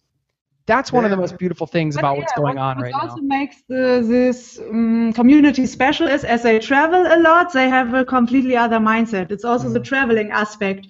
that's 0.73 0.91
one 0.97 1.05
of 1.07 1.11
the 1.11 1.17
most 1.23 1.35
beautiful 1.43 1.67
things 1.75 1.93
But 1.95 2.01
about 2.01 2.17
what's 2.19 2.33
going 2.41 2.57
what, 2.57 2.67
on 2.69 2.75
what 2.77 2.83
right 2.85 2.93
now. 2.93 2.99
What 3.01 3.09
also 3.11 3.21
makes 3.37 3.57
the, 3.71 3.83
this 4.17 4.37
um, 4.59 5.11
community 5.13 5.65
special 5.65 6.07
is 6.15 6.23
as 6.23 6.41
they 6.47 6.57
travel 6.71 7.01
a 7.17 7.19
lot, 7.29 7.45
they 7.59 7.69
have 7.77 7.89
a 8.01 8.03
completely 8.17 8.55
other 8.65 8.79
mindset. 8.93 9.31
It's 9.35 9.45
also 9.51 9.67
Mm. 9.69 9.73
the 9.77 9.83
traveling 9.91 10.29
aspect 10.43 10.81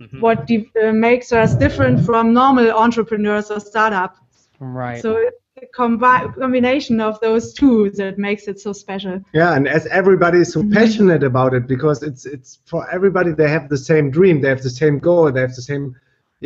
Mhm. 0.00 0.20
what 0.24 0.38
di- 0.48 0.70
uh, 0.82 0.92
makes 1.08 1.28
us 1.42 1.50
different 1.64 1.96
from 2.08 2.24
normal 2.42 2.68
entrepreneurs 2.84 3.50
or 3.54 3.60
startup. 3.72 4.12
Right. 4.60 5.00
So 5.02 5.08
it's 5.26 5.40
a 5.62 5.66
combi- 5.80 6.28
combination 6.42 6.96
of 7.08 7.14
those 7.26 7.44
two 7.60 7.90
that 8.00 8.14
makes 8.18 8.44
it 8.50 8.56
so 8.66 8.72
special. 8.72 9.16
Yeah, 9.40 9.50
and 9.56 9.64
as 9.68 9.86
everybody 10.00 10.38
is 10.44 10.50
so 10.56 10.60
Mhm. 10.62 10.72
passionate 10.78 11.22
about 11.32 11.50
it, 11.58 11.64
because 11.74 11.98
it's 12.08 12.24
it's 12.36 12.50
for 12.70 12.80
everybody, 12.96 13.30
they 13.32 13.50
have 13.56 13.66
the 13.68 13.82
same 13.90 14.06
dream, 14.10 14.36
they 14.42 14.50
have 14.54 14.62
the 14.62 14.76
same 14.82 14.96
goal, 15.08 15.24
they 15.34 15.42
have 15.46 15.54
the 15.60 15.66
same, 15.70 15.84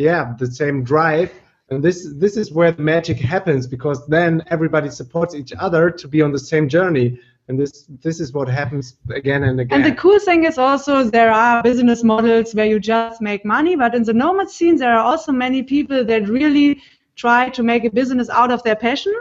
yeah, 0.07 0.21
the 0.43 0.49
same 0.61 0.77
drive, 0.93 1.31
and 1.71 1.83
this 1.83 2.07
this 2.15 2.37
is 2.37 2.51
where 2.51 2.71
the 2.71 2.81
magic 2.81 3.17
happens, 3.17 3.67
because 3.67 4.05
then 4.07 4.43
everybody 4.47 4.89
supports 4.89 5.35
each 5.35 5.53
other 5.59 5.89
to 5.91 6.07
be 6.07 6.21
on 6.21 6.31
the 6.31 6.39
same 6.39 6.67
journey, 6.67 7.19
and 7.47 7.59
this 7.59 7.85
this 8.01 8.19
is 8.19 8.33
what 8.33 8.47
happens 8.47 8.95
again 9.11 9.43
and 9.43 9.59
again. 9.59 9.81
And 9.81 9.91
the 9.91 9.95
cool 9.95 10.19
thing 10.19 10.45
is 10.45 10.57
also 10.57 11.03
there 11.03 11.31
are 11.31 11.63
business 11.63 12.03
models 12.03 12.53
where 12.55 12.65
you 12.65 12.79
just 12.79 13.21
make 13.21 13.45
money, 13.45 13.75
but 13.75 13.95
in 13.95 14.03
the 14.03 14.13
nomad 14.13 14.49
scene 14.49 14.77
there 14.77 14.93
are 14.97 15.03
also 15.03 15.31
many 15.31 15.63
people 15.63 16.03
that 16.05 16.27
really 16.27 16.81
try 17.15 17.49
to 17.49 17.63
make 17.63 17.83
a 17.85 17.89
business 17.89 18.29
out 18.29 18.51
of 18.51 18.63
their 18.63 18.75
passion. 18.75 19.13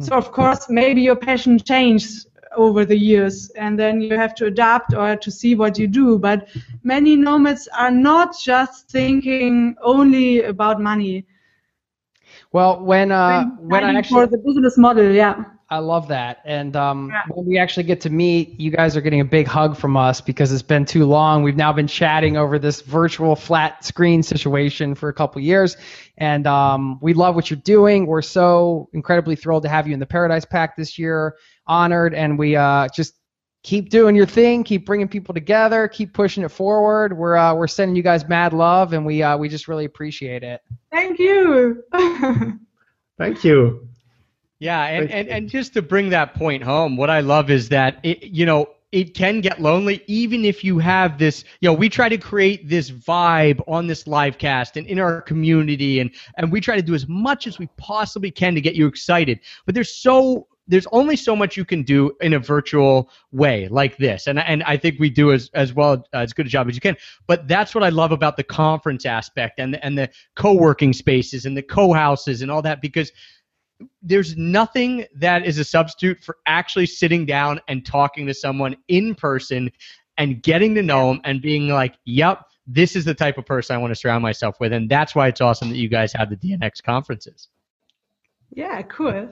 So 0.00 0.16
of 0.16 0.32
course 0.32 0.68
maybe 0.68 1.02
your 1.02 1.16
passion 1.16 1.58
changes 1.58 2.26
over 2.56 2.84
the 2.84 2.96
years 2.96 3.50
and 3.50 3.78
then 3.78 4.00
you 4.00 4.16
have 4.16 4.34
to 4.36 4.46
adapt 4.46 4.94
or 4.94 5.16
to 5.16 5.30
see 5.30 5.54
what 5.54 5.78
you 5.78 5.86
do. 5.86 6.18
But 6.18 6.48
many 6.82 7.16
nomads 7.16 7.68
are 7.68 7.90
not 7.90 8.34
just 8.38 8.88
thinking 8.90 9.76
only 9.82 10.42
about 10.42 10.80
money. 10.80 11.26
Well, 12.54 12.80
when 12.84 13.10
uh, 13.10 13.46
when 13.58 13.82
I 13.82 13.94
actually 13.98 14.26
for 14.26 14.30
the 14.30 14.38
business 14.38 14.78
model, 14.78 15.10
yeah. 15.10 15.44
I 15.70 15.78
love 15.78 16.06
that. 16.08 16.38
And 16.44 16.76
um, 16.76 17.10
Yeah. 17.12 17.22
when 17.30 17.46
we 17.46 17.58
actually 17.58 17.82
get 17.82 18.00
to 18.02 18.10
meet, 18.10 18.60
you 18.60 18.70
guys 18.70 18.96
are 18.96 19.00
getting 19.00 19.20
a 19.20 19.24
big 19.24 19.48
hug 19.48 19.76
from 19.76 19.96
us 19.96 20.20
because 20.20 20.52
it's 20.52 20.62
been 20.62 20.84
too 20.84 21.04
long. 21.04 21.42
We've 21.42 21.56
now 21.56 21.72
been 21.72 21.88
chatting 21.88 22.36
over 22.36 22.60
this 22.60 22.82
virtual 22.82 23.34
flat 23.34 23.84
screen 23.84 24.22
situation 24.22 24.94
for 24.94 25.08
a 25.08 25.12
couple 25.12 25.40
years. 25.40 25.76
And 26.18 26.46
um, 26.46 27.00
we 27.02 27.12
love 27.12 27.34
what 27.34 27.50
you're 27.50 27.58
doing. 27.64 28.06
We're 28.06 28.22
so 28.22 28.88
incredibly 28.92 29.34
thrilled 29.34 29.64
to 29.64 29.68
have 29.68 29.88
you 29.88 29.94
in 29.94 29.98
the 29.98 30.06
Paradise 30.06 30.44
Pack 30.44 30.76
this 30.76 30.96
year. 30.96 31.34
Honored. 31.66 32.14
And 32.14 32.38
we 32.38 32.54
uh, 32.54 32.86
just 32.94 33.14
keep 33.64 33.88
doing 33.88 34.14
your 34.14 34.26
thing, 34.26 34.62
keep 34.62 34.86
bringing 34.86 35.08
people 35.08 35.34
together, 35.34 35.88
keep 35.88 36.12
pushing 36.12 36.44
it 36.44 36.50
forward. 36.50 37.16
We're, 37.16 37.36
uh, 37.36 37.54
we're 37.54 37.66
sending 37.66 37.96
you 37.96 38.02
guys 38.02 38.28
mad 38.28 38.52
love, 38.52 38.92
and 38.92 39.04
we, 39.04 39.22
uh, 39.22 39.36
we 39.36 39.48
just 39.48 39.66
really 39.66 39.86
appreciate 39.86 40.44
it. 40.44 40.60
Thank 40.92 41.18
you. 41.18 41.82
Thank 43.18 43.42
you. 43.42 43.88
Yeah, 44.60 44.84
and, 44.84 45.08
Thank 45.08 45.18
and, 45.18 45.28
you. 45.28 45.34
and 45.34 45.48
just 45.48 45.72
to 45.74 45.82
bring 45.82 46.10
that 46.10 46.34
point 46.34 46.62
home, 46.62 46.96
what 46.96 47.10
I 47.10 47.20
love 47.20 47.50
is 47.50 47.68
that 47.70 47.98
it, 48.04 48.22
you 48.22 48.46
know 48.46 48.68
it 48.92 49.12
can 49.12 49.40
get 49.40 49.60
lonely 49.60 50.04
even 50.06 50.44
if 50.44 50.62
you 50.62 50.78
have 50.78 51.18
this. 51.18 51.42
You 51.60 51.68
know, 51.68 51.72
we 51.72 51.88
try 51.88 52.08
to 52.08 52.16
create 52.16 52.68
this 52.68 52.92
vibe 52.92 53.60
on 53.66 53.88
this 53.88 54.06
live 54.06 54.38
cast 54.38 54.76
and 54.76 54.86
in 54.86 55.00
our 55.00 55.20
community, 55.20 55.98
and 55.98 56.12
and 56.38 56.52
we 56.52 56.60
try 56.60 56.76
to 56.76 56.82
do 56.82 56.94
as 56.94 57.08
much 57.08 57.48
as 57.48 57.58
we 57.58 57.66
possibly 57.76 58.30
can 58.30 58.54
to 58.54 58.60
get 58.60 58.76
you 58.76 58.86
excited. 58.86 59.40
But 59.66 59.74
there's 59.74 59.92
so 59.92 60.46
there's 60.66 60.86
only 60.92 61.16
so 61.16 61.36
much 61.36 61.56
you 61.56 61.64
can 61.64 61.82
do 61.82 62.12
in 62.20 62.32
a 62.32 62.38
virtual 62.38 63.10
way 63.32 63.68
like 63.68 63.96
this, 63.98 64.26
and 64.26 64.38
and 64.38 64.62
I 64.62 64.76
think 64.76 64.98
we 64.98 65.10
do 65.10 65.32
as 65.32 65.50
as 65.54 65.72
well 65.72 66.04
uh, 66.14 66.18
as 66.18 66.32
good 66.32 66.46
a 66.46 66.48
job 66.48 66.68
as 66.68 66.74
you 66.74 66.80
can. 66.80 66.96
But 67.26 67.46
that's 67.48 67.74
what 67.74 67.84
I 67.84 67.90
love 67.90 68.12
about 68.12 68.36
the 68.36 68.44
conference 68.44 69.06
aspect 69.06 69.58
and 69.58 69.74
the, 69.74 69.84
and 69.84 69.96
the 69.98 70.10
co-working 70.36 70.92
spaces 70.92 71.46
and 71.46 71.56
the 71.56 71.62
co-houses 71.62 72.42
and 72.42 72.50
all 72.50 72.62
that 72.62 72.80
because 72.80 73.12
there's 74.02 74.36
nothing 74.36 75.04
that 75.16 75.44
is 75.44 75.58
a 75.58 75.64
substitute 75.64 76.22
for 76.22 76.36
actually 76.46 76.86
sitting 76.86 77.26
down 77.26 77.60
and 77.68 77.84
talking 77.84 78.26
to 78.26 78.34
someone 78.34 78.76
in 78.88 79.14
person 79.14 79.70
and 80.16 80.42
getting 80.42 80.74
to 80.74 80.82
know 80.82 81.08
them 81.08 81.20
and 81.24 81.42
being 81.42 81.68
like, 81.68 81.96
yep, 82.04 82.44
this 82.66 82.96
is 82.96 83.04
the 83.04 83.14
type 83.14 83.36
of 83.36 83.44
person 83.44 83.74
I 83.74 83.78
want 83.78 83.90
to 83.90 83.96
surround 83.96 84.22
myself 84.22 84.60
with. 84.60 84.72
And 84.72 84.88
that's 84.88 85.14
why 85.14 85.28
it's 85.28 85.40
awesome 85.40 85.70
that 85.70 85.76
you 85.76 85.88
guys 85.88 86.12
have 86.12 86.30
the 86.30 86.36
DNX 86.36 86.82
conferences. 86.82 87.48
Yeah, 88.54 88.82
cool. 88.82 89.28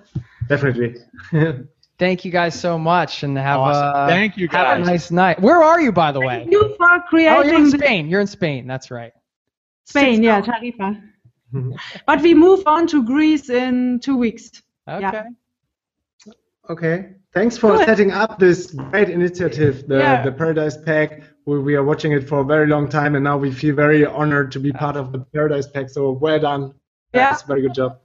Definitely. 0.48 0.96
Thank 1.98 2.24
you 2.24 2.30
guys 2.32 2.58
so 2.58 2.78
much, 2.78 3.22
and 3.22 3.36
have 3.38 3.60
Awesome. 3.60 4.04
a 4.04 4.08
Thank 4.08 4.36
you, 4.36 4.48
have 4.48 4.78
a 4.78 4.80
guys. 4.80 4.86
nice 4.86 5.10
night. 5.10 5.40
Where 5.40 5.62
are 5.62 5.80
you, 5.80 5.92
by 5.92 6.10
the 6.10 6.20
way? 6.20 6.38
Thank 6.40 6.50
you 6.52 6.74
for 6.76 7.00
creating. 7.08 7.32
Oh, 7.38 7.42
you're 7.42 7.54
in 7.60 7.70
Spain. 7.70 8.08
You're 8.08 8.20
in 8.20 8.26
Spain. 8.26 8.66
That's 8.66 8.90
right. 8.90 9.12
Spain, 9.84 10.16
Six 10.16 10.24
yeah, 10.24 10.36
hours. 10.36 10.46
Tarifa. 10.46 11.02
but 12.06 12.22
we 12.22 12.34
move 12.34 12.62
on 12.66 12.86
to 12.88 13.04
Greece 13.04 13.50
in 13.50 14.00
two 14.00 14.16
weeks. 14.16 14.50
Okay. 14.88 15.22
Okay. 16.70 17.10
Thanks 17.34 17.56
for 17.56 17.76
Good. 17.76 17.86
setting 17.86 18.10
up 18.10 18.38
this 18.38 18.70
great 18.72 19.08
initiative, 19.08 19.86
the, 19.86 19.98
Yeah. 19.98 20.22
the 20.22 20.32
Paradise 20.32 20.76
Pack. 20.76 21.22
We, 21.46 21.58
we 21.60 21.74
are 21.76 21.84
watching 21.84 22.12
it 22.12 22.28
for 22.28 22.40
a 22.40 22.44
very 22.44 22.66
long 22.66 22.88
time, 22.88 23.14
and 23.14 23.24
now 23.24 23.36
we 23.38 23.50
feel 23.50 23.74
very 23.74 24.04
honored 24.04 24.52
to 24.52 24.60
be 24.60 24.72
part 24.72 24.96
of 24.96 25.12
the 25.12 25.20
Paradise 25.20 25.66
Pack. 25.66 25.88
So 25.90 26.12
well 26.12 26.38
done. 26.38 26.74
Yeah. 27.14 27.30
That's 27.30 27.42
a 27.42 27.46
very 27.46 27.62
good 27.62 27.74
job. 27.74 27.98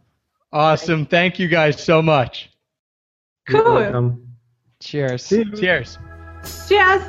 Awesome. 0.57 1.05
Thank 1.05 1.37
you 1.37 1.47
guys 1.47 1.79
so 1.79 2.01
much. 2.01 2.49
You're 3.47 3.61
Cool. 3.61 3.75
welcome. 3.75 4.27
Cheers. 4.79 5.29
Cheers. 5.29 5.99
Cheers. 6.67 7.07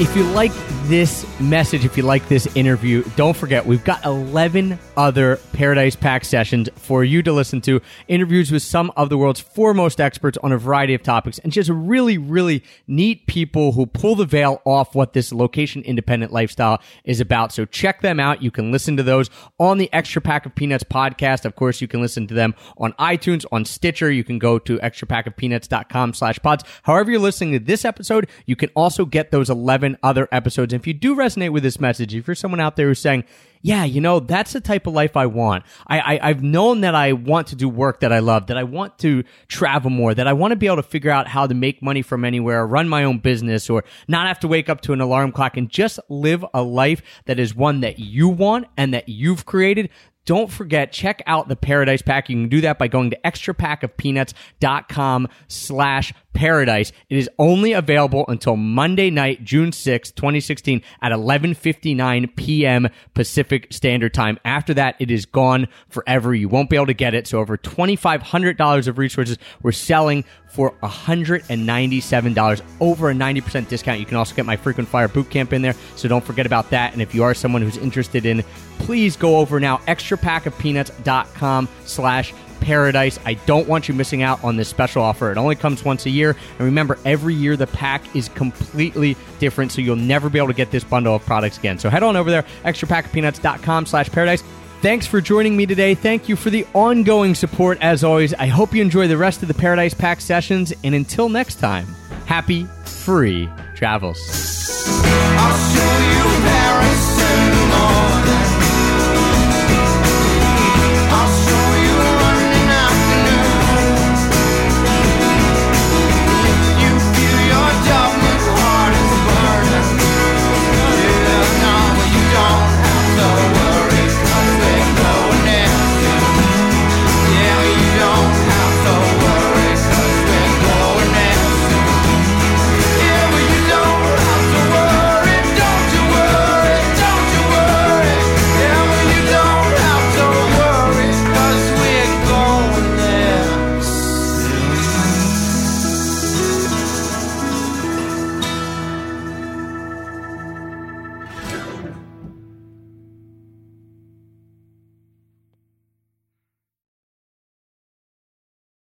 If 0.00 0.14
you 0.16 0.24
like 0.32 0.52
this 0.88 1.24
message, 1.40 1.86
if 1.86 1.96
you 1.96 2.02
like 2.02 2.28
this 2.28 2.46
interview, 2.54 3.02
don't 3.16 3.34
forget 3.34 3.64
we've 3.64 3.84
got 3.84 4.04
11 4.04 4.78
other 4.98 5.38
Paradise 5.54 5.96
Pack 5.96 6.26
sessions 6.26 6.68
for 6.76 7.02
you 7.02 7.22
to 7.22 7.32
listen 7.32 7.62
to. 7.62 7.80
Interviews 8.06 8.52
with 8.52 8.62
some 8.62 8.92
of 8.96 9.08
the 9.08 9.16
world's 9.16 9.40
foremost 9.40 9.98
experts 9.98 10.36
on 10.42 10.52
a 10.52 10.58
variety 10.58 10.92
of 10.92 11.02
topics 11.02 11.38
and 11.38 11.52
just 11.52 11.70
really, 11.70 12.18
really 12.18 12.62
neat 12.86 13.26
people 13.26 13.72
who 13.72 13.86
pull 13.86 14.14
the 14.14 14.26
veil 14.26 14.60
off 14.66 14.94
what 14.94 15.14
this 15.14 15.32
location 15.32 15.82
independent 15.82 16.32
lifestyle 16.32 16.82
is 17.04 17.18
about. 17.18 17.50
So 17.50 17.64
check 17.64 18.02
them 18.02 18.20
out. 18.20 18.42
You 18.42 18.50
can 18.50 18.70
listen 18.70 18.98
to 18.98 19.02
those 19.02 19.30
on 19.58 19.78
the 19.78 19.90
Extra 19.92 20.20
Pack 20.20 20.44
of 20.44 20.54
Peanuts 20.54 20.84
podcast. 20.84 21.46
Of 21.46 21.56
course, 21.56 21.80
you 21.80 21.88
can 21.88 22.02
listen 22.02 22.26
to 22.26 22.34
them 22.34 22.54
on 22.76 22.92
iTunes, 22.94 23.46
on 23.50 23.64
Stitcher. 23.64 24.10
You 24.10 24.22
can 24.24 24.38
go 24.38 24.58
to 24.58 24.76
extrapackofpeanuts.com 24.78 26.12
slash 26.12 26.38
pods. 26.40 26.62
However 26.82 27.10
you're 27.10 27.20
listening 27.20 27.52
to 27.52 27.58
this 27.58 27.86
episode, 27.86 28.28
you 28.44 28.54
can 28.54 28.68
also 28.76 29.06
get 29.06 29.30
those 29.30 29.48
11 29.48 29.96
other 30.02 30.28
episodes. 30.30 30.73
And 30.74 30.80
if 30.80 30.88
you 30.88 30.92
do 30.92 31.14
resonate 31.14 31.52
with 31.52 31.62
this 31.62 31.78
message, 31.78 32.14
if 32.14 32.26
you're 32.26 32.34
someone 32.34 32.58
out 32.58 32.74
there 32.74 32.88
who's 32.88 32.98
saying, 32.98 33.24
yeah, 33.62 33.84
you 33.84 34.00
know, 34.00 34.18
that's 34.18 34.52
the 34.52 34.60
type 34.60 34.88
of 34.88 34.92
life 34.92 35.16
I 35.16 35.24
want. 35.26 35.64
I, 35.86 36.18
I, 36.20 36.28
have 36.28 36.42
known 36.42 36.82
that 36.82 36.94
I 36.94 37.14
want 37.14 37.46
to 37.46 37.56
do 37.56 37.66
work 37.66 38.00
that 38.00 38.12
I 38.12 38.18
love, 38.18 38.48
that 38.48 38.58
I 38.58 38.64
want 38.64 38.98
to 38.98 39.22
travel 39.48 39.88
more, 39.88 40.12
that 40.12 40.26
I 40.26 40.34
want 40.34 40.50
to 40.52 40.56
be 40.56 40.66
able 40.66 40.76
to 40.76 40.82
figure 40.82 41.10
out 41.10 41.28
how 41.28 41.46
to 41.46 41.54
make 41.54 41.80
money 41.80 42.02
from 42.02 42.26
anywhere, 42.26 42.66
run 42.66 42.88
my 42.90 43.04
own 43.04 43.18
business, 43.18 43.70
or 43.70 43.84
not 44.08 44.26
have 44.26 44.40
to 44.40 44.48
wake 44.48 44.68
up 44.68 44.80
to 44.82 44.92
an 44.92 45.00
alarm 45.00 45.32
clock 45.32 45.56
and 45.56 45.70
just 45.70 45.98
live 46.10 46.44
a 46.52 46.62
life 46.62 47.00
that 47.24 47.38
is 47.38 47.54
one 47.54 47.80
that 47.80 47.98
you 47.98 48.28
want 48.28 48.66
and 48.76 48.92
that 48.92 49.08
you've 49.08 49.46
created. 49.46 49.88
Don't 50.24 50.50
forget, 50.50 50.92
check 50.92 51.22
out 51.26 51.48
the 51.48 51.56
Paradise 51.56 52.02
Pack. 52.02 52.28
You 52.28 52.36
can 52.36 52.48
do 52.48 52.60
that 52.62 52.78
by 52.78 52.88
going 52.88 53.10
to 53.10 53.18
extrapackofpeanuts.com 53.24 55.28
slash 55.48 56.12
paradise. 56.32 56.92
It 57.08 57.16
is 57.16 57.30
only 57.38 57.72
available 57.72 58.24
until 58.28 58.56
Monday 58.56 59.10
night, 59.10 59.44
June 59.44 59.70
6th, 59.70 60.14
2016 60.14 60.82
at 61.00 61.12
11:59 61.12 62.36
p.m. 62.36 62.88
Pacific 63.14 63.68
Standard 63.70 64.12
Time. 64.12 64.38
After 64.44 64.74
that, 64.74 64.96
it 64.98 65.10
is 65.10 65.26
gone 65.26 65.68
forever. 65.88 66.34
You 66.34 66.48
won't 66.48 66.70
be 66.70 66.76
able 66.76 66.86
to 66.86 66.94
get 66.94 67.14
it. 67.14 67.26
So 67.26 67.38
over 67.38 67.56
$2500 67.56 68.88
of 68.88 68.98
resources 68.98 69.38
we're 69.62 69.72
selling 69.72 70.24
for 70.54 70.72
$197, 70.84 72.62
over 72.80 73.10
a 73.10 73.12
90% 73.12 73.68
discount. 73.68 73.98
You 73.98 74.06
can 74.06 74.16
also 74.16 74.36
get 74.36 74.46
my 74.46 74.56
frequent 74.56 74.88
flyer 74.88 75.08
boot 75.08 75.28
camp 75.28 75.52
in 75.52 75.62
there. 75.62 75.74
So 75.96 76.06
don't 76.08 76.24
forget 76.24 76.46
about 76.46 76.70
that. 76.70 76.92
And 76.92 77.02
if 77.02 77.12
you 77.12 77.24
are 77.24 77.34
someone 77.34 77.60
who's 77.60 77.76
interested 77.76 78.24
in, 78.24 78.44
please 78.78 79.16
go 79.16 79.38
over 79.38 79.58
now, 79.58 79.78
extrapackofpeanuts.com 79.78 81.68
slash 81.84 82.32
paradise. 82.60 83.18
I 83.24 83.34
don't 83.34 83.66
want 83.68 83.88
you 83.88 83.94
missing 83.94 84.22
out 84.22 84.42
on 84.44 84.56
this 84.56 84.68
special 84.68 85.02
offer. 85.02 85.32
It 85.32 85.38
only 85.38 85.56
comes 85.56 85.84
once 85.84 86.06
a 86.06 86.10
year. 86.10 86.30
And 86.30 86.60
remember, 86.60 86.98
every 87.04 87.34
year 87.34 87.56
the 87.56 87.66
pack 87.66 88.14
is 88.14 88.28
completely 88.28 89.16
different, 89.40 89.72
so 89.72 89.80
you'll 89.80 89.96
never 89.96 90.30
be 90.30 90.38
able 90.38 90.48
to 90.48 90.54
get 90.54 90.70
this 90.70 90.84
bundle 90.84 91.16
of 91.16 91.26
products 91.26 91.58
again. 91.58 91.80
So 91.80 91.90
head 91.90 92.04
on 92.04 92.14
over 92.16 92.30
there, 92.30 92.44
extrapackofpeanuts.com 92.64 93.86
slash 93.86 94.08
paradise. 94.08 94.44
Thanks 94.84 95.06
for 95.06 95.22
joining 95.22 95.56
me 95.56 95.64
today. 95.64 95.94
Thank 95.94 96.28
you 96.28 96.36
for 96.36 96.50
the 96.50 96.66
ongoing 96.74 97.34
support 97.34 97.78
as 97.80 98.04
always. 98.04 98.34
I 98.34 98.48
hope 98.48 98.74
you 98.74 98.82
enjoy 98.82 99.08
the 99.08 99.16
rest 99.16 99.40
of 99.40 99.48
the 99.48 99.54
Paradise 99.54 99.94
Pack 99.94 100.20
sessions. 100.20 100.74
And 100.84 100.94
until 100.94 101.30
next 101.30 101.54
time, 101.54 101.86
happy, 102.26 102.66
free 102.84 103.48
travels. 103.74 104.20